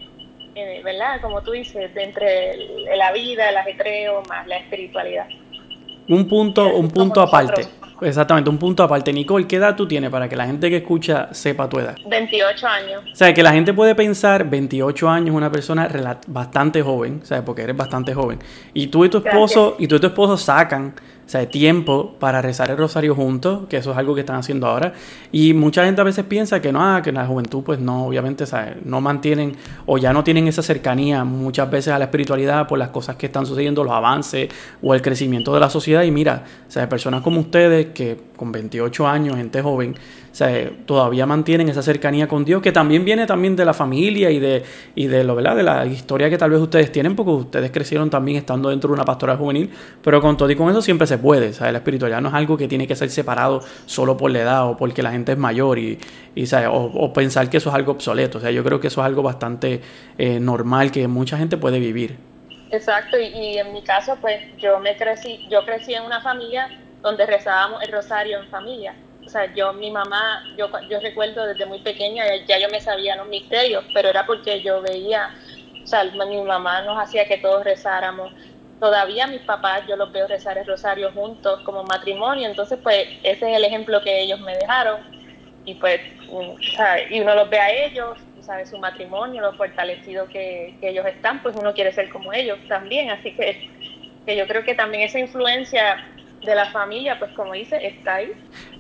eh, 0.56 0.82
¿verdad? 0.84 1.22
Como 1.22 1.42
tú 1.42 1.52
dices, 1.52 1.94
de 1.94 2.04
entre 2.04 2.58
la 2.96 3.12
vida, 3.12 3.50
el 3.50 3.58
ajetreo, 3.58 4.24
más 4.28 4.48
la 4.48 4.58
espiritualidad. 4.58 5.26
Un 6.08 6.28
punto, 6.28 6.76
un 6.76 6.90
punto 6.90 7.22
aparte. 7.22 7.68
Exactamente, 8.02 8.50
un 8.50 8.58
punto 8.58 8.84
aparte. 8.84 9.14
Nicole, 9.14 9.48
¿qué 9.48 9.56
edad 9.56 9.76
tú 9.76 9.88
tienes 9.88 10.10
para 10.10 10.28
que 10.28 10.36
la 10.36 10.46
gente 10.46 10.70
que 10.70 10.78
escucha 10.78 11.30
sepa 11.32 11.70
tu 11.70 11.80
edad? 11.80 11.96
28 12.06 12.68
años. 12.68 13.04
O 13.12 13.16
sea, 13.16 13.34
que 13.34 13.42
la 13.42 13.54
gente 13.54 13.74
puede 13.74 13.96
pensar, 13.96 14.50
28 14.50 15.10
años, 15.10 15.36
una 15.36 15.52
persona 15.52 15.90
bastante 16.28 16.82
joven, 16.82 17.26
sea, 17.26 17.44
porque 17.46 17.62
eres 17.62 17.78
bastante 17.78 18.14
joven. 18.14 18.40
Y 18.74 18.88
tú 18.88 19.06
y 19.06 19.10
tu 19.10 19.20
esposo, 19.20 19.76
y 19.80 19.88
tú 19.88 19.96
y 19.96 20.00
tu 20.00 20.08
esposo 20.08 20.38
sacan 20.38 20.94
o 21.26 21.30
sea, 21.30 21.50
tiempo 21.50 22.16
para 22.20 22.42
rezar 22.42 22.70
el 22.70 22.78
rosario 22.78 23.16
juntos, 23.16 23.68
que 23.70 23.78
eso 23.78 23.92
es 23.92 23.98
algo 23.98 24.14
que 24.14 24.22
están 24.22 24.36
haciendo 24.36 24.68
ahora. 24.68 24.94
Y 25.32 25.54
mucha 25.54 25.86
gente 25.86 26.02
a 26.02 26.04
veces 26.04 26.26
piensa 26.26 26.62
que 26.62 26.72
no, 26.72 26.82
ah, 26.82 27.02
que 27.02 27.10
en 27.10 27.16
la 27.16 27.26
juventud 27.26 27.64
pues 27.64 27.80
no, 27.80 28.06
obviamente, 28.06 28.46
no 28.84 29.02
mantienen 29.02 29.56
o 29.86 29.98
ya 29.98 30.12
no 30.14 30.24
tienen 30.24 30.48
esa 30.48 30.62
cercanía 30.62 31.24
muchas 31.24 31.70
veces 31.72 31.94
a 31.94 32.00
la 32.00 32.06
espiritualidad 32.06 32.68
por 32.68 32.78
las 32.78 32.90
cosas 32.90 33.16
que 33.16 33.28
están 33.28 33.46
sucediendo, 33.46 33.84
los 33.84 33.94
avances 33.94 34.50
o 34.82 34.94
el 34.94 35.02
crecimiento 35.02 35.54
de 35.54 35.60
la 35.60 35.70
sociedad. 35.70 36.04
Y 36.04 36.12
mira, 36.12 36.44
o 36.68 36.72
sea, 36.72 36.88
personas 36.90 37.22
como 37.22 37.40
ustedes 37.40 37.88
que 37.88 38.18
con 38.36 38.52
28 38.52 39.08
años, 39.08 39.38
gente 39.38 39.62
joven, 39.62 39.96
o 40.34 40.36
sea, 40.36 40.72
todavía 40.88 41.28
mantienen 41.28 41.70
esa 41.70 41.84
cercanía 41.84 42.28
con 42.28 42.44
Dios, 42.44 42.60
que 42.64 42.72
también 42.72 43.06
viene 43.06 43.28
también 43.28 43.56
de 43.56 43.66
la 43.66 43.74
familia 43.76 44.32
y 44.32 44.40
de, 44.40 44.64
y 44.96 45.06
de 45.06 45.24
lo, 45.24 45.36
¿verdad? 45.36 45.56
De 45.56 45.62
la 45.62 45.86
historia 45.86 46.28
que 46.28 46.40
tal 46.40 46.50
vez 46.50 46.60
ustedes 46.60 46.92
tienen, 46.92 47.16
porque 47.16 47.30
ustedes 47.30 47.70
crecieron 47.70 48.10
también 48.10 48.38
estando 48.40 48.70
dentro 48.70 48.88
de 48.88 48.96
una 48.96 49.06
pastoral 49.06 49.38
juvenil, 49.38 49.70
pero 50.04 50.20
con 50.22 50.36
todo 50.36 50.50
y 50.50 50.56
con 50.56 50.72
eso 50.72 50.82
siempre 50.82 51.06
se 51.06 51.20
puede, 51.20 51.50
o 51.50 51.54
sea, 51.54 51.72
la 51.72 51.78
espiritualidad 51.78 52.20
no 52.20 52.30
es 52.30 52.34
algo 52.34 52.58
que 52.58 52.68
tiene 52.68 52.88
que 52.88 52.96
ser 52.96 53.12
separado 53.12 53.62
solo 53.86 54.18
por 54.18 54.32
la 54.32 54.40
edad 54.40 54.68
o 54.68 54.76
porque 54.76 55.04
la 55.04 55.12
gente 55.12 55.34
es 55.34 55.38
mayor 55.38 55.78
y, 55.78 56.00
y 56.34 56.48
o, 56.68 57.14
pensar 57.14 57.48
que 57.52 57.58
eso 57.58 57.70
es 57.70 57.76
algo 57.76 57.92
obsoleto, 57.92 58.40
o 58.40 58.42
sea, 58.42 58.50
yo 58.50 58.64
creo 58.64 58.80
que 58.80 58.88
eso 58.88 59.02
es 59.02 59.06
algo 59.06 59.22
bastante 59.22 59.82
eh, 60.18 60.40
normal 60.40 60.92
que 60.92 61.08
mucha 61.08 61.38
gente 61.38 61.58
puede 61.58 61.78
vivir. 61.80 62.18
Exacto, 62.72 63.20
y, 63.20 63.60
en 63.60 63.72
mi 63.72 63.84
caso, 63.84 64.18
pues 64.20 64.42
yo 64.58 64.80
me 64.80 64.98
crecí, 64.98 65.48
yo 65.48 65.64
crecí 65.64 65.94
en 65.94 66.06
una 66.06 66.22
familia 66.22 66.70
donde 67.04 67.24
rezábamos 67.28 67.84
el 67.84 67.92
rosario 67.92 68.40
en 68.40 68.48
familia. 68.48 68.96
O 69.26 69.30
sea, 69.30 69.54
yo, 69.54 69.74
mi 69.74 69.90
mamá, 69.90 70.44
yo, 70.58 70.70
yo 70.90 71.00
recuerdo 71.00 71.46
desde 71.46 71.66
muy 71.66 71.80
pequeña, 71.80 72.24
ya 72.46 72.60
yo 72.60 72.68
me 72.70 72.82
sabía 72.82 73.16
los 73.16 73.28
misterios, 73.28 73.84
pero 73.94 74.10
era 74.10 74.26
porque 74.26 74.62
yo 74.62 74.82
veía, 74.82 75.30
o 75.84 75.88
sea, 75.88 76.04
mi 76.04 76.42
mamá 76.42 76.82
nos 76.82 77.02
hacía 77.02 77.26
que 77.26 77.38
todos 77.38 77.64
rezáramos. 77.64 78.34
Todavía 78.80 79.28
mis 79.28 79.42
papás, 79.42 79.84
yo 79.88 79.96
los 79.96 80.12
veo 80.12 80.28
rezar 80.28 80.58
el 80.58 80.66
rosario 80.66 81.12
juntos 81.14 81.62
como 81.62 81.84
matrimonio, 81.84 82.48
entonces 82.48 82.78
pues 82.84 83.08
ese 83.24 83.52
es 83.52 83.58
el 83.58 83.64
ejemplo 83.64 84.02
que 84.02 84.22
ellos 84.22 84.40
me 84.42 84.56
dejaron. 84.58 85.00
Y 85.66 85.76
pues, 85.76 86.02
y 87.10 87.22
uno 87.22 87.36
los 87.36 87.50
ve 87.50 87.60
a 87.60 87.72
ellos, 87.72 88.18
sabe 88.42 88.66
su 88.66 88.78
matrimonio, 88.78 89.42
lo 89.42 89.54
fortalecido 89.54 90.28
que, 90.28 90.76
ellos 90.82 91.06
están, 91.06 91.42
pues 91.42 91.56
uno 91.56 91.74
quiere 91.74 91.94
ser 91.94 92.10
como 92.10 92.34
ellos 92.34 92.60
también. 92.68 93.10
Así 93.10 93.32
que, 93.32 93.70
que 94.26 94.36
yo 94.36 94.46
creo 94.48 94.64
que 94.64 94.76
también 94.76 95.04
esa 95.04 95.20
influencia 95.20 96.06
de 96.46 96.56
la 96.56 96.72
familia, 96.72 97.18
pues 97.20 97.32
como 97.32 97.54
dice, 97.54 97.86
está 97.86 98.16
ahí. 98.16 98.32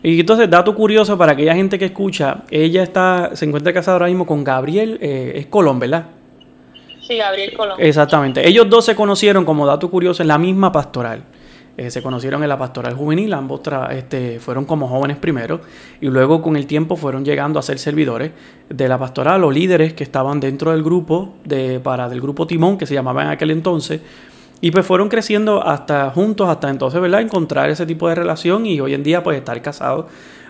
Y 0.01 0.19
entonces, 0.19 0.49
dato 0.49 0.75
curioso 0.75 1.17
para 1.17 1.33
aquella 1.33 1.55
gente 1.55 1.79
que 1.79 1.85
escucha, 1.85 2.43
ella 2.51 2.83
está, 2.83 3.31
se 3.33 3.45
encuentra 3.45 3.73
casada 3.73 3.95
ahora 3.95 4.07
mismo 4.07 4.25
con 4.25 4.43
Gabriel, 4.43 4.97
eh, 5.01 5.33
es 5.35 5.45
Colón, 5.47 5.79
¿verdad? 5.79 6.05
Sí, 7.01 7.17
Gabriel 7.17 7.53
Colón. 7.55 7.77
Exactamente. 7.79 8.47
Ellos 8.47 8.69
dos 8.69 8.85
se 8.85 8.95
conocieron, 8.95 9.45
como 9.45 9.65
dato 9.65 9.89
curioso, 9.89 10.21
en 10.21 10.27
la 10.27 10.37
misma 10.37 10.71
pastoral. 10.71 11.23
Eh, 11.75 11.89
se 11.89 12.03
conocieron 12.03 12.43
en 12.43 12.49
la 12.49 12.57
pastoral 12.57 12.93
juvenil, 12.93 13.33
ambos 13.33 13.61
este, 13.89 14.39
fueron 14.39 14.65
como 14.65 14.87
jóvenes 14.87 15.17
primero 15.17 15.59
y 16.01 16.05
luego 16.05 16.39
con 16.39 16.55
el 16.55 16.67
tiempo 16.67 16.95
fueron 16.95 17.25
llegando 17.25 17.57
a 17.57 17.63
ser 17.63 17.79
servidores 17.79 18.31
de 18.69 18.87
la 18.87 18.99
pastoral 18.99 19.43
o 19.43 19.49
líderes 19.49 19.93
que 19.93 20.03
estaban 20.03 20.39
dentro 20.39 20.69
del 20.69 20.83
grupo, 20.83 21.33
de, 21.45 21.79
para, 21.79 22.09
del 22.09 22.21
grupo 22.21 22.45
Timón, 22.45 22.77
que 22.77 22.85
se 22.85 22.93
llamaba 22.93 23.23
en 23.23 23.29
aquel 23.29 23.49
entonces, 23.49 24.01
y 24.63 24.71
pues 24.71 24.85
fueron 24.85 25.09
creciendo 25.09 25.61
hasta 25.67 26.09
juntos, 26.11 26.47
hasta 26.47 26.69
entonces, 26.69 27.01
¿verdad? 27.01 27.19
Encontrar 27.19 27.69
ese 27.69 27.85
tipo 27.85 28.07
de 28.07 28.15
relación 28.15 28.65
y 28.65 28.79
hoy 28.79 28.93
en 28.93 29.03
día 29.03 29.21
pues 29.21 29.37
estar 29.37 29.61
casados. 29.61 30.05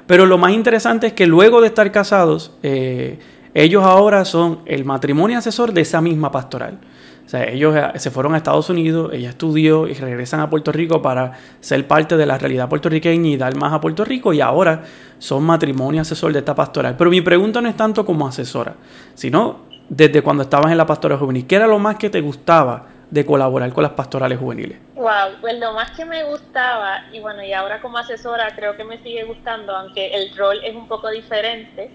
Pero 0.06 0.28
lo 0.28 0.38
más 0.38 0.52
interesante 0.52 1.08
es 1.08 1.14
que 1.14 1.26
luego 1.26 1.62
de 1.62 1.68
estar 1.70 1.92
casados, 1.92 2.52
eh, 2.62 3.18
ellos 3.56 3.84
ahora 3.84 4.24
son 4.24 4.60
el 4.68 4.86
matrimonio 4.86 5.40
asesor 5.40 5.74
de 5.74 5.82
esa 5.82 6.00
misma 6.00 6.32
pastoral. 6.32 6.78
O 7.26 7.28
sea, 7.28 7.50
ellos 7.50 7.76
eh, 7.76 7.98
se 7.98 8.12
fueron 8.12 8.36
a 8.36 8.38
Estados 8.38 8.70
Unidos, 8.70 9.10
ella 9.14 9.30
estudió 9.30 9.88
y 9.88 9.96
regresan 9.96 10.42
a 10.42 10.50
Puerto 10.52 10.72
Rico 10.72 11.02
para 11.02 11.32
ser 11.60 11.88
parte 11.88 12.16
de 12.16 12.28
la 12.28 12.38
realidad 12.38 12.70
puertorriqueña 12.70 13.30
y 13.30 13.38
dar 13.38 13.56
más 13.56 13.74
a 13.74 13.82
Puerto 13.82 14.06
Rico 14.06 14.32
y 14.32 14.42
ahora 14.42 14.84
son 15.18 15.44
matrimonio 15.44 16.02
asesor 16.02 16.32
de 16.34 16.38
esta 16.38 16.54
pastoral. 16.54 16.96
Pero 17.00 17.10
mi 17.10 17.22
pregunta 17.22 17.62
no 17.62 17.68
es 17.68 17.76
tanto 17.76 18.06
como 18.06 18.28
asesora, 18.28 18.76
sino 19.16 19.62
desde 19.90 20.22
cuando 20.22 20.44
estabas 20.44 20.72
en 20.72 20.78
la 20.78 20.86
pastoral 20.86 21.18
juvenil. 21.18 21.48
¿Qué 21.48 21.56
era 21.56 21.66
lo 21.66 21.80
más 21.80 21.96
que 21.96 22.12
te 22.12 22.22
gustaba 22.22 22.93
de 23.10 23.26
colaborar 23.26 23.72
con 23.74 23.84
las 23.84 23.94
pastorales 23.94 24.40
juveniles? 24.40 24.80
Wow, 24.96 25.40
pues 25.42 25.60
lo 25.60 25.74
más 25.74 25.92
que 25.92 26.06
me 26.06 26.24
gustaba, 26.24 27.06
y 27.12 27.20
bueno, 27.20 27.44
y 27.44 27.54
ahora 27.54 27.82
como 27.82 27.98
asesora 27.98 28.56
creo 28.56 28.76
que 28.76 28.84
me 28.84 28.98
sigue 29.00 29.24
gustando, 29.24 29.76
aunque 29.76 30.14
el 30.16 30.36
rol 30.36 30.60
es 30.64 30.76
un 30.76 30.88
poco 30.88 31.10
diferente, 31.10 31.92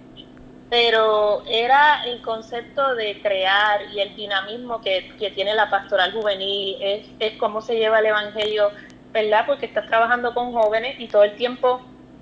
pero 0.71 1.43
era 1.47 2.05
el 2.05 2.21
concepto 2.21 2.95
de 2.95 3.21
crear 3.23 3.81
y 3.95 4.01
el 4.01 4.15
dinamismo 4.15 4.81
que, 4.81 5.15
tiene 5.35 5.55
la 5.55 5.71
pastoral 5.71 6.13
juvenil, 6.13 6.77
es, 6.81 7.07
es 7.19 7.39
cómo 7.39 7.63
se 7.63 7.77
lleva 7.77 8.01
el 8.01 8.07
Evangelio, 8.07 8.71
¿verdad? 9.13 9.45
Porque 9.47 9.67
estás 9.67 9.87
trabajando 9.87 10.35
con 10.35 10.53
jóvenes 10.53 11.01
y 11.01 11.09
todo 11.09 11.25
el 11.25 11.35
tiempo 11.37 11.81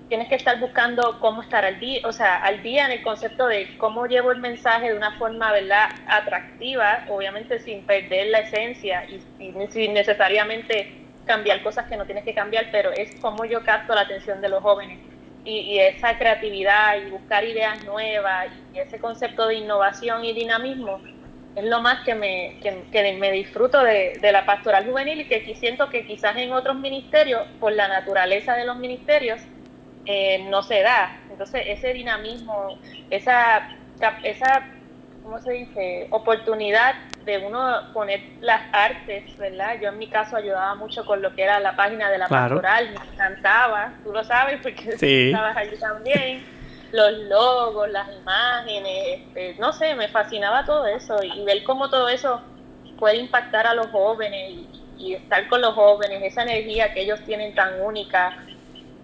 tienes 0.09 0.29
que 0.29 0.37
estar 0.37 0.59
buscando 0.61 1.19
cómo 1.21 1.43
estar 1.43 1.65
al 1.65 1.81
día, 1.81 2.01
o 2.05 2.13
sea, 2.13 2.37
al 2.43 2.63
día 2.63 2.87
en 2.87 2.93
el 2.93 3.03
concepto 3.03 3.47
de 3.47 3.77
cómo 3.79 4.07
llevo 4.07 4.33
el 4.33 4.39
mensaje 4.39 4.91
de 4.91 4.97
una 4.97 5.13
forma, 5.19 5.53
¿verdad?, 5.53 5.89
atractiva, 6.07 7.05
obviamente 7.09 7.59
sin 7.61 7.85
perder 7.85 8.29
la 8.29 8.39
esencia 8.39 9.05
y, 9.09 9.21
y 9.43 9.55
sin 9.71 9.95
necesariamente 9.95 10.93
cambiar 11.25 11.63
cosas 11.63 11.87
que 11.89 11.97
no 11.97 12.05
tienes 12.05 12.25
que 12.25 12.35
cambiar, 12.35 12.69
pero 12.71 12.93
es 12.93 13.15
cómo 13.21 13.45
yo 13.45 13.65
capto 13.65 13.95
la 13.95 14.03
atención 14.03 14.41
de 14.41 14.49
los 14.49 14.63
jóvenes 14.63 14.99
y, 15.47 15.79
esa 15.79 16.19
creatividad 16.19 16.97
y 16.97 17.11
buscar 17.11 17.45
ideas 17.45 17.85
nuevas 17.85 18.49
y 18.75 18.79
ese 18.79 18.99
concepto 18.99 19.47
de 19.47 19.57
innovación 19.57 20.25
y 20.25 20.33
dinamismo 20.33 21.01
es 21.55 21.65
lo 21.65 21.81
más 21.81 22.05
que 22.05 22.15
me, 22.15 22.59
que, 22.61 23.13
me 23.19 23.33
disfruto 23.33 23.83
de, 23.83 24.19
la 24.21 24.45
pastoral 24.45 24.85
juvenil 24.85 25.23
y 25.23 25.25
que 25.25 25.55
siento 25.55 25.89
que 25.89 26.07
quizás 26.07 26.37
en 26.37 26.53
otros 26.53 26.77
ministerios, 26.77 27.47
por 27.59 27.73
la 27.73 27.89
naturaleza 27.89 28.55
de 28.55 28.67
los 28.67 28.77
ministerios, 28.77 29.41
eh, 30.07 30.47
no 30.49 30.63
se 30.63 30.83
da. 30.83 31.17
Entonces 31.31 31.63
ese 31.67 31.93
dinamismo, 31.93 32.79
esa, 33.11 33.69
esa 34.23 34.65
¿cómo 35.27 35.41
se 35.41 35.53
dice?, 35.53 36.07
oportunidad 36.11 36.95
de 37.25 37.39
uno 37.39 37.93
poner 37.93 38.21
las 38.41 38.63
artes, 38.73 39.37
¿verdad? 39.37 39.77
Yo 39.83 39.89
en 39.89 39.99
mi 39.99 40.07
caso 40.07 40.37
ayudaba 40.37 40.77
mucho 40.77 41.05
con 41.05 41.21
lo 41.21 41.35
que 41.35 41.43
era 41.43 41.59
la 41.59 41.75
página 41.75 42.09
de 42.09 42.19
la 42.19 42.29
pastoral, 42.29 42.91
me 42.91 43.13
encantaba, 43.13 43.93
tú 44.05 44.13
lo 44.13 44.23
sabes 44.23 44.61
porque 44.63 44.91
estabas 45.31 45.57
allí 45.57 45.77
también, 45.77 46.45
los 46.93 47.13
logos, 47.29 47.91
las 47.91 48.07
imágenes, 48.23 49.21
este, 49.21 49.57
no 49.59 49.73
sé, 49.73 49.97
me 49.97 50.07
fascinaba 50.07 50.65
todo 50.65 50.87
eso 50.87 51.21
y 51.23 51.45
ver 51.45 51.65
cómo 51.65 51.91
todo 51.91 52.09
eso 52.09 52.41
puede 52.97 53.17
impactar 53.17 53.67
a 53.67 53.75
los 53.75 53.89
jóvenes 53.89 54.61
y 54.97 55.15
estar 55.15 55.49
con 55.49 55.61
los 55.61 55.75
jóvenes, 55.75 56.23
esa 56.23 56.45
energía 56.45 56.95
que 56.95 57.03
ellos 57.03 57.19
tienen 57.27 57.53
tan 57.57 57.81
única, 57.81 58.37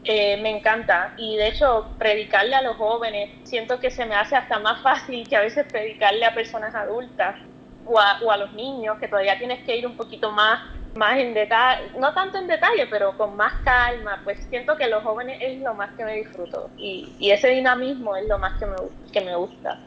eh, 0.04 0.36
me 0.42 0.50
encanta 0.50 1.14
y 1.16 1.36
de 1.36 1.48
hecho 1.48 1.86
predicarle 1.96 2.56
a 2.56 2.62
los 2.62 2.76
jóvenes 2.76 3.30
siento 3.44 3.78
que 3.78 3.88
se 3.88 4.04
me 4.04 4.16
hace 4.16 4.34
hasta 4.34 4.58
más 4.58 4.82
fácil 4.82 5.28
que 5.28 5.36
a 5.36 5.40
veces 5.40 5.64
predicarle 5.70 6.24
a 6.24 6.34
personas 6.34 6.74
adultas 6.74 7.36
o 7.84 8.00
a, 8.00 8.36
los 8.36 8.52
niños 8.52 8.98
que 8.98 9.06
todavía 9.06 9.38
tienes 9.38 9.64
que 9.64 9.76
ir 9.76 9.86
un 9.86 9.96
poquito 9.96 10.32
más 10.32 10.60
más 10.96 11.18
en 11.18 11.32
detalle, 11.32 11.84
no 11.98 12.12
tanto 12.12 12.36
en 12.36 12.46
detalle, 12.46 12.86
pero 12.90 13.16
con 13.16 13.34
más 13.34 13.54
calma, 13.64 14.20
pues 14.24 14.38
siento 14.50 14.76
que 14.76 14.88
los 14.88 15.02
jóvenes 15.02 15.38
es 15.40 15.62
lo 15.62 15.72
más 15.72 15.90
que 15.92 16.04
me 16.04 16.16
disfruto 16.16 16.68
y, 16.76 17.30
ese 17.30 17.48
dinamismo 17.48 18.14
es 18.16 18.28
lo 18.28 18.38
más 18.38 18.58
que 18.58 18.66
me, 18.66 18.74
que 19.10 19.20
me 19.22 19.34
gusta. 19.36 19.78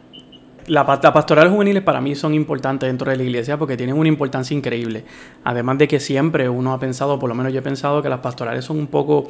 Las 0.67 0.87
la 1.03 1.13
pastorales 1.13 1.51
juveniles 1.51 1.83
para 1.83 2.01
mí 2.01 2.15
son 2.15 2.33
importantes 2.33 2.87
dentro 2.87 3.11
de 3.11 3.17
la 3.17 3.23
iglesia 3.23 3.55
porque 3.57 3.77
tienen 3.77 3.97
una 3.97 4.07
importancia 4.09 4.57
increíble. 4.57 5.03
Además 5.43 5.77
de 5.77 5.87
que 5.87 5.99
siempre 5.99 6.49
uno 6.49 6.73
ha 6.73 6.79
pensado, 6.79 7.19
por 7.19 7.29
lo 7.29 7.35
menos 7.35 7.53
yo 7.53 7.59
he 7.59 7.61
pensado, 7.61 8.01
que 8.01 8.09
las 8.09 8.21
pastorales 8.21 8.65
son 8.65 8.79
un 8.79 8.87
poco 8.87 9.29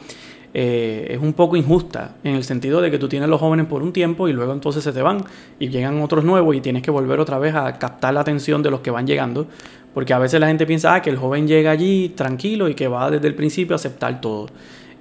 eh, 0.57 1.07
es 1.09 1.21
un 1.21 1.33
poco 1.33 1.57
injusta 1.57 2.15
en 2.23 2.35
el 2.35 2.45
sentido 2.45 2.79
de 2.79 2.89
que 2.89 2.97
tú 2.97 3.09
tienes 3.09 3.27
los 3.27 3.41
jóvenes 3.41 3.65
por 3.65 3.83
un 3.83 3.91
tiempo 3.91 4.29
y 4.29 4.31
luego 4.31 4.53
entonces 4.53 4.85
se 4.85 4.93
te 4.93 5.01
van 5.01 5.21
y 5.59 5.67
llegan 5.67 6.01
otros 6.01 6.23
nuevos 6.23 6.55
y 6.55 6.61
tienes 6.61 6.81
que 6.81 6.91
volver 6.91 7.19
otra 7.19 7.39
vez 7.39 7.53
a 7.53 7.77
captar 7.77 8.13
la 8.13 8.21
atención 8.21 8.63
de 8.63 8.71
los 8.71 8.79
que 8.79 8.89
van 8.89 9.05
llegando, 9.05 9.47
porque 9.93 10.13
a 10.13 10.17
veces 10.17 10.39
la 10.39 10.47
gente 10.47 10.65
piensa 10.65 10.95
ah, 10.95 11.01
que 11.01 11.09
el 11.09 11.17
joven 11.17 11.45
llega 11.45 11.71
allí 11.71 12.07
tranquilo 12.15 12.69
y 12.69 12.73
que 12.73 12.87
va 12.87 13.11
desde 13.11 13.27
el 13.27 13.35
principio 13.35 13.73
a 13.73 13.75
aceptar 13.75 14.21
todo 14.21 14.47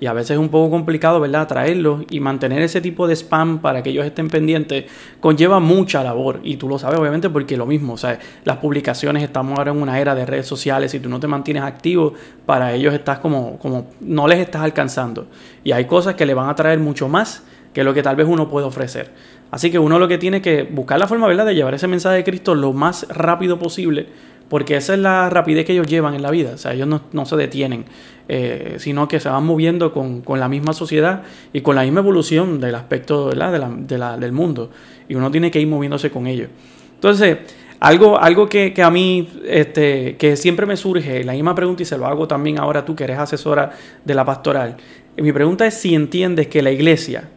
y 0.00 0.06
a 0.06 0.12
veces 0.12 0.32
es 0.32 0.38
un 0.38 0.48
poco 0.48 0.70
complicado, 0.70 1.20
¿verdad?, 1.20 1.46
traerlos 1.46 2.04
y 2.10 2.20
mantener 2.20 2.62
ese 2.62 2.80
tipo 2.80 3.06
de 3.06 3.14
spam 3.14 3.60
para 3.60 3.82
que 3.82 3.90
ellos 3.90 4.04
estén 4.04 4.28
pendientes 4.28 4.84
conlleva 5.20 5.60
mucha 5.60 6.02
labor 6.02 6.40
y 6.42 6.56
tú 6.56 6.68
lo 6.68 6.78
sabes 6.78 6.98
obviamente 6.98 7.30
porque 7.30 7.56
lo 7.56 7.66
mismo, 7.66 7.94
o 7.94 7.96
sea, 7.96 8.18
las 8.44 8.58
publicaciones, 8.58 9.22
estamos 9.22 9.58
ahora 9.58 9.70
en 9.70 9.80
una 9.80 10.00
era 10.00 10.14
de 10.14 10.26
redes 10.26 10.46
sociales 10.46 10.92
y 10.94 11.00
tú 11.00 11.08
no 11.08 11.20
te 11.20 11.26
mantienes 11.26 11.62
activo, 11.62 12.14
para 12.46 12.72
ellos 12.72 12.92
estás 12.92 13.18
como, 13.18 13.58
como 13.58 13.88
no 14.00 14.26
les 14.28 14.40
estás 14.40 14.62
alcanzando 14.62 15.26
y 15.62 15.72
hay 15.72 15.84
cosas 15.86 16.14
que 16.14 16.26
le 16.26 16.34
van 16.34 16.48
a 16.48 16.54
traer 16.54 16.78
mucho 16.78 17.08
más 17.08 17.42
que 17.72 17.84
lo 17.84 17.94
que 17.94 18.02
tal 18.02 18.16
vez 18.16 18.26
uno 18.28 18.48
puede 18.48 18.66
ofrecer. 18.66 19.10
Así 19.50 19.70
que 19.70 19.78
uno 19.78 19.98
lo 19.98 20.08
que 20.08 20.18
tiene 20.18 20.42
que 20.42 20.64
buscar 20.64 20.98
la 20.98 21.06
forma, 21.06 21.28
¿verdad?, 21.28 21.46
de 21.46 21.54
llevar 21.54 21.74
ese 21.74 21.86
mensaje 21.86 22.16
de 22.16 22.24
Cristo 22.24 22.54
lo 22.54 22.72
más 22.72 23.06
rápido 23.08 23.58
posible 23.58 24.06
porque 24.48 24.76
esa 24.76 24.94
es 24.94 25.00
la 25.00 25.30
rapidez 25.30 25.64
que 25.64 25.72
ellos 25.72 25.86
llevan 25.86 26.14
en 26.14 26.22
la 26.22 26.30
vida, 26.30 26.52
o 26.54 26.58
sea, 26.58 26.72
ellos 26.74 26.88
no, 26.88 27.26
se 27.26 27.36
detienen, 27.36 27.84
eh, 28.28 28.76
sino 28.78 29.08
que 29.08 29.20
se 29.20 29.28
van 29.28 29.44
moviendo 29.44 29.92
con, 29.92 30.22
la 30.38 30.48
misma 30.48 30.72
sociedad 30.72 31.22
y 31.52 31.60
con 31.60 31.76
la 31.76 31.82
misma 31.82 32.00
evolución 32.00 32.60
del 32.60 32.74
aspecto 32.74 33.30
De 33.30 33.36
la, 33.36 34.16
del 34.16 34.32
mundo, 34.32 34.70
y 35.08 35.14
uno 35.14 35.30
tiene 35.30 35.50
que 35.50 35.60
ir 35.60 35.66
moviéndose 35.66 36.10
con 36.10 36.26
ellos. 36.26 36.48
Entonces, 36.94 37.38
algo, 37.80 38.18
algo 38.18 38.48
que, 38.48 38.72
a 38.82 38.90
mí, 38.90 39.28
este, 39.46 40.16
que 40.16 40.36
siempre 40.36 40.66
me 40.66 40.76
surge, 40.76 41.24
la 41.24 41.32
misma 41.32 41.54
pregunta 41.54 41.82
y 41.82 41.86
se 41.86 41.98
lo 41.98 42.06
hago 42.06 42.26
también 42.28 42.58
ahora 42.58 42.84
tú 42.84 42.94
que 42.94 43.04
eres 43.04 43.18
asesora 43.18 43.72
de 44.04 44.14
la 44.14 44.24
pastoral, 44.24 44.76
mi 45.16 45.32
pregunta 45.32 45.66
es 45.66 45.74
si 45.74 45.94
entiendes 45.94 46.48
que 46.48 46.62
la 46.62 46.70
iglesia, 46.70 47.28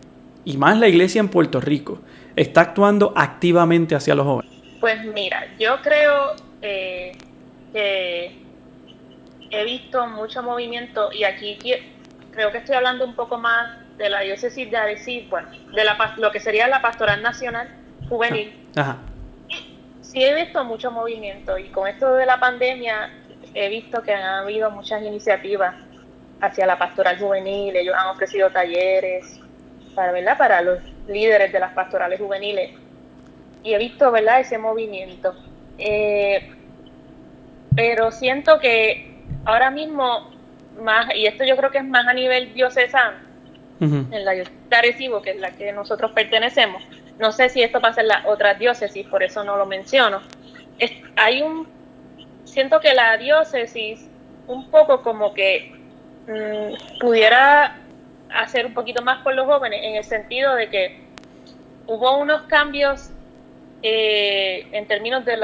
y 0.46 0.58
más 0.58 0.78
la 0.80 0.88
iglesia 0.88 1.20
en 1.20 1.28
Puerto 1.28 1.60
Rico, 1.60 2.00
está 2.36 2.62
actuando 2.62 3.12
activamente 3.16 3.96
hacia 3.96 4.16
los 4.16 4.26
jóvenes. 4.26 4.52
Pues 4.80 5.04
mira, 5.14 5.48
yo 5.60 5.76
creo 5.84 6.47
eh, 6.68 7.12
que 7.74 8.32
he 9.52 9.64
visto 9.64 10.06
mucho 10.08 10.44
movimiento 10.44 11.12
y 11.14 11.24
aquí 11.24 11.58
creo 12.32 12.52
que 12.52 12.58
estoy 12.60 12.76
hablando 12.76 13.06
un 13.06 13.16
poco 13.16 13.38
más 13.38 13.78
de 13.98 14.10
la 14.10 14.22
diócesis 14.22 14.70
de 14.70 14.78
Arecibo, 14.78 15.30
bueno, 15.30 15.50
de 15.74 15.84
la, 15.84 16.14
lo 16.18 16.32
que 16.32 16.40
sería 16.40 16.68
la 16.68 16.82
pastoral 16.82 17.22
nacional 17.22 17.70
juvenil. 18.10 18.54
Ah, 18.76 18.98
sí 20.02 20.24
he 20.24 20.34
visto 20.36 20.64
mucho 20.64 20.92
movimiento 20.92 21.58
y 21.58 21.70
con 21.70 21.88
esto 21.88 22.14
de 22.16 22.26
la 22.26 22.40
pandemia 22.40 23.12
he 23.54 23.70
visto 23.70 24.02
que 24.04 24.14
han 24.14 24.44
habido 24.44 24.70
muchas 24.72 25.02
iniciativas 25.02 25.76
hacia 26.42 26.66
la 26.66 26.78
pastoral 26.78 27.18
juvenil, 27.18 27.76
ellos 27.76 27.96
han 27.98 28.08
ofrecido 28.08 28.50
talleres 28.50 29.40
para, 29.96 30.12
¿verdad? 30.12 30.38
para 30.38 30.62
los 30.62 30.80
líderes 31.08 31.52
de 31.52 31.60
las 31.60 31.74
pastorales 31.74 32.20
juveniles 32.20 32.72
y 33.64 33.74
he 33.74 33.78
visto 33.78 34.12
¿verdad? 34.12 34.40
ese 34.40 34.58
movimiento. 34.58 35.34
Eh, 35.78 36.57
pero 37.78 38.12
siento 38.12 38.60
que 38.60 39.08
ahora 39.46 39.70
mismo, 39.70 40.32
más 40.82 41.14
y 41.16 41.28
esto 41.28 41.46
yo 41.46 41.56
creo 41.56 41.70
que 41.70 41.78
es 41.78 41.86
más 41.86 42.08
a 42.08 42.14
nivel 42.14 42.52
diocesano, 42.56 43.18
en 43.80 44.26
la 44.26 44.32
diócesis 44.32 44.70
de 44.70 44.76
Arecibo, 44.76 45.22
que 45.22 45.30
es 45.30 45.38
la 45.38 45.52
que 45.52 45.72
nosotros 45.72 46.12
pertenecemos, 46.12 46.82
no 47.20 47.32
sé 47.32 47.50
si 47.50 47.62
esto 47.62 47.80
pasa 47.80 48.02
en 48.02 48.08
las 48.08 48.26
otras 48.26 48.58
diócesis, 48.58 49.06
por 49.06 49.22
eso 49.22 49.44
no 49.44 49.58
lo 49.58 49.68
menciono. 49.68 50.22
hay 51.18 51.44
un, 51.44 51.68
siento 52.46 52.80
que 52.80 52.96
la 52.96 53.16
diócesis 53.18 54.08
un 54.48 54.72
poco 54.72 55.04
como 55.04 55.36
que 55.36 55.72
mm, 56.28 57.00
pudiera 57.00 57.78
hacer 58.34 58.66
un 58.66 58.74
poquito 58.74 59.04
más 59.04 59.22
por 59.22 59.36
los 59.36 59.46
jóvenes 59.46 59.82
en 59.84 59.98
el 59.98 60.04
sentido 60.04 60.56
de 60.56 60.70
que 60.70 61.00
hubo 61.86 62.18
unos 62.18 62.42
cambios 62.44 63.12
eh, 63.84 64.66
en 64.72 64.88
términos 64.88 65.24
de, 65.26 65.38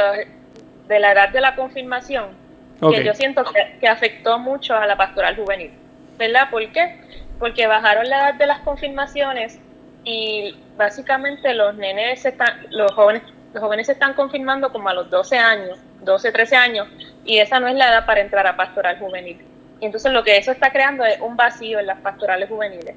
de 0.88 1.00
la 1.00 1.12
edad 1.12 1.30
de 1.30 1.42
la 1.42 1.56
confirmación 1.56 2.44
que 2.80 3.04
yo 3.04 3.14
siento 3.14 3.44
que, 3.46 3.78
que, 3.80 3.88
afectó 3.88 4.40
mucho 4.40 4.76
a 4.76 4.86
la 4.86 4.98
pastoral 4.98 5.36
juvenil. 5.36 5.72
¿Verdad? 6.18 6.50
¿Por 6.50 6.70
qué? 6.72 6.98
Porque 7.40 7.66
bajaron 7.68 8.10
la 8.10 8.18
edad 8.18 8.34
de 8.36 8.46
las 8.46 8.60
confirmaciones 8.60 9.60
y 10.04 10.56
básicamente 10.78 11.54
los 11.54 11.76
nenes 11.76 12.26
están, 12.26 12.68
los 12.72 12.92
jóvenes, 12.92 13.24
los 13.54 13.64
jóvenes 13.64 13.88
se 13.88 13.94
están 13.94 14.14
confirmando 14.14 14.72
como 14.72 14.90
a 14.90 14.94
los 14.94 15.10
12 15.10 15.38
años, 15.38 15.80
12, 16.02 16.32
13 16.32 16.56
años, 16.56 16.88
y 17.26 17.38
esa 17.38 17.60
no 17.60 17.68
es 17.68 17.76
la 17.76 17.90
edad 17.90 18.06
para 18.06 18.22
entrar 18.22 18.46
a 18.48 18.56
pastoral 18.56 19.00
juvenil. 19.00 19.42
Y 19.80 19.86
entonces 19.86 20.12
lo 20.12 20.24
que 20.24 20.38
eso 20.38 20.52
está 20.52 20.72
creando 20.72 21.06
es 21.06 21.20
un 21.20 21.36
vacío 21.36 21.80
en 21.80 21.88
las 21.88 22.00
pastorales 22.00 22.50
juveniles. 22.50 22.96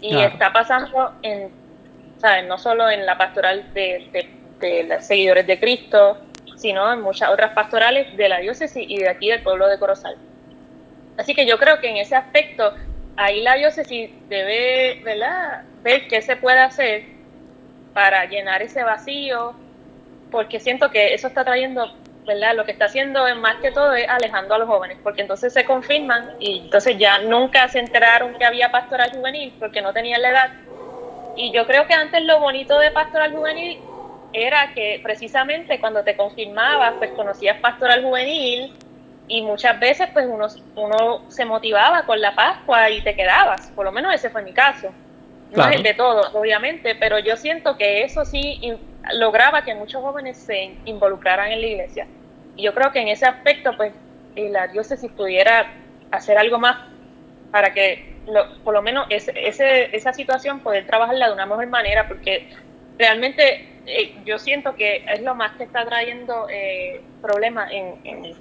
Y 0.00 0.18
está 0.18 0.52
pasando 0.52 1.12
en, 1.22 1.48
¿sabes? 2.18 2.44
No 2.46 2.58
solo 2.58 2.90
en 2.90 3.06
la 3.06 3.16
pastoral 3.16 3.72
de, 3.72 4.28
de, 4.60 4.84
los 4.84 5.04
seguidores 5.04 5.46
de 5.46 5.58
Cristo, 5.58 6.18
sino 6.64 6.90
en 6.90 7.02
muchas 7.02 7.28
otras 7.28 7.52
pastorales 7.52 8.16
de 8.16 8.26
la 8.26 8.38
diócesis 8.38 8.86
y 8.88 8.96
de 8.96 9.10
aquí 9.10 9.28
del 9.28 9.42
pueblo 9.42 9.68
de 9.68 9.78
Corozal. 9.78 10.16
Así 11.18 11.34
que 11.34 11.44
yo 11.44 11.58
creo 11.58 11.78
que 11.78 11.90
en 11.90 11.98
ese 11.98 12.16
aspecto, 12.16 12.72
ahí 13.16 13.42
la 13.42 13.56
diócesis 13.56 14.10
debe, 14.30 15.02
¿verdad? 15.04 15.62
ver 15.82 16.08
qué 16.08 16.22
se 16.22 16.36
puede 16.36 16.60
hacer 16.60 17.02
para 17.92 18.24
llenar 18.24 18.62
ese 18.62 18.82
vacío, 18.82 19.52
porque 20.30 20.58
siento 20.58 20.90
que 20.90 21.12
eso 21.12 21.26
está 21.26 21.44
trayendo, 21.44 21.84
¿verdad? 22.26 22.54
Lo 22.54 22.64
que 22.64 22.72
está 22.72 22.86
haciendo 22.86 23.26
es 23.26 23.36
más 23.36 23.56
que 23.56 23.70
todo 23.70 23.92
es 23.92 24.08
alejando 24.08 24.54
a 24.54 24.58
los 24.58 24.66
jóvenes, 24.66 24.96
porque 25.02 25.20
entonces 25.20 25.52
se 25.52 25.66
confirman 25.66 26.30
y 26.40 26.60
entonces 26.60 26.96
ya 26.96 27.18
nunca 27.18 27.68
se 27.68 27.78
enteraron 27.78 28.38
que 28.38 28.46
había 28.46 28.70
pastoral 28.70 29.10
juvenil 29.10 29.52
porque 29.58 29.82
no 29.82 29.92
tenían 29.92 30.22
la 30.22 30.30
edad. 30.30 30.50
Y 31.36 31.52
yo 31.52 31.66
creo 31.66 31.86
que 31.86 31.92
antes 31.92 32.22
lo 32.22 32.40
bonito 32.40 32.78
de 32.78 32.90
pastoral 32.90 33.34
juvenil 33.34 33.78
era 34.34 34.74
que 34.74 35.00
precisamente 35.02 35.78
cuando 35.78 36.02
te 36.02 36.16
confirmabas, 36.16 36.94
pues 36.98 37.12
conocías 37.12 37.58
pastoral 37.60 38.02
juvenil 38.02 38.72
y 39.28 39.42
muchas 39.42 39.78
veces 39.80 40.08
pues 40.12 40.26
uno, 40.28 40.48
uno 40.76 41.30
se 41.30 41.44
motivaba 41.44 42.04
con 42.04 42.20
la 42.20 42.34
Pascua 42.34 42.90
y 42.90 43.00
te 43.00 43.14
quedabas, 43.14 43.68
por 43.74 43.84
lo 43.84 43.92
menos 43.92 44.12
ese 44.12 44.30
fue 44.30 44.42
mi 44.42 44.52
caso. 44.52 44.92
No 45.52 45.68
es 45.68 45.84
de 45.84 45.94
todo, 45.94 46.32
obviamente, 46.32 46.96
pero 46.96 47.20
yo 47.20 47.36
siento 47.36 47.76
que 47.76 48.02
eso 48.02 48.24
sí 48.24 48.60
lograba 49.12 49.62
que 49.62 49.74
muchos 49.74 50.02
jóvenes 50.02 50.36
se 50.36 50.74
involucraran 50.84 51.52
en 51.52 51.60
la 51.60 51.66
iglesia. 51.66 52.06
Y 52.56 52.62
yo 52.62 52.74
creo 52.74 52.90
que 52.90 53.00
en 53.00 53.08
ese 53.08 53.26
aspecto, 53.26 53.76
pues, 53.76 53.92
la 54.34 54.66
diócesis 54.66 55.10
pudiera 55.12 55.66
hacer 56.10 56.38
algo 56.38 56.58
más 56.58 56.78
para 57.52 57.72
que, 57.72 58.14
por 58.64 58.74
lo 58.74 58.82
menos, 58.82 59.06
ese, 59.10 59.94
esa 59.94 60.12
situación 60.12 60.58
poder 60.58 60.86
trabajarla 60.86 61.28
de 61.28 61.34
una 61.34 61.46
mejor 61.46 61.68
manera, 61.68 62.08
porque 62.08 62.48
realmente 62.98 63.73
yo 64.24 64.38
siento 64.38 64.74
que 64.74 65.04
es 65.08 65.22
lo 65.22 65.34
más 65.34 65.56
que 65.56 65.64
está 65.64 65.84
trayendo 65.84 66.46
eh, 66.50 67.00
problemas 67.20 67.70
en, 67.72 68.34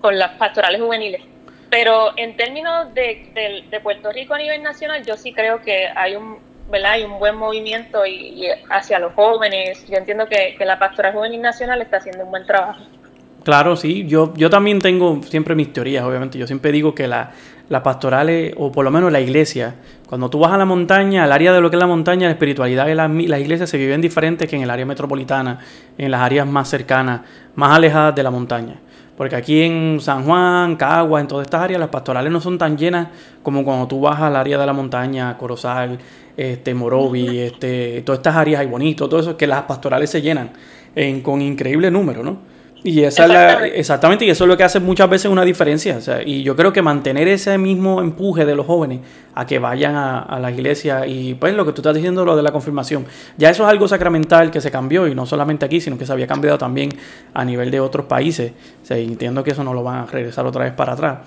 con 0.00 0.18
las 0.18 0.32
pastorales 0.32 0.80
juveniles. 0.80 1.22
Pero 1.70 2.16
en 2.16 2.36
términos 2.36 2.94
de, 2.94 3.64
de, 3.68 3.80
Puerto 3.80 4.12
Rico 4.12 4.34
a 4.34 4.38
nivel 4.38 4.62
nacional, 4.62 5.04
yo 5.04 5.16
sí 5.16 5.32
creo 5.32 5.60
que 5.62 5.88
hay 5.94 6.14
un, 6.14 6.38
¿verdad? 6.70 6.92
Hay 6.92 7.04
un 7.04 7.18
buen 7.18 7.36
movimiento 7.36 8.06
y, 8.06 8.48
hacia 8.70 8.98
los 8.98 9.14
jóvenes. 9.14 9.86
Yo 9.88 9.96
entiendo 9.96 10.26
que, 10.26 10.54
que, 10.56 10.64
la 10.64 10.78
Pastoral 10.78 11.12
Juvenil 11.12 11.42
Nacional 11.42 11.82
está 11.82 11.96
haciendo 11.96 12.24
un 12.24 12.30
buen 12.30 12.46
trabajo. 12.46 12.84
Claro, 13.46 13.76
sí. 13.76 14.04
Yo, 14.08 14.34
yo 14.34 14.50
también 14.50 14.82
tengo 14.82 15.20
siempre 15.22 15.54
mis 15.54 15.72
teorías, 15.72 16.04
obviamente. 16.04 16.36
Yo 16.36 16.48
siempre 16.48 16.72
digo 16.72 16.96
que 16.96 17.06
la, 17.06 17.30
las 17.68 17.82
pastorales, 17.82 18.52
o 18.56 18.72
por 18.72 18.84
lo 18.84 18.90
menos 18.90 19.12
la 19.12 19.20
iglesia, 19.20 19.76
cuando 20.08 20.28
tú 20.28 20.40
vas 20.40 20.50
a 20.50 20.56
la 20.56 20.64
montaña, 20.64 21.22
al 21.22 21.30
área 21.30 21.52
de 21.52 21.60
lo 21.60 21.70
que 21.70 21.76
es 21.76 21.80
la 21.80 21.86
montaña, 21.86 22.26
la 22.26 22.32
espiritualidad 22.32 22.86
de 22.86 22.96
las, 22.96 23.08
las 23.08 23.40
iglesias 23.40 23.70
se 23.70 23.78
viven 23.78 24.00
diferentes 24.00 24.50
que 24.50 24.56
en 24.56 24.62
el 24.62 24.70
área 24.70 24.84
metropolitana, 24.84 25.60
en 25.96 26.10
las 26.10 26.22
áreas 26.22 26.44
más 26.44 26.68
cercanas, 26.68 27.20
más 27.54 27.76
alejadas 27.76 28.16
de 28.16 28.24
la 28.24 28.32
montaña. 28.32 28.80
Porque 29.16 29.36
aquí 29.36 29.62
en 29.62 30.00
San 30.00 30.24
Juan, 30.24 30.74
Cagua, 30.74 31.20
en 31.20 31.28
todas 31.28 31.46
estas 31.46 31.62
áreas, 31.62 31.78
las 31.78 31.90
pastorales 31.90 32.32
no 32.32 32.40
son 32.40 32.58
tan 32.58 32.76
llenas 32.76 33.10
como 33.44 33.64
cuando 33.64 33.86
tú 33.86 34.00
vas 34.00 34.20
al 34.20 34.34
área 34.34 34.58
de 34.58 34.66
la 34.66 34.72
montaña, 34.72 35.38
Corozal, 35.38 36.00
este, 36.36 36.74
Morovi, 36.74 37.38
este, 37.38 38.02
todas 38.04 38.18
estas 38.18 38.34
áreas 38.34 38.62
hay 38.62 38.66
bonito, 38.66 39.08
todo 39.08 39.20
eso, 39.20 39.36
que 39.36 39.46
las 39.46 39.62
pastorales 39.62 40.10
se 40.10 40.20
llenan 40.20 40.50
en, 40.96 41.20
con 41.20 41.40
increíble 41.40 41.92
número, 41.92 42.24
¿no? 42.24 42.55
Y 42.86 43.02
esa 43.02 43.24
exactamente. 43.24 43.66
Es 43.66 43.72
la, 43.72 43.78
exactamente, 43.78 44.24
y 44.24 44.30
eso 44.30 44.44
es 44.44 44.48
lo 44.48 44.56
que 44.56 44.62
hace 44.62 44.78
muchas 44.78 45.10
veces 45.10 45.28
una 45.28 45.44
diferencia. 45.44 45.96
O 45.96 46.00
sea, 46.00 46.22
y 46.22 46.44
yo 46.44 46.54
creo 46.54 46.72
que 46.72 46.82
mantener 46.82 47.26
ese 47.26 47.58
mismo 47.58 48.00
empuje 48.00 48.44
de 48.44 48.54
los 48.54 48.64
jóvenes 48.64 49.00
a 49.34 49.44
que 49.44 49.58
vayan 49.58 49.96
a, 49.96 50.20
a 50.20 50.38
la 50.38 50.52
iglesia 50.52 51.04
y 51.04 51.34
pues 51.34 51.52
lo 51.54 51.66
que 51.66 51.72
tú 51.72 51.80
estás 51.80 51.96
diciendo, 51.96 52.24
lo 52.24 52.36
de 52.36 52.44
la 52.44 52.52
confirmación, 52.52 53.04
ya 53.36 53.50
eso 53.50 53.64
es 53.64 53.68
algo 53.68 53.88
sacramental 53.88 54.52
que 54.52 54.60
se 54.60 54.70
cambió 54.70 55.08
y 55.08 55.16
no 55.16 55.26
solamente 55.26 55.66
aquí, 55.66 55.80
sino 55.80 55.98
que 55.98 56.06
se 56.06 56.12
había 56.12 56.28
cambiado 56.28 56.58
también 56.58 56.90
a 57.34 57.44
nivel 57.44 57.72
de 57.72 57.80
otros 57.80 58.06
países. 58.06 58.52
O 58.82 58.86
sea, 58.86 58.96
entiendo 58.96 59.42
que 59.42 59.50
eso 59.50 59.64
no 59.64 59.74
lo 59.74 59.82
van 59.82 59.98
a 59.98 60.06
regresar 60.06 60.46
otra 60.46 60.62
vez 60.62 60.72
para 60.72 60.92
atrás. 60.92 61.18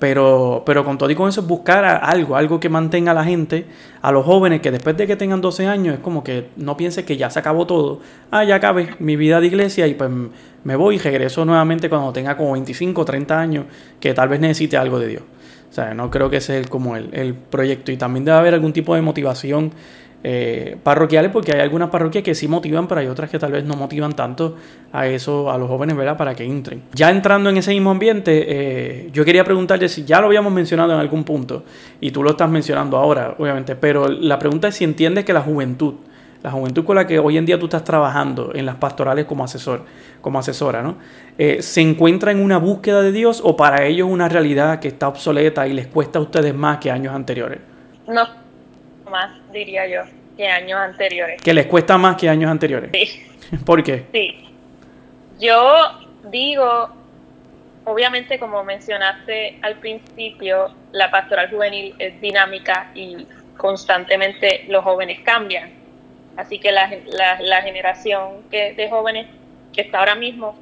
Pero, 0.00 0.62
pero 0.66 0.84
con 0.84 0.98
todo 0.98 1.10
y 1.10 1.14
con 1.14 1.28
eso, 1.28 1.42
buscar 1.42 1.84
algo, 1.84 2.34
algo 2.34 2.58
que 2.58 2.68
mantenga 2.68 3.12
a 3.12 3.14
la 3.14 3.22
gente, 3.22 3.66
a 4.00 4.10
los 4.10 4.24
jóvenes 4.24 4.62
que 4.62 4.70
después 4.70 4.96
de 4.96 5.06
que 5.06 5.14
tengan 5.14 5.40
12 5.42 5.66
años, 5.66 5.94
es 5.94 6.00
como 6.00 6.24
que 6.24 6.48
no 6.56 6.76
piense 6.76 7.04
que 7.04 7.18
ya 7.18 7.30
se 7.30 7.38
acabó 7.38 7.66
todo. 7.66 8.00
Ah, 8.30 8.42
ya 8.42 8.56
acabé 8.56 8.96
mi 8.98 9.16
vida 9.16 9.40
de 9.40 9.46
iglesia 9.46 9.86
y 9.86 9.94
pues 9.94 10.10
me 10.64 10.74
voy 10.74 10.96
y 10.96 10.98
regreso 10.98 11.44
nuevamente 11.44 11.88
cuando 11.88 12.12
tenga 12.12 12.36
como 12.36 12.52
25 12.52 12.98
o 13.00 13.04
30 13.04 13.38
años, 13.38 13.66
que 14.00 14.14
tal 14.14 14.30
vez 14.30 14.40
necesite 14.40 14.78
algo 14.78 14.98
de 14.98 15.06
Dios. 15.06 15.22
O 15.70 15.72
sea, 15.72 15.94
no 15.94 16.10
creo 16.10 16.30
que 16.30 16.40
sea 16.40 16.60
como 16.64 16.96
el, 16.96 17.10
el 17.12 17.34
proyecto. 17.34 17.92
Y 17.92 17.96
también 17.96 18.24
debe 18.24 18.38
haber 18.38 18.54
algún 18.54 18.72
tipo 18.72 18.94
de 18.94 19.02
motivación 19.02 19.70
eh, 20.22 20.76
parroquiales, 20.82 21.30
porque 21.30 21.52
hay 21.52 21.60
algunas 21.60 21.88
parroquias 21.88 22.22
que 22.22 22.34
sí 22.34 22.46
motivan, 22.46 22.86
pero 22.86 23.00
hay 23.00 23.06
otras 23.06 23.30
que 23.30 23.38
tal 23.38 23.52
vez 23.52 23.64
no 23.64 23.74
motivan 23.74 24.12
tanto 24.12 24.56
a 24.92 25.06
eso, 25.06 25.50
a 25.50 25.56
los 25.56 25.68
jóvenes, 25.68 25.96
¿verdad? 25.96 26.16
Para 26.16 26.34
que 26.34 26.44
entren. 26.44 26.82
Ya 26.92 27.10
entrando 27.10 27.48
en 27.48 27.56
ese 27.56 27.70
mismo 27.70 27.90
ambiente, 27.90 28.44
eh, 28.46 29.10
yo 29.12 29.24
quería 29.24 29.44
preguntarte 29.44 29.88
si 29.88 30.04
ya 30.04 30.20
lo 30.20 30.26
habíamos 30.26 30.52
mencionado 30.52 30.92
en 30.92 31.00
algún 31.00 31.24
punto, 31.24 31.64
y 32.00 32.10
tú 32.10 32.22
lo 32.22 32.30
estás 32.30 32.50
mencionando 32.50 32.98
ahora, 32.98 33.34
obviamente, 33.38 33.76
pero 33.76 34.08
la 34.08 34.38
pregunta 34.38 34.68
es 34.68 34.74
si 34.74 34.84
entiendes 34.84 35.24
que 35.24 35.32
la 35.32 35.40
juventud, 35.40 35.94
la 36.42 36.50
juventud 36.50 36.84
con 36.84 36.96
la 36.96 37.06
que 37.06 37.18
hoy 37.18 37.38
en 37.38 37.46
día 37.46 37.58
tú 37.58 37.66
estás 37.66 37.84
trabajando 37.84 38.52
en 38.54 38.66
las 38.66 38.76
pastorales 38.76 39.24
como 39.24 39.44
asesor, 39.44 39.84
como 40.20 40.38
asesora, 40.38 40.82
¿no? 40.82 40.96
Eh, 41.38 41.62
¿Se 41.62 41.80
encuentra 41.80 42.30
en 42.30 42.40
una 42.40 42.58
búsqueda 42.58 43.00
de 43.00 43.12
Dios 43.12 43.40
o 43.42 43.56
para 43.56 43.84
ellos 43.84 44.08
una 44.10 44.28
realidad 44.28 44.80
que 44.80 44.88
está 44.88 45.08
obsoleta 45.08 45.66
y 45.66 45.72
les 45.72 45.86
cuesta 45.86 46.18
a 46.18 46.22
ustedes 46.22 46.54
más 46.54 46.78
que 46.78 46.90
años 46.90 47.14
anteriores? 47.14 47.60
No, 48.06 48.39
más, 49.10 49.30
diría 49.52 49.86
yo, 49.86 50.02
que 50.36 50.48
años 50.48 50.78
anteriores. 50.78 51.42
¿Que 51.42 51.52
les 51.52 51.66
cuesta 51.66 51.98
más 51.98 52.16
que 52.16 52.28
años 52.28 52.50
anteriores? 52.50 52.90
Sí. 52.92 53.26
¿Por 53.66 53.82
qué? 53.82 54.04
Sí. 54.12 54.48
Yo 55.38 56.00
digo, 56.30 56.88
obviamente 57.84 58.38
como 58.38 58.62
mencionaste 58.64 59.58
al 59.62 59.76
principio, 59.76 60.74
la 60.92 61.10
pastoral 61.10 61.50
juvenil 61.50 61.94
es 61.98 62.20
dinámica 62.20 62.90
y 62.94 63.26
constantemente 63.56 64.64
los 64.68 64.84
jóvenes 64.84 65.20
cambian. 65.20 65.70
Así 66.36 66.58
que 66.58 66.72
la, 66.72 66.90
la, 67.40 67.62
generación 67.62 68.44
que, 68.50 68.72
de 68.74 68.88
jóvenes 68.88 69.26
que 69.72 69.82
está 69.82 69.98
ahora 69.98 70.14
mismo 70.14 70.56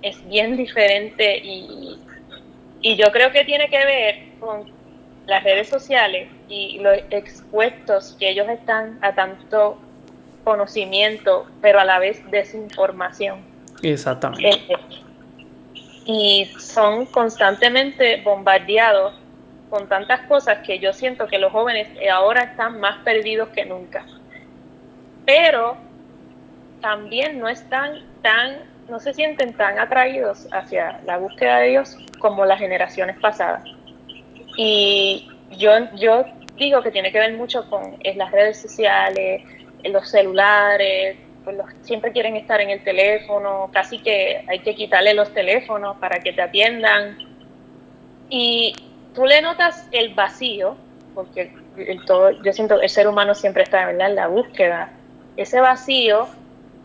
es 0.00 0.26
bien 0.28 0.56
diferente 0.56 1.38
y, 1.38 1.98
y 2.80 2.96
yo 2.96 3.10
creo 3.12 3.30
que 3.32 3.44
tiene 3.44 3.68
que 3.68 3.84
ver 3.84 4.18
con 4.40 4.77
las 5.28 5.44
redes 5.44 5.68
sociales 5.68 6.26
y 6.48 6.78
los 6.78 6.96
expuestos 7.10 8.16
que 8.18 8.30
ellos 8.30 8.48
están 8.48 8.98
a 9.02 9.14
tanto 9.14 9.78
conocimiento, 10.42 11.46
pero 11.60 11.78
a 11.78 11.84
la 11.84 11.98
vez 11.98 12.22
desinformación. 12.30 13.40
Exactamente. 13.82 14.48
Eh, 14.48 14.78
y 16.06 16.46
son 16.58 17.04
constantemente 17.04 18.22
bombardeados 18.22 19.20
con 19.68 19.86
tantas 19.86 20.20
cosas 20.22 20.66
que 20.66 20.78
yo 20.78 20.94
siento 20.94 21.26
que 21.26 21.38
los 21.38 21.52
jóvenes 21.52 21.88
ahora 22.10 22.44
están 22.44 22.80
más 22.80 22.96
perdidos 23.04 23.50
que 23.50 23.66
nunca. 23.66 24.06
Pero 25.26 25.76
también 26.80 27.38
no 27.38 27.48
están 27.50 28.00
tan, 28.22 28.60
no 28.88 28.98
se 28.98 29.12
sienten 29.12 29.52
tan 29.52 29.78
atraídos 29.78 30.48
hacia 30.52 31.02
la 31.04 31.18
búsqueda 31.18 31.58
de 31.58 31.68
Dios 31.68 31.98
como 32.18 32.46
las 32.46 32.58
generaciones 32.58 33.18
pasadas. 33.18 33.64
Y 34.60 35.30
yo, 35.52 35.70
yo 35.94 36.24
digo 36.56 36.82
que 36.82 36.90
tiene 36.90 37.12
que 37.12 37.20
ver 37.20 37.32
mucho 37.34 37.70
con 37.70 37.96
las 38.16 38.32
redes 38.32 38.60
sociales, 38.60 39.44
los 39.84 40.10
celulares, 40.10 41.16
pues 41.44 41.56
siempre 41.82 42.10
quieren 42.10 42.34
estar 42.34 42.60
en 42.60 42.70
el 42.70 42.82
teléfono, 42.82 43.70
casi 43.72 44.00
que 44.00 44.44
hay 44.48 44.58
que 44.58 44.74
quitarle 44.74 45.14
los 45.14 45.32
teléfonos 45.32 45.96
para 45.98 46.18
que 46.18 46.32
te 46.32 46.42
atiendan. 46.42 47.18
Y 48.28 48.74
tú 49.14 49.26
le 49.26 49.40
notas 49.42 49.86
el 49.92 50.12
vacío, 50.14 50.76
porque 51.14 51.52
el 51.76 52.04
todo, 52.04 52.32
yo 52.42 52.52
siento 52.52 52.80
que 52.80 52.86
el 52.86 52.90
ser 52.90 53.06
humano 53.06 53.36
siempre 53.36 53.62
está 53.62 53.86
¿verdad? 53.86 54.08
en 54.10 54.16
la 54.16 54.26
búsqueda, 54.26 54.90
ese 55.36 55.60
vacío, 55.60 56.26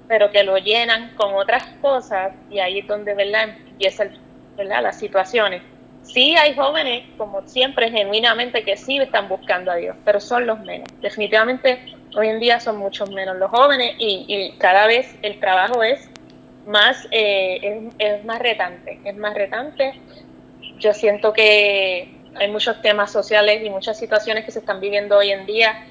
pero 0.08 0.30
que 0.30 0.44
lo 0.44 0.60
llenan 0.60 1.16
con 1.16 1.34
otras 1.34 1.64
cosas 1.82 2.34
y 2.52 2.60
ahí 2.60 2.80
es 2.80 2.88
donde 2.88 3.16
¿verdad? 3.16 3.50
empiezan 3.68 4.12
¿verdad? 4.56 4.84
las 4.84 5.00
situaciones. 5.00 5.64
Sí 6.04 6.36
hay 6.36 6.54
jóvenes, 6.56 7.06
como 7.18 7.42
siempre, 7.48 7.90
genuinamente 7.90 8.64
que 8.64 8.78
sí 8.78 8.98
están 8.98 9.28
buscando 9.30 9.72
a 9.72 9.76
Dios, 9.76 9.96
pero 10.06 10.20
son 10.20 10.46
los 10.46 10.60
menos. 10.60 10.88
Definitivamente 11.02 11.80
hoy 12.16 12.28
en 12.28 12.40
día 12.40 12.60
son 12.60 12.78
muchos 12.78 13.10
menos 13.10 13.38
los 13.38 13.50
jóvenes 13.50 13.96
y, 13.98 14.54
cada 14.58 14.88
vez 14.88 15.16
el 15.22 15.40
trabajo 15.40 15.82
es 15.84 16.10
más, 16.68 17.08
eh, 17.12 17.90
es, 17.98 18.24
más 18.26 18.40
retante, 18.40 19.00
es 19.04 19.16
más 19.16 19.34
retante. 19.34 19.94
Yo 20.78 20.94
siento 20.94 21.34
que 21.34 22.14
hay 22.36 22.52
muchos 22.52 22.82
temas 22.82 23.12
sociales 23.12 23.64
y 23.64 23.70
muchas 23.70 23.98
situaciones 23.98 24.46
que 24.46 24.52
se 24.52 24.60
están 24.60 24.80
viviendo 24.80 25.18
hoy 25.18 25.32
en 25.32 25.46
día 25.46 25.86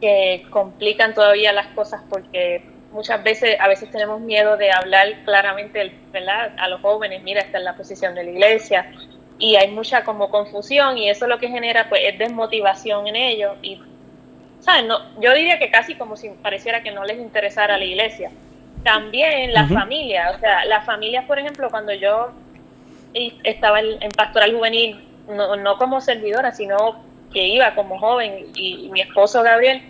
que 0.00 0.44
complican 0.50 1.14
todavía 1.14 1.52
las 1.52 1.68
cosas 1.68 2.02
porque 2.08 2.62
muchas 2.92 3.22
veces, 3.22 3.56
a 3.60 3.68
veces 3.68 3.90
tenemos 3.90 4.20
miedo 4.20 4.56
de 4.56 4.70
hablar 4.70 5.06
claramente 5.24 5.92
¿verdad? 6.12 6.52
a 6.58 6.68
los 6.68 6.80
jóvenes, 6.80 7.22
mira, 7.22 7.40
esta 7.40 7.58
es 7.58 7.64
la 7.64 7.76
posición 7.76 8.14
de 8.14 8.24
la 8.24 8.30
iglesia, 8.30 8.90
y 9.38 9.56
hay 9.56 9.70
mucha 9.70 10.04
como 10.04 10.30
confusión 10.30 10.96
y 10.98 11.10
eso 11.10 11.26
lo 11.26 11.38
que 11.38 11.48
genera 11.48 11.88
pues 11.88 12.02
es 12.04 12.18
desmotivación 12.18 13.06
en 13.06 13.16
ellos 13.16 13.56
y 13.62 13.80
¿sabes? 14.60 14.84
No, 14.84 14.98
yo 15.20 15.34
diría 15.34 15.58
que 15.58 15.70
casi 15.70 15.94
como 15.94 16.16
si 16.16 16.30
pareciera 16.30 16.82
que 16.82 16.90
no 16.90 17.04
les 17.04 17.18
interesara 17.18 17.78
la 17.78 17.84
iglesia. 17.84 18.30
También 18.82 19.52
la 19.52 19.66
familia, 19.66 20.32
o 20.34 20.38
sea, 20.38 20.64
las 20.64 20.84
familias, 20.84 21.24
por 21.24 21.38
ejemplo, 21.38 21.70
cuando 21.70 21.92
yo 21.92 22.30
estaba 23.42 23.80
en, 23.80 24.12
pastoral 24.12 24.54
juvenil, 24.54 25.04
no, 25.28 25.56
no 25.56 25.76
como 25.76 26.00
servidora, 26.00 26.52
sino 26.52 26.96
que 27.32 27.46
iba 27.46 27.74
como 27.74 27.98
joven 27.98 28.46
y, 28.54 28.88
mi 28.90 29.00
esposo 29.00 29.42
Gabriel, 29.42 29.82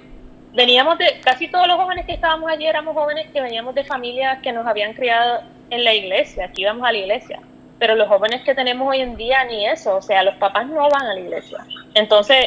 veníamos 0.53 0.99
de, 0.99 1.21
casi 1.23 1.49
todos 1.49 1.67
los 1.69 1.77
jóvenes 1.77 2.07
que 2.07 2.13
estábamos 2.13 2.51
allí 2.51 2.67
éramos 2.67 2.95
jóvenes 2.95 3.27
que 3.33 3.41
veníamos 3.41 3.75
de 3.75 3.85
familias 3.85 4.39
que 4.43 4.53
nos 4.53 4.67
habían 4.67 4.95
criado 4.95 5.43
en 5.69 5.85
la 5.85 5.93
iglesia, 5.93 6.51
que 6.53 6.63
íbamos 6.63 6.87
a 6.89 6.93
la 6.93 6.99
iglesia 6.99 7.41
pero 7.79 7.95
los 7.95 8.09
jóvenes 8.09 8.43
que 8.43 8.55
tenemos 8.55 8.89
hoy 8.89 9.01
en 9.01 9.17
día 9.17 9.45
ni 9.45 9.67
eso, 9.67 9.97
o 9.97 10.03
sea, 10.03 10.23
los 10.23 10.35
papás 10.37 10.67
no 10.67 10.89
van 10.89 11.03
a 11.03 11.15
la 11.15 11.21
iglesia. 11.21 11.59
Entonces, 11.95 12.47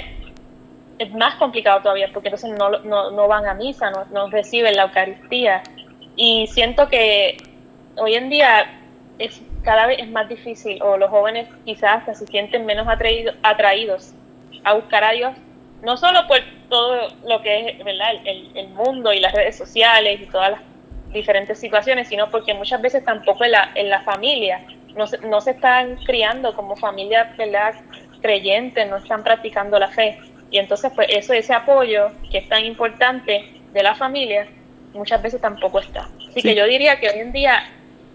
es 0.98 1.14
más 1.14 1.36
complicado 1.36 1.82
todavía 1.82 2.10
porque 2.14 2.30
entonces 2.30 2.52
no, 2.58 2.70
no, 2.80 3.12
no 3.12 3.28
van 3.28 3.46
a 3.46 3.54
misa, 3.54 3.90
no, 3.92 4.06
no, 4.12 4.30
reciben 4.30 4.76
la 4.76 4.84
Eucaristía. 4.84 5.64
Y 6.16 6.48
siento 6.48 6.90
que 6.90 7.38
hoy 7.96 8.16
en 8.16 8.30
día 8.30 8.70
es 9.18 9.42
cada 9.64 9.88
vez 9.88 10.00
es 10.00 10.10
más 10.10 10.28
difícil, 10.28 10.82
o 10.82 10.98
los 10.98 11.10
jóvenes 11.10 11.48
quizás 11.66 12.06
se 12.06 12.26
sienten 12.28 12.66
menos 12.66 12.88
atraídos, 12.88 14.14
a 14.64 14.74
buscar 14.74 15.04
a 15.04 15.12
Dios, 15.12 15.34
no 15.84 15.96
solo 15.98 16.28
por 16.28 16.40
todo 16.70 17.10
lo 17.28 17.42
que 17.42 17.70
es 17.70 17.84
¿verdad? 17.84 18.12
El, 18.26 18.50
el 18.56 18.68
mundo 18.70 19.14
y 19.14 19.20
las 19.20 19.34
redes 19.34 19.58
sociales 19.58 20.22
y 20.22 20.26
todas 20.26 20.52
las 20.52 20.62
diferentes 21.12 21.60
situaciones, 21.60 22.08
sino 22.08 22.30
porque 22.30 22.54
muchas 22.54 22.82
veces 22.82 23.04
tampoco 23.04 23.44
en 23.44 23.52
la, 23.52 23.72
en 23.76 23.90
la 23.90 24.02
familia 24.02 24.62
no 24.96 25.08
se, 25.08 25.18
no 25.20 25.42
se 25.42 25.52
están 25.52 25.96
criando 26.06 26.54
como 26.56 26.76
familia 26.76 27.34
¿verdad? 27.38 27.76
creyente, 28.22 28.86
no 28.86 28.98
están 28.98 29.24
practicando 29.24 29.80
la 29.80 29.88
fe. 29.88 30.18
Y 30.52 30.58
entonces, 30.58 30.92
pues 30.96 31.08
eso, 31.12 31.34
ese 31.34 31.54
apoyo 31.54 32.10
que 32.32 32.40
es 32.40 32.50
tan 32.50 32.66
importante 32.66 33.46
de 33.74 33.84
la 33.84 33.96
familia, 33.96 34.48
muchas 34.94 35.22
veces 35.22 35.40
tampoco 35.40 35.80
está. 35.80 36.10
Así 36.28 36.42
que 36.42 36.56
yo 36.56 36.66
diría 36.66 37.00
que 37.00 37.10
hoy 37.10 37.20
en 37.20 37.32
día 37.32 37.64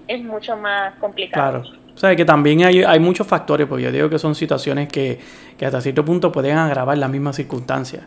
es 0.08 0.22
mucho 0.22 0.56
más 0.56 0.94
complicado. 0.96 1.62
Claro. 1.62 1.78
O 1.94 1.96
sea, 1.96 2.16
que 2.16 2.24
también 2.24 2.64
hay, 2.64 2.82
hay 2.82 2.98
muchos 2.98 3.26
factores, 3.26 3.68
porque 3.68 3.84
yo 3.84 3.92
digo 3.92 4.10
que 4.10 4.18
son 4.18 4.34
situaciones 4.34 4.88
que, 4.88 5.20
que 5.56 5.64
hasta 5.64 5.80
cierto 5.80 6.04
punto 6.04 6.32
pueden 6.32 6.56
agravar 6.56 6.98
las 6.98 7.08
mismas 7.08 7.36
circunstancias 7.36 8.02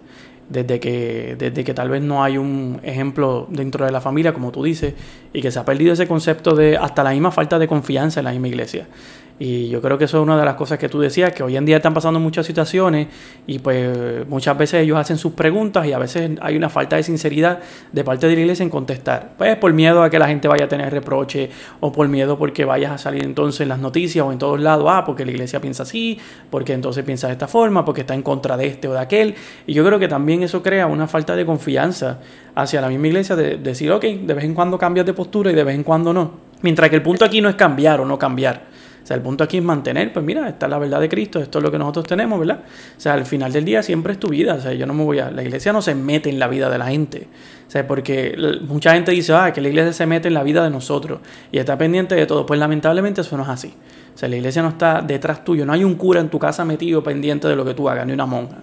desde 0.50 0.80
que, 0.80 1.36
desde 1.38 1.64
que 1.64 1.74
tal 1.74 1.90
vez 1.90 2.02
no 2.02 2.24
hay 2.24 2.38
un 2.38 2.80
ejemplo 2.84 3.48
dentro 3.50 3.86
de 3.86 3.92
la 3.92 4.02
familia, 4.02 4.34
como 4.34 4.52
tú 4.52 4.64
dices, 4.64 4.94
y 5.34 5.42
que 5.42 5.52
se 5.52 5.60
ha 5.60 5.66
perdido 5.66 5.94
ese 5.94 6.08
concepto 6.08 6.56
de 6.56 6.78
hasta 6.78 7.04
la 7.04 7.12
misma 7.12 7.32
falta 7.32 7.60
de 7.60 7.68
confianza 7.68 8.20
en 8.20 8.26
la 8.26 8.32
misma 8.32 8.48
iglesia. 8.48 8.88
Y 9.40 9.70
yo 9.70 9.82
creo 9.82 10.00
que 10.00 10.06
eso 10.06 10.18
es 10.18 10.24
una 10.24 10.38
de 10.38 10.44
las 10.44 10.56
cosas 10.56 10.80
que 10.80 10.90
tú 10.90 11.00
decías, 11.00 11.32
que 11.32 11.44
hoy 11.44 11.56
en 11.58 11.66
día 11.66 11.78
están 11.78 11.94
pasando 11.94 12.20
muchas 12.20 12.44
situaciones 12.46 13.08
y 13.46 13.60
pues 13.60 14.28
muchas 14.28 14.58
veces 14.58 14.82
ellos 14.82 14.98
hacen 14.98 15.20
sus 15.20 15.34
preguntas 15.34 15.86
y 15.86 15.94
a 15.94 16.00
veces 16.00 16.32
hay 16.42 16.58
una 16.58 16.70
falta 16.70 16.96
de 16.96 17.04
sinceridad 17.04 17.60
de 17.92 18.04
parte 18.04 18.28
de 18.28 18.34
la 18.34 18.42
iglesia 18.42 18.64
en 18.64 18.72
contestar. 18.72 19.34
Pues 19.38 19.56
por 19.58 19.74
miedo 19.74 20.02
a 20.02 20.10
que 20.10 20.18
la 20.18 20.28
gente 20.28 20.48
vaya 20.48 20.66
a 20.66 20.68
tener 20.68 20.92
reproche 20.92 21.52
o 21.80 21.92
por 21.92 22.08
miedo 22.08 22.40
porque 22.40 22.66
vayas 22.66 22.92
a 22.92 22.98
salir 22.98 23.24
entonces 23.24 23.62
en 23.62 23.70
las 23.70 23.78
noticias 23.78 24.26
o 24.26 24.32
en 24.32 24.40
todos 24.40 24.60
lados, 24.60 24.88
ah, 24.90 25.04
porque 25.06 25.24
la 25.24 25.30
iglesia 25.30 25.62
piensa 25.62 25.84
así, 25.84 26.18
porque 26.50 26.74
entonces 26.74 27.04
piensa 27.04 27.28
de 27.28 27.34
esta 27.34 27.48
forma, 27.48 27.86
porque 27.86 28.02
está 28.02 28.16
en 28.16 28.24
contra 28.24 28.58
de 28.58 28.66
este 28.66 28.88
o 28.88 28.94
de 28.94 29.00
aquel. 29.00 29.36
Y 29.68 29.74
yo 29.74 29.86
creo 29.86 30.00
que 30.00 30.08
también 30.08 30.42
eso 30.42 30.64
crea 30.64 30.88
una 30.88 31.06
falta 31.06 31.36
de 31.36 31.46
confianza 31.46 32.20
hacia 32.56 32.82
la 32.82 32.88
misma 32.88 33.06
iglesia 33.06 33.36
de 33.36 33.58
decir, 33.58 33.92
ok, 33.92 34.04
de 34.04 34.34
vez 34.34 34.46
en 34.46 34.56
cuando 34.56 34.80
cambias 34.80 35.06
de 35.06 35.14
postura 35.14 35.52
y 35.52 35.54
de 35.54 35.64
vez 35.64 35.76
en 35.76 35.84
cuando 35.84 36.12
no. 36.12 36.48
Mientras 36.64 36.90
que 36.90 36.96
el 36.96 37.04
punto 37.04 37.24
aquí 37.24 37.40
no 37.40 37.50
es 37.50 37.56
cambiar 37.56 38.02
o 38.02 38.06
no 38.06 38.18
cambiar 38.18 38.77
o 39.08 39.10
sea, 39.10 39.16
el 39.16 39.24
punto 39.24 39.46
aquí 39.46 39.56
es 39.56 39.64
mantener, 39.64 40.12
pues 40.12 40.26
mira, 40.26 40.50
esta 40.50 40.66
es 40.66 40.70
la 40.70 40.78
verdad 40.78 41.00
de 41.00 41.08
Cristo, 41.08 41.40
esto 41.40 41.60
es 41.60 41.64
lo 41.64 41.72
que 41.72 41.78
nosotros 41.78 42.08
tenemos, 42.08 42.38
¿verdad? 42.38 42.60
O 42.98 43.00
sea, 43.00 43.14
al 43.14 43.26
final 43.26 43.54
del 43.54 43.64
día 43.64 43.82
siempre 43.82 44.12
es 44.12 44.20
tu 44.20 44.28
vida, 44.28 44.56
o 44.56 44.60
sea, 44.60 44.74
yo 44.74 44.86
no 44.86 44.94
me 44.94 45.06
voy 45.06 45.20
a... 45.20 45.32
La 45.32 45.44
iglesia 45.44 45.72
no 45.72 45.82
se 45.82 45.96
mete 45.96 46.30
en 46.30 46.40
la 46.40 46.50
vida 46.50 46.70
de 46.70 46.78
la 46.78 46.88
gente, 46.88 47.30
o 47.66 47.72
sea, 47.72 47.88
porque 47.88 48.36
mucha 48.68 48.92
gente 48.96 49.14
dice, 49.14 49.32
ah, 49.32 49.54
que 49.54 49.62
la 49.62 49.70
iglesia 49.70 49.94
se 49.94 50.06
mete 50.06 50.28
en 50.28 50.34
la 50.34 50.44
vida 50.44 50.62
de 50.62 50.72
nosotros 50.72 51.22
y 51.54 51.58
está 51.58 51.78
pendiente 51.78 52.16
de 52.16 52.26
todo, 52.26 52.46
pues 52.46 52.60
lamentablemente 52.60 53.22
eso 53.22 53.38
no 53.38 53.44
es 53.44 53.50
así. 53.50 53.74
O 54.18 54.20
sea, 54.20 54.28
la 54.28 54.36
iglesia 54.36 54.64
no 54.64 54.70
está 54.70 55.04
detrás 55.04 55.44
tuyo, 55.44 55.64
no 55.64 55.74
hay 55.74 55.84
un 55.84 55.94
cura 55.94 56.20
en 56.20 56.28
tu 56.28 56.40
casa 56.40 56.66
metido 56.66 57.04
pendiente 57.04 57.48
de 57.48 57.56
lo 57.56 57.64
que 57.64 57.76
tú 57.76 57.88
hagas, 57.88 58.04
ni 58.08 58.14
una 58.14 58.26
monja. 58.26 58.56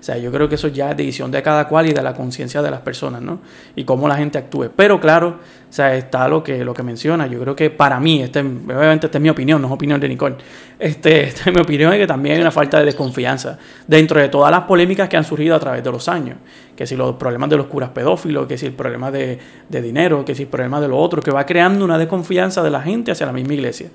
O 0.00 0.02
sea, 0.02 0.16
yo 0.16 0.32
creo 0.32 0.48
que 0.48 0.54
eso 0.54 0.68
ya 0.68 0.92
es 0.92 0.96
decisión 0.96 1.30
de 1.30 1.42
cada 1.42 1.68
cual 1.68 1.86
y 1.86 1.92
de 1.92 2.00
la 2.00 2.14
conciencia 2.14 2.62
de 2.62 2.70
las 2.70 2.80
personas, 2.80 3.20
¿no? 3.20 3.40
Y 3.76 3.84
cómo 3.84 4.08
la 4.08 4.16
gente 4.16 4.38
actúe. 4.38 4.70
Pero 4.74 4.98
claro, 4.98 5.28
o 5.28 5.72
sea, 5.72 5.94
está 5.94 6.26
lo 6.28 6.42
que, 6.42 6.64
lo 6.64 6.72
que 6.72 6.82
menciona. 6.82 7.26
Yo 7.26 7.38
creo 7.40 7.54
que 7.54 7.68
para 7.68 8.00
mí, 8.00 8.22
este, 8.22 8.40
obviamente 8.40 9.08
esta 9.08 9.18
es 9.18 9.22
mi 9.22 9.28
opinión, 9.28 9.60
no 9.60 9.68
es 9.68 9.74
opinión 9.74 10.00
de 10.00 10.08
Nicole. 10.08 10.36
Este, 10.78 11.24
esta 11.28 11.50
es 11.50 11.54
mi 11.54 11.60
opinión 11.60 11.92
es 11.92 11.98
que 11.98 12.06
también 12.06 12.36
hay 12.36 12.40
una 12.40 12.50
falta 12.50 12.78
de 12.78 12.86
desconfianza 12.86 13.58
dentro 13.86 14.18
de 14.18 14.30
todas 14.30 14.50
las 14.50 14.62
polémicas 14.62 15.10
que 15.10 15.18
han 15.18 15.24
surgido 15.24 15.54
a 15.54 15.60
través 15.60 15.84
de 15.84 15.92
los 15.92 16.08
años. 16.08 16.38
Que 16.74 16.86
si 16.86 16.96
los 16.96 17.16
problemas 17.16 17.50
de 17.50 17.58
los 17.58 17.66
curas 17.66 17.90
pedófilos, 17.90 18.46
que 18.46 18.56
si 18.56 18.64
el 18.64 18.72
problema 18.72 19.10
de, 19.10 19.38
de 19.68 19.82
dinero, 19.82 20.24
que 20.24 20.34
si 20.34 20.44
el 20.44 20.48
problema 20.48 20.80
de 20.80 20.88
lo 20.88 20.96
otro, 20.98 21.20
que 21.20 21.30
va 21.30 21.44
creando 21.44 21.84
una 21.84 21.98
desconfianza 21.98 22.62
de 22.62 22.70
la 22.70 22.80
gente 22.80 23.12
hacia 23.12 23.26
la 23.26 23.32
misma 23.34 23.52
iglesia. 23.52 23.90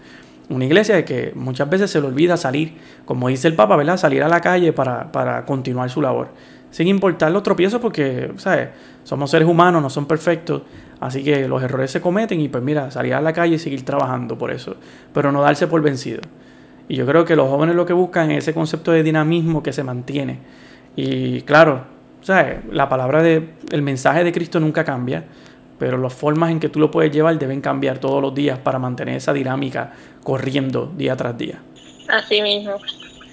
Una 0.50 0.66
iglesia 0.66 1.04
que 1.04 1.34
muchas 1.36 1.70
veces 1.70 1.91
se 1.91 2.00
le 2.00 2.08
olvida 2.08 2.38
salir, 2.38 2.78
como 3.06 3.28
dice 3.28 3.48
el 3.48 3.56
Papa, 3.56 3.76
¿verdad? 3.76 3.98
Salir 3.98 4.24
a 4.24 4.30
la 4.30 4.39
calle 4.39 4.72
para, 4.72 5.12
para 5.12 5.45
continuar 5.45 5.89
su 5.89 6.02
labor. 6.02 6.30
Sin 6.72 6.88
importar 6.88 7.32
los 7.32 7.43
tropiezos 7.43 7.82
porque, 7.82 8.32
¿sabes? 8.38 8.70
Somos 9.04 9.30
seres 9.32 9.48
humanos, 9.48 9.82
no 9.82 9.89
son 9.89 10.06
perfectos. 10.06 10.62
Así 11.00 11.24
que 11.24 11.48
los 11.48 11.62
errores 11.62 11.91
se 11.91 12.02
cometen 12.02 12.39
y 12.39 12.50
pues 12.50 12.64
mira, 12.64 12.91
salir 12.91 13.14
a 13.14 13.22
la 13.22 13.34
calle 13.34 13.56
y 13.56 13.60
seguir 13.60 13.84
trabajando 13.84 14.38
por 14.38 14.52
eso. 14.52 14.76
Pero 15.14 15.32
no 15.32 15.41
darse 15.41 15.68
por 15.68 15.82
vencido. 15.82 16.22
Y 16.88 16.95
yo 16.95 17.06
creo 17.06 17.26
que 17.26 17.36
los 17.36 17.50
jóvenes 17.50 17.76
lo 17.76 17.86
que 17.86 17.93
buscan 17.93 18.32
es 18.32 18.45
ese 18.45 18.54
concepto 18.54 18.91
de 18.91 19.04
dinamismo 19.04 19.62
que 19.62 19.74
se 19.74 19.84
mantiene. 19.84 20.39
Y 20.95 21.41
claro, 21.41 21.82
¿sabes? 22.22 22.60
La 22.72 22.88
palabra 22.89 23.22
de, 23.22 23.50
el 23.72 23.82
mensaje 23.82 24.24
de 24.24 24.32
Cristo 24.32 24.60
nunca 24.60 24.84
cambia 24.84 25.26
pero 25.80 25.98
las 25.98 26.14
formas 26.14 26.52
en 26.52 26.60
que 26.60 26.70
tú 26.70 26.80
lo 26.80 26.92
puedes 26.92 27.12
llevar 27.12 27.38
deben 27.38 27.62
cambiar 27.62 28.00
todos 28.00 28.22
los 28.22 28.34
días 28.34 28.60
para 28.60 28.80
mantener 28.80 29.16
esa 29.16 29.34
dinámica 29.34 29.94
corriendo 30.24 30.92
día 30.96 31.16
tras 31.16 31.38
día. 31.38 31.60
Así 32.10 32.42
mismo. 32.42 32.74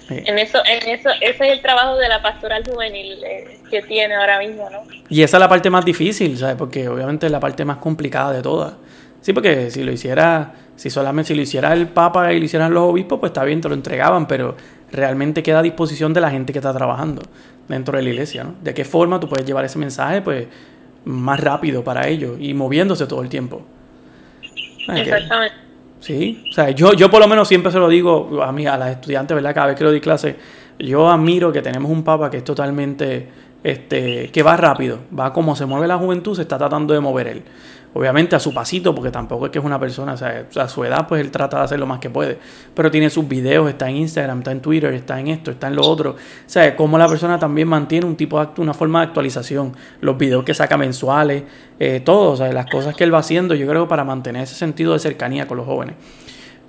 En 0.09 0.37
eso, 0.37 0.59
en 0.65 0.87
eso, 0.87 1.09
ese 1.19 1.47
es 1.47 1.51
el 1.53 1.61
trabajo 1.61 1.97
de 1.97 2.07
la 2.07 2.21
pastoral 2.21 2.63
juvenil 2.63 3.23
eh, 3.23 3.59
que 3.71 3.81
tiene 3.81 4.13
ahora 4.13 4.37
mismo, 4.37 4.69
¿no? 4.69 4.83
Y 5.09 5.23
esa 5.23 5.37
es 5.37 5.41
la 5.41 5.49
parte 5.49 5.71
más 5.71 5.83
difícil, 5.83 6.37
¿sabes? 6.37 6.55
Porque 6.55 6.87
obviamente 6.87 7.25
es 7.25 7.31
la 7.31 7.39
parte 7.39 7.65
más 7.65 7.77
complicada 7.77 8.31
de 8.31 8.43
todas. 8.43 8.73
Sí, 9.21 9.33
porque 9.33 9.71
si 9.71 9.83
lo 9.83 9.91
hiciera, 9.91 10.53
si 10.75 10.91
solamente 10.91 11.29
si 11.29 11.33
lo 11.35 11.41
hiciera 11.41 11.73
el 11.73 11.87
Papa 11.87 12.31
y 12.33 12.39
lo 12.39 12.45
hicieran 12.45 12.71
los 12.71 12.83
obispos, 12.83 13.19
pues 13.19 13.31
está 13.31 13.43
bien, 13.43 13.61
te 13.61 13.67
lo 13.67 13.73
entregaban, 13.73 14.27
pero 14.27 14.55
realmente 14.91 15.41
queda 15.41 15.59
a 15.59 15.63
disposición 15.63 16.13
de 16.13 16.21
la 16.21 16.29
gente 16.29 16.53
que 16.53 16.59
está 16.59 16.71
trabajando 16.71 17.23
dentro 17.67 17.97
de 17.97 18.03
la 18.03 18.09
iglesia, 18.09 18.43
¿no? 18.43 18.53
De 18.61 18.75
qué 18.75 18.85
forma 18.85 19.19
tú 19.19 19.27
puedes 19.27 19.45
llevar 19.47 19.65
ese 19.65 19.79
mensaje, 19.79 20.21
pues 20.21 20.45
más 21.05 21.39
rápido 21.39 21.83
para 21.83 22.07
ellos 22.07 22.37
y 22.39 22.53
moviéndose 22.53 23.07
todo 23.07 23.21
el 23.21 23.29
tiempo. 23.29 23.61
Exactamente. 24.87 25.65
Sí, 25.99 26.45
o 26.49 26.53
sea, 26.53 26.69
yo, 26.69 26.93
yo 26.93 27.09
por 27.09 27.19
lo 27.19 27.27
menos 27.27 27.47
siempre 27.47 27.71
se 27.71 27.79
lo 27.79 27.87
digo 27.89 28.43
a 28.43 28.51
mí, 28.51 28.67
a 28.67 28.77
las 28.77 28.91
estudiantes, 28.91 29.33
¿verdad? 29.33 29.55
Cada 29.55 29.67
vez 29.67 29.75
que 29.75 29.83
lo 29.83 29.89
doy 29.89 30.01
clase, 30.01 30.35
yo 30.77 31.09
admiro 31.09 31.51
que 31.51 31.61
tenemos 31.61 31.89
un 31.89 32.03
papa 32.03 32.29
que 32.29 32.37
es 32.37 32.43
totalmente, 32.43 33.27
este, 33.63 34.29
que 34.29 34.43
va 34.43 34.55
rápido, 34.55 34.99
va 35.17 35.33
como 35.33 35.55
se 35.55 35.65
mueve 35.65 35.87
la 35.87 35.97
juventud, 35.97 36.35
se 36.35 36.43
está 36.43 36.57
tratando 36.57 36.93
de 36.93 36.99
mover 36.99 37.27
él. 37.27 37.43
Obviamente 37.95 38.35
a 38.35 38.41
su 38.41 38.53
pasito, 38.53 38.93
porque 38.93 39.09
tampoco 39.09 39.45
es 39.45 39.51
que 39.53 39.59
es 39.59 39.63
una 39.63 39.79
persona, 39.79 40.13
o 40.13 40.17
sea, 40.17 40.45
a 40.57 40.67
su 40.67 40.83
edad, 40.83 41.07
pues 41.07 41.21
él 41.21 41.31
trata 41.31 41.59
de 41.59 41.63
hacer 41.63 41.79
lo 41.79 41.85
más 41.85 41.99
que 41.99 42.09
puede. 42.09 42.37
Pero 42.73 42.91
tiene 42.91 43.09
sus 43.09 43.25
videos, 43.25 43.69
está 43.69 43.89
en 43.89 43.95
Instagram, 43.95 44.39
está 44.39 44.51
en 44.51 44.59
Twitter, 44.59 44.93
está 44.93 45.17
en 45.17 45.27
esto, 45.27 45.49
está 45.49 45.67
en 45.67 45.77
lo 45.77 45.83
otro. 45.83 46.11
O 46.11 46.15
sea, 46.45 46.75
como 46.75 46.97
la 46.97 47.07
persona 47.07 47.39
también 47.39 47.69
mantiene 47.69 48.05
un 48.05 48.17
tipo 48.17 48.45
de 48.45 48.61
una 48.61 48.73
forma 48.73 48.99
de 48.99 49.07
actualización. 49.07 49.71
Los 50.01 50.17
videos 50.17 50.43
que 50.43 50.53
saca 50.53 50.75
mensuales, 50.75 51.43
eh, 51.79 52.01
todo, 52.03 52.33
o 52.33 52.35
sea, 52.35 52.51
las 52.51 52.69
cosas 52.69 52.95
que 52.95 53.05
él 53.05 53.13
va 53.13 53.19
haciendo, 53.19 53.55
yo 53.55 53.65
creo 53.65 53.87
para 53.87 54.03
mantener 54.03 54.43
ese 54.43 54.55
sentido 54.55 54.91
de 54.91 54.99
cercanía 54.99 55.47
con 55.47 55.55
los 55.55 55.65
jóvenes. 55.65 55.95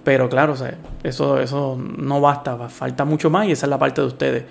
Pero 0.05 0.29
claro, 0.29 0.53
o 0.53 0.57
sea, 0.57 0.77
eso, 1.03 1.41
eso 1.41 1.77
no 1.77 2.21
basta, 2.21 2.57
falta 2.69 3.05
mucho 3.05 3.31
más 3.31 3.49
y 3.49 3.51
esa 3.51 3.67
es 3.67 3.71
la 3.71 3.79
parte 3.81 4.01
de 4.01 4.07
ustedes. 4.07 4.45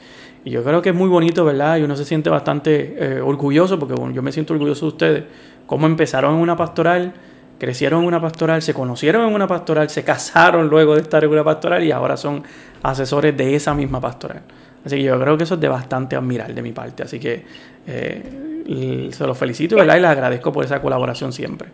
Y 0.44 0.50
yo 0.50 0.62
creo 0.62 0.82
que 0.82 0.90
es 0.90 0.96
muy 0.96 1.08
bonito, 1.08 1.46
¿verdad? 1.46 1.78
Y 1.78 1.84
uno 1.84 1.96
se 1.96 2.04
siente 2.04 2.30
bastante 2.30 2.96
eh, 3.00 3.22
orgulloso, 3.22 3.80
porque 3.80 3.96
bueno, 3.96 4.14
yo 4.14 4.22
me 4.22 4.34
siento 4.34 4.54
orgulloso 4.54 4.88
de 4.88 4.90
ustedes 4.90 5.24
cómo 5.66 5.88
empezaron 5.88 6.36
en 6.36 6.41
una 6.41 6.55
pastoral, 6.55 7.13
crecieron 7.59 8.01
en 8.01 8.07
una 8.07 8.22
pastoral, 8.22 8.61
se 8.61 8.74
conocieron 8.74 9.28
en 9.28 9.34
una 9.34 9.47
pastoral, 9.47 9.89
se 9.89 10.03
casaron 10.03 10.68
luego 10.68 10.95
de 10.95 11.01
estar 11.01 11.24
en 11.24 11.43
pastoral 11.43 11.84
y 11.84 11.91
ahora 11.91 12.18
son 12.18 12.43
asesores 12.84 13.36
de 13.36 13.55
esa 13.55 13.74
misma 13.74 13.99
pastoral. 13.99 14.41
Así 14.86 14.97
que 14.97 15.03
yo 15.03 15.20
creo 15.20 15.38
que 15.38 15.45
eso 15.45 15.55
es 15.55 15.61
de 15.61 15.68
bastante 15.68 16.16
admirar 16.16 16.53
de 16.53 16.61
mi 16.61 16.72
parte. 16.72 17.03
Así 17.03 17.20
que 17.20 17.43
eh, 17.88 19.09
se 19.11 19.26
los 19.26 19.38
felicito 19.38 19.76
y 19.78 19.86
les 19.86 20.03
agradezco 20.03 20.51
por 20.51 20.63
esa 20.63 20.82
colaboración 20.82 21.34
siempre. 21.34 21.70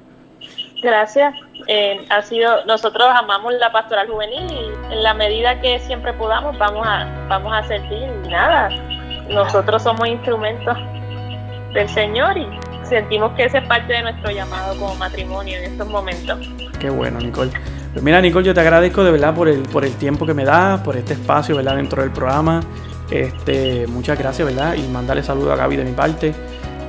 Gracias. 0.82 1.36
Eh, 1.68 2.06
ha 2.10 2.22
sido, 2.24 2.66
nosotros 2.66 3.08
amamos 3.14 3.54
la 3.54 3.72
pastoral 3.72 4.08
juvenil 4.08 4.52
y 4.52 4.94
en 4.94 5.04
la 5.04 5.14
medida 5.14 5.60
que 5.62 5.80
siempre 5.80 6.14
podamos 6.14 6.58
vamos 6.58 6.88
a, 6.88 7.06
vamos 7.28 7.54
a 7.54 7.64
servir. 7.68 8.08
Nada, 8.30 8.70
nosotros 9.30 9.84
somos 9.84 10.08
instrumentos 10.08 10.78
del 11.74 11.88
Señor 11.90 12.38
y 12.38 12.48
sentimos 12.92 13.32
que 13.34 13.46
ese 13.46 13.60
es 13.60 13.64
parte 13.66 13.94
de 13.94 14.02
nuestro 14.04 14.32
llamado 14.32 14.78
como 14.78 14.96
matrimonio 14.96 15.58
en 15.58 15.72
estos 15.72 15.88
momentos. 15.88 16.40
Qué 16.80 16.90
bueno, 16.90 17.20
Nicole. 17.20 17.52
Pues 17.94 18.04
mira, 18.04 18.22
Nicole, 18.22 18.46
yo 18.46 18.54
te 18.54 18.60
agradezco 18.60 19.04
de 19.04 19.12
verdad 19.12 19.34
por 19.34 19.48
el, 19.48 19.62
por 19.64 19.84
el 19.86 19.94
tiempo 19.96 20.26
que 20.26 20.34
me 20.34 20.46
das, 20.46 20.82
por 20.82 20.96
este 20.98 21.14
espacio, 21.14 21.56
¿verdad? 21.56 21.78
Dentro 21.78 22.02
del 22.02 22.12
programa. 22.12 22.62
Este, 23.10 23.88
muchas 23.88 24.20
gracias, 24.20 24.48
¿verdad? 24.48 24.76
Y 24.76 24.88
mandarle 24.88 25.24
saludo 25.24 25.52
a 25.54 25.56
Gaby 25.56 25.78
de 25.78 25.84
mi 25.86 25.94
parte. 25.94 26.34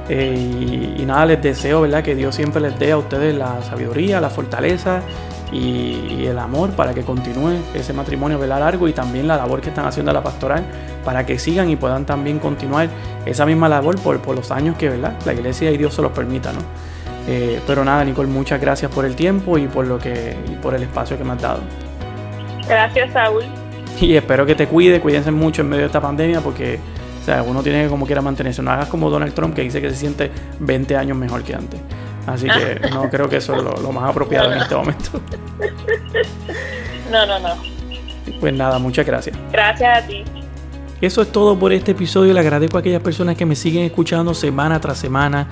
Eh, 0.09 0.95
y, 0.99 1.05
nada, 1.05 1.25
les 1.27 1.41
deseo, 1.41 1.81
¿verdad? 1.81 2.03
Que 2.03 2.15
Dios 2.15 2.35
siempre 2.35 2.61
les 2.61 2.79
dé 2.79 2.93
a 2.93 2.99
ustedes 2.99 3.35
la 3.35 3.63
sabiduría, 3.63 4.21
la 4.21 4.31
fortaleza 4.31 5.03
y, 5.53 6.27
el 6.27 6.39
amor 6.39 6.71
para 6.71 6.95
que 6.95 7.03
continúe 7.03 7.59
ese 7.75 7.93
matrimonio 7.93 8.39
¿verdad? 8.39 8.61
largo 8.61 8.89
y 8.89 8.93
también 8.93 9.29
la 9.29 9.37
labor 9.37 9.61
que 9.61 9.69
están 9.69 9.87
haciendo 9.87 10.13
la 10.13 10.23
pastoral 10.23 10.65
para 11.05 11.27
que 11.27 11.39
sigan 11.39 11.69
y 11.69 11.77
puedan 11.77 12.07
también 12.07 12.39
continuar 12.39 12.89
esa 13.27 13.45
misma 13.45 13.69
labor 13.69 13.99
por, 14.01 14.21
por 14.21 14.35
los 14.35 14.51
años 14.51 14.77
que 14.79 14.89
¿verdad? 14.89 15.15
la 15.27 15.35
iglesia 15.35 15.71
y 15.71 15.77
Dios 15.77 15.95
se 15.95 16.01
los 16.01 16.13
permita. 16.13 16.53
¿no? 16.53 16.61
Eh, 17.29 17.61
pero 17.67 17.85
nada, 17.85 18.05
Nicole, 18.05 18.29
muchas 18.29 18.61
gracias 18.61 18.91
por 18.91 19.05
el 19.05 19.15
tiempo 19.15 19.59
y 19.59 19.67
por, 19.67 19.87
lo 19.87 19.99
que, 19.99 20.37
y 20.51 20.55
por 20.57 20.75
el 20.75 20.83
espacio 20.83 21.19
que 21.19 21.25
me 21.25 21.33
has 21.33 21.43
dado. 21.43 21.61
Gracias, 22.67 23.13
Saúl. 23.13 23.45
Y 24.01 24.17
espero 24.17 24.47
que 24.47 24.55
te 24.55 24.67
cuide, 24.67 25.01
cuídense 25.01 25.31
mucho 25.31 25.63
en 25.63 25.69
medio 25.69 25.83
de 25.83 25.87
esta 25.87 26.01
pandemia 26.01 26.41
porque 26.41 26.79
o 27.21 27.25
sea, 27.25 27.43
uno 27.45 27.63
tiene 27.63 27.85
que 27.85 27.89
como 27.89 28.05
quiera 28.05 28.21
mantenerse. 28.21 28.63
No 28.63 28.73
hagas 28.73 28.89
como 28.89 29.09
Donald 29.09 29.33
Trump 29.33 29.55
que 29.55 29.63
dice 29.63 29.81
que 29.81 29.91
se 29.91 29.97
siente 29.97 30.31
20 30.59 30.97
años 30.97 31.17
mejor 31.17 31.45
que 31.45 31.55
antes. 31.55 31.81
Así 32.27 32.47
que 32.47 32.89
no 32.91 33.09
creo 33.11 33.29
que 33.29 33.37
eso 33.37 33.55
es 33.55 33.63
lo, 33.63 33.93
más 33.93 34.11
apropiado 34.11 34.53
en 34.53 34.59
este 34.59 34.75
momento. 34.75 35.21
No, 37.11 37.27
no, 37.27 37.39
no. 37.39 37.55
Pues 38.41 38.55
nada, 38.55 38.79
muchas 38.79 39.05
gracias. 39.05 39.37
Gracias 39.51 40.05
a 40.05 40.07
ti. 40.07 40.25
Eso 41.03 41.21
es 41.21 41.33
todo 41.33 41.59
por 41.59 41.73
este 41.73 41.91
episodio. 41.91 42.33
Le 42.33 42.39
agradezco 42.39 42.77
a 42.77 42.81
aquellas 42.81 43.03
personas 43.03 43.37
que 43.37 43.45
me 43.45 43.57
siguen 43.57 43.85
escuchando 43.85 44.35
semana 44.35 44.81
tras 44.81 44.99
semana, 44.99 45.49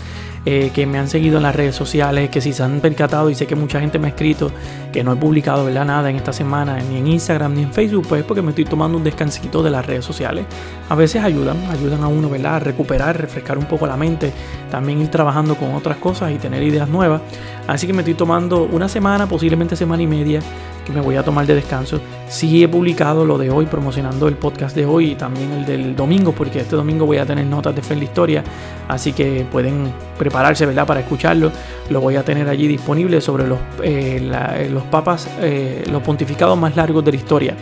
eh, 0.46 0.70
que 0.74 0.86
me 0.86 0.98
han 0.98 1.08
seguido 1.08 1.36
en 1.36 1.42
las 1.42 1.54
redes 1.54 1.76
sociales, 1.76 2.30
que 2.30 2.40
si 2.40 2.54
se 2.54 2.62
han 2.62 2.80
percatado 2.80 3.28
y 3.28 3.34
sé 3.34 3.46
que 3.46 3.56
mucha 3.56 3.78
gente 3.78 3.98
me 3.98 4.06
ha 4.06 4.10
escrito 4.10 4.50
que 4.90 5.04
no 5.04 5.12
he 5.12 5.16
publicado 5.16 5.66
¿verdad? 5.66 5.84
nada 5.84 6.08
en 6.08 6.16
esta 6.16 6.32
semana, 6.32 6.78
ni 6.78 6.96
en 6.96 7.06
Instagram 7.08 7.54
ni 7.54 7.62
en 7.62 7.72
Facebook, 7.72 8.06
pues 8.08 8.22
es 8.22 8.26
porque 8.26 8.40
me 8.40 8.50
estoy 8.50 8.64
tomando 8.64 8.96
un 8.96 9.04
descansito 9.04 9.62
de 9.62 9.70
las 9.70 9.84
redes 9.84 10.04
sociales. 10.04 10.46
A 10.88 10.94
veces 10.94 11.22
ayudan, 11.22 11.58
ayudan 11.70 12.02
a 12.02 12.08
uno 12.08 12.30
¿verdad? 12.30 12.56
a 12.56 12.58
recuperar, 12.58 13.20
refrescar 13.20 13.58
un 13.58 13.66
poco 13.66 13.86
la 13.86 13.96
mente, 13.96 14.32
también 14.70 15.00
ir 15.00 15.08
trabajando 15.08 15.56
con 15.56 15.74
otras 15.74 15.98
cosas 15.98 16.32
y 16.32 16.36
tener 16.36 16.62
ideas 16.62 16.88
nuevas. 16.88 17.20
Así 17.66 17.86
que 17.86 17.92
me 17.92 18.00
estoy 18.00 18.14
tomando 18.14 18.64
una 18.64 18.88
semana, 18.88 19.26
posiblemente 19.26 19.76
semana 19.76 20.02
y 20.02 20.06
media 20.06 20.40
que 20.86 20.92
me 20.92 21.00
voy 21.00 21.16
a 21.16 21.22
tomar 21.22 21.46
de 21.46 21.54
descanso. 21.54 22.00
Sí 22.28 22.62
he 22.62 22.68
publicado 22.68 23.24
lo 23.24 23.38
de 23.38 23.50
hoy, 23.50 23.66
promocionando 23.66 24.26
el 24.26 24.36
podcast 24.36 24.74
de 24.74 24.86
hoy 24.86 25.12
y 25.12 25.14
también 25.14 25.52
el 25.52 25.66
del 25.66 25.94
domingo, 25.94 26.32
porque 26.32 26.60
este 26.60 26.76
domingo 26.76 27.06
voy 27.06 27.18
a 27.18 27.26
tener 27.26 27.46
notas 27.46 27.74
de 27.74 27.82
fe 27.82 27.94
en 27.94 28.00
la 28.00 28.04
historia, 28.04 28.44
así 28.88 29.12
que 29.12 29.46
pueden 29.50 29.92
prepararse 30.20 30.66
¿verdad? 30.66 30.86
para 30.86 31.00
escucharlo. 31.00 31.50
Lo 31.88 32.02
voy 32.02 32.16
a 32.16 32.22
tener 32.22 32.46
allí 32.46 32.68
disponible 32.68 33.22
sobre 33.22 33.48
los, 33.48 33.58
eh, 33.82 34.68
los 34.70 34.82
papas, 34.84 35.26
eh, 35.40 35.82
los 35.90 36.02
pontificados 36.02 36.58
más 36.58 36.76
largos 36.76 37.02
de 37.02 37.12
la 37.12 37.16
historia. 37.16 37.56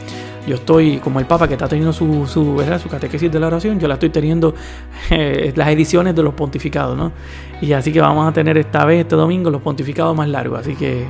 Yo 0.44 0.56
estoy 0.56 0.96
como 0.98 1.20
el 1.20 1.26
Papa 1.26 1.46
que 1.46 1.54
está 1.54 1.68
teniendo 1.68 1.92
su, 1.92 2.26
su, 2.26 2.60
su 2.82 2.88
catequesis 2.88 3.30
de 3.30 3.38
la 3.38 3.46
oración, 3.46 3.78
yo 3.78 3.86
la 3.86 3.94
estoy 3.94 4.10
teniendo 4.10 4.56
eh, 5.10 5.52
las 5.54 5.68
ediciones 5.68 6.16
de 6.16 6.22
los 6.24 6.34
pontificados, 6.34 6.96
¿no? 6.96 7.12
Y 7.60 7.72
así 7.74 7.92
que 7.92 8.00
vamos 8.00 8.28
a 8.28 8.32
tener 8.32 8.58
esta 8.58 8.84
vez, 8.84 9.02
este 9.02 9.14
domingo, 9.14 9.50
los 9.50 9.62
pontificados 9.62 10.16
más 10.16 10.28
largos. 10.28 10.58
Así 10.58 10.74
que 10.74 11.04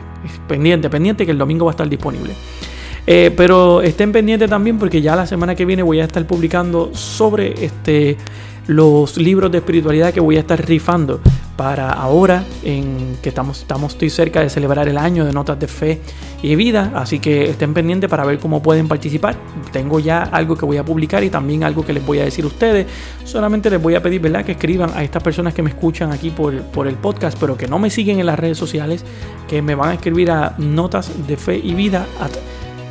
pendiente, 0.47 0.91
pendiente 0.91 1.25
que 1.25 1.33
el 1.33 1.39
domingo 1.39 1.65
va 1.65 1.71
a 1.71 1.75
estar 1.75 1.89
disponible. 1.89 2.35
Pero 3.07 3.81
estén 3.81 4.13
pendientes 4.13 4.51
también 4.51 4.79
porque 4.79 5.01
ya 5.01 5.17
la 5.17 5.27
semana 5.27 5.55
que 5.55 5.65
viene 5.65 5.83
voy 5.83 5.99
a 6.01 6.05
estar 6.05 6.27
publicando 6.27 6.91
sobre 6.93 7.65
este 7.65 8.19
los 8.69 9.17
libros 9.17 9.51
de 9.51 9.59
espiritualidad 9.59 10.13
que 10.13 10.21
voy 10.21 10.37
a 10.37 10.41
estar 10.41 10.65
rifando 10.65 11.21
para 11.57 11.91
ahora 11.91 12.45
en 12.63 13.17
que 13.21 13.31
estamos, 13.31 13.61
estamos 13.61 13.95
estoy 13.95 14.11
cerca 14.11 14.43
de 14.43 14.51
celebrar 14.51 14.89
el 14.89 14.99
año 14.99 15.25
de 15.25 15.33
notas 15.33 15.59
de 15.59 15.67
fe 15.67 16.01
y 16.43 16.55
vida 16.55 16.93
así 16.95 17.19
que 17.19 17.51
estén 17.51 17.75
pendientes 17.75 18.09
para 18.09 18.25
ver 18.25 18.39
cómo 18.39 18.63
pueden 18.63 18.87
participar 18.87 19.37
tengo 19.73 19.99
ya 19.99 20.23
algo 20.23 20.57
que 20.57 20.67
voy 20.67 20.77
a 20.77 20.85
publicar 20.85 21.25
y 21.25 21.31
también 21.31 21.65
algo 21.65 21.85
que 21.85 21.95
les 21.95 22.07
voy 22.07 22.19
a 22.21 22.25
decir 22.25 22.45
a 22.45 22.49
ustedes 22.49 22.87
solamente 23.25 23.71
les 23.71 23.83
voy 23.83 23.95
a 23.95 24.03
pedir 24.03 24.21
¿verdad? 24.21 24.45
que 24.45 24.53
escriban 24.53 24.91
a 24.95 25.03
estas 25.03 25.23
personas 25.23 25.55
que 25.55 25.63
me 25.63 25.71
escuchan 25.71 26.13
aquí 26.13 26.31
por, 26.31 26.55
por 26.65 26.87
el 26.87 26.95
podcast 26.95 27.39
pero 27.41 27.57
que 27.57 27.67
no 27.67 27.79
me 27.79 27.89
siguen 27.89 28.21
en 28.21 28.27
las 28.27 28.39
redes 28.39 28.59
sociales 28.59 29.03
que 29.49 29.63
me 29.63 29.75
van 29.75 29.91
a 29.91 29.95
escribir 29.95 30.31
a 30.31 30.55
notas 30.59 31.27
de 31.27 31.37
fe 31.39 31.59
y 31.61 31.73
vida 31.73 32.07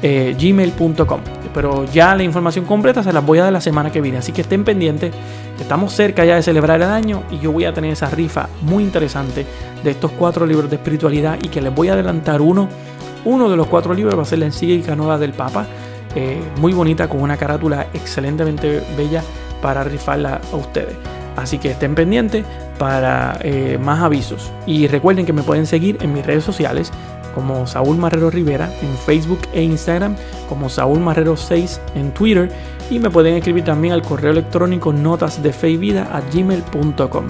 eh, 0.02 0.36
gmail.com. 0.40 1.22
Pero 1.54 1.86
ya 1.86 2.16
la 2.16 2.24
información 2.24 2.66
completa 2.66 3.04
se 3.04 3.12
las 3.12 3.26
voy 3.26 3.40
a 3.40 3.44
dar 3.44 3.54
la 3.54 3.62
semana 3.62 3.92
que 3.92 4.02
viene. 4.02 4.20
Así 4.20 4.32
que 4.32 4.42
estén 4.42 4.64
pendientes. 4.64 5.14
Estamos 5.60 5.94
cerca 5.94 6.24
ya 6.24 6.36
de 6.36 6.44
celebrar 6.44 6.82
el 6.82 6.88
año 6.88 7.24
y 7.32 7.40
yo 7.40 7.52
voy 7.52 7.66
a 7.66 7.74
tener 7.74 7.92
esa 7.92 8.10
rifa 8.10 8.48
muy 8.62 8.84
interesante 8.84 9.46
de 9.84 9.90
estos 9.90 10.12
cuatro 10.12 10.46
libros 10.46 10.70
de 10.70 10.76
espiritualidad 10.76 11.40
y 11.42 11.48
que 11.48 11.62
les 11.62 11.74
voy 11.74 11.90
a 11.90 11.94
adelantar 11.94 12.42
uno. 12.42 12.70
Uno 13.26 13.50
de 13.50 13.58
los 13.58 13.68
cuatro 13.68 13.94
libros 13.94 14.18
va 14.18 14.22
a 14.22 14.26
ser 14.26 14.40
la 14.40 14.46
encíclica 14.46 14.96
nueva 14.96 15.18
del 15.18 15.34
Papa. 15.34 15.66
Eh, 16.16 16.40
muy 16.60 16.74
bonita 16.74 17.08
con 17.08 17.22
una 17.22 17.38
carátula 17.38 17.88
excelentemente 17.94 18.84
bella 18.96 19.24
para 19.62 19.84
rifarla 19.84 20.42
a 20.52 20.56
ustedes. 20.56 20.96
Así 21.36 21.60
que 21.60 21.72
estén 21.72 21.94
pendientes 21.94 22.46
para 22.78 23.38
eh, 23.42 23.78
más 23.80 24.02
avisos. 24.02 24.52
Y 24.66 24.88
recuerden 24.88 25.26
que 25.26 25.34
me 25.34 25.44
pueden 25.44 25.68
seguir 25.68 25.98
en 26.02 26.14
mis 26.14 26.26
redes 26.26 26.44
sociales 26.44 26.92
como 27.38 27.68
Saúl 27.68 27.98
Marrero 27.98 28.32
Rivera 28.32 28.74
en 28.82 28.98
Facebook 28.98 29.38
e 29.54 29.62
Instagram, 29.62 30.16
como 30.50 30.70
Saúl 30.70 31.00
Marrero 31.00 31.38
6 31.38 31.80
en 31.94 32.12
Twitter 32.12 32.52
y 32.90 32.98
me 32.98 33.12
pueden 33.12 33.36
escribir 33.36 33.64
también 33.64 33.94
al 33.94 34.02
correo 34.02 34.32
electrónico 34.32 34.92
notas 34.92 35.44
de 35.44 35.54
y 35.70 35.78
vida 35.78 36.10
a 36.12 36.22
gmail.com. 36.22 37.26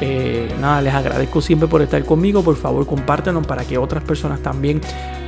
Eh, 0.00 0.54
nada, 0.60 0.80
les 0.80 0.94
agradezco 0.94 1.40
siempre 1.40 1.66
por 1.66 1.82
estar 1.82 2.04
conmigo. 2.04 2.44
Por 2.44 2.54
favor, 2.54 2.86
compártenos 2.86 3.44
para 3.44 3.64
que 3.64 3.76
otras 3.76 4.04
personas 4.04 4.40
también 4.40 4.80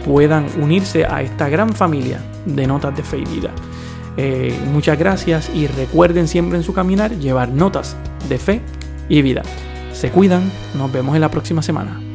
puedan 0.05 0.47
unirse 0.61 1.05
a 1.05 1.21
esta 1.21 1.49
gran 1.49 1.73
familia 1.73 2.21
de 2.47 2.65
Notas 2.65 2.97
de 2.97 3.03
Fe 3.03 3.19
y 3.19 3.25
Vida. 3.25 3.51
Eh, 4.17 4.57
muchas 4.73 4.97
gracias 4.97 5.51
y 5.53 5.67
recuerden 5.67 6.29
siempre 6.29 6.59
en 6.59 6.63
su 6.63 6.73
caminar 6.73 7.11
llevar 7.19 7.49
notas 7.49 7.97
de 8.29 8.39
fe 8.39 8.61
y 9.09 9.21
vida. 9.21 9.43
Se 9.93 10.11
cuidan, 10.11 10.49
nos 10.79 10.93
vemos 10.93 11.17
en 11.17 11.23
la 11.23 11.31
próxima 11.31 11.61
semana. 11.61 12.12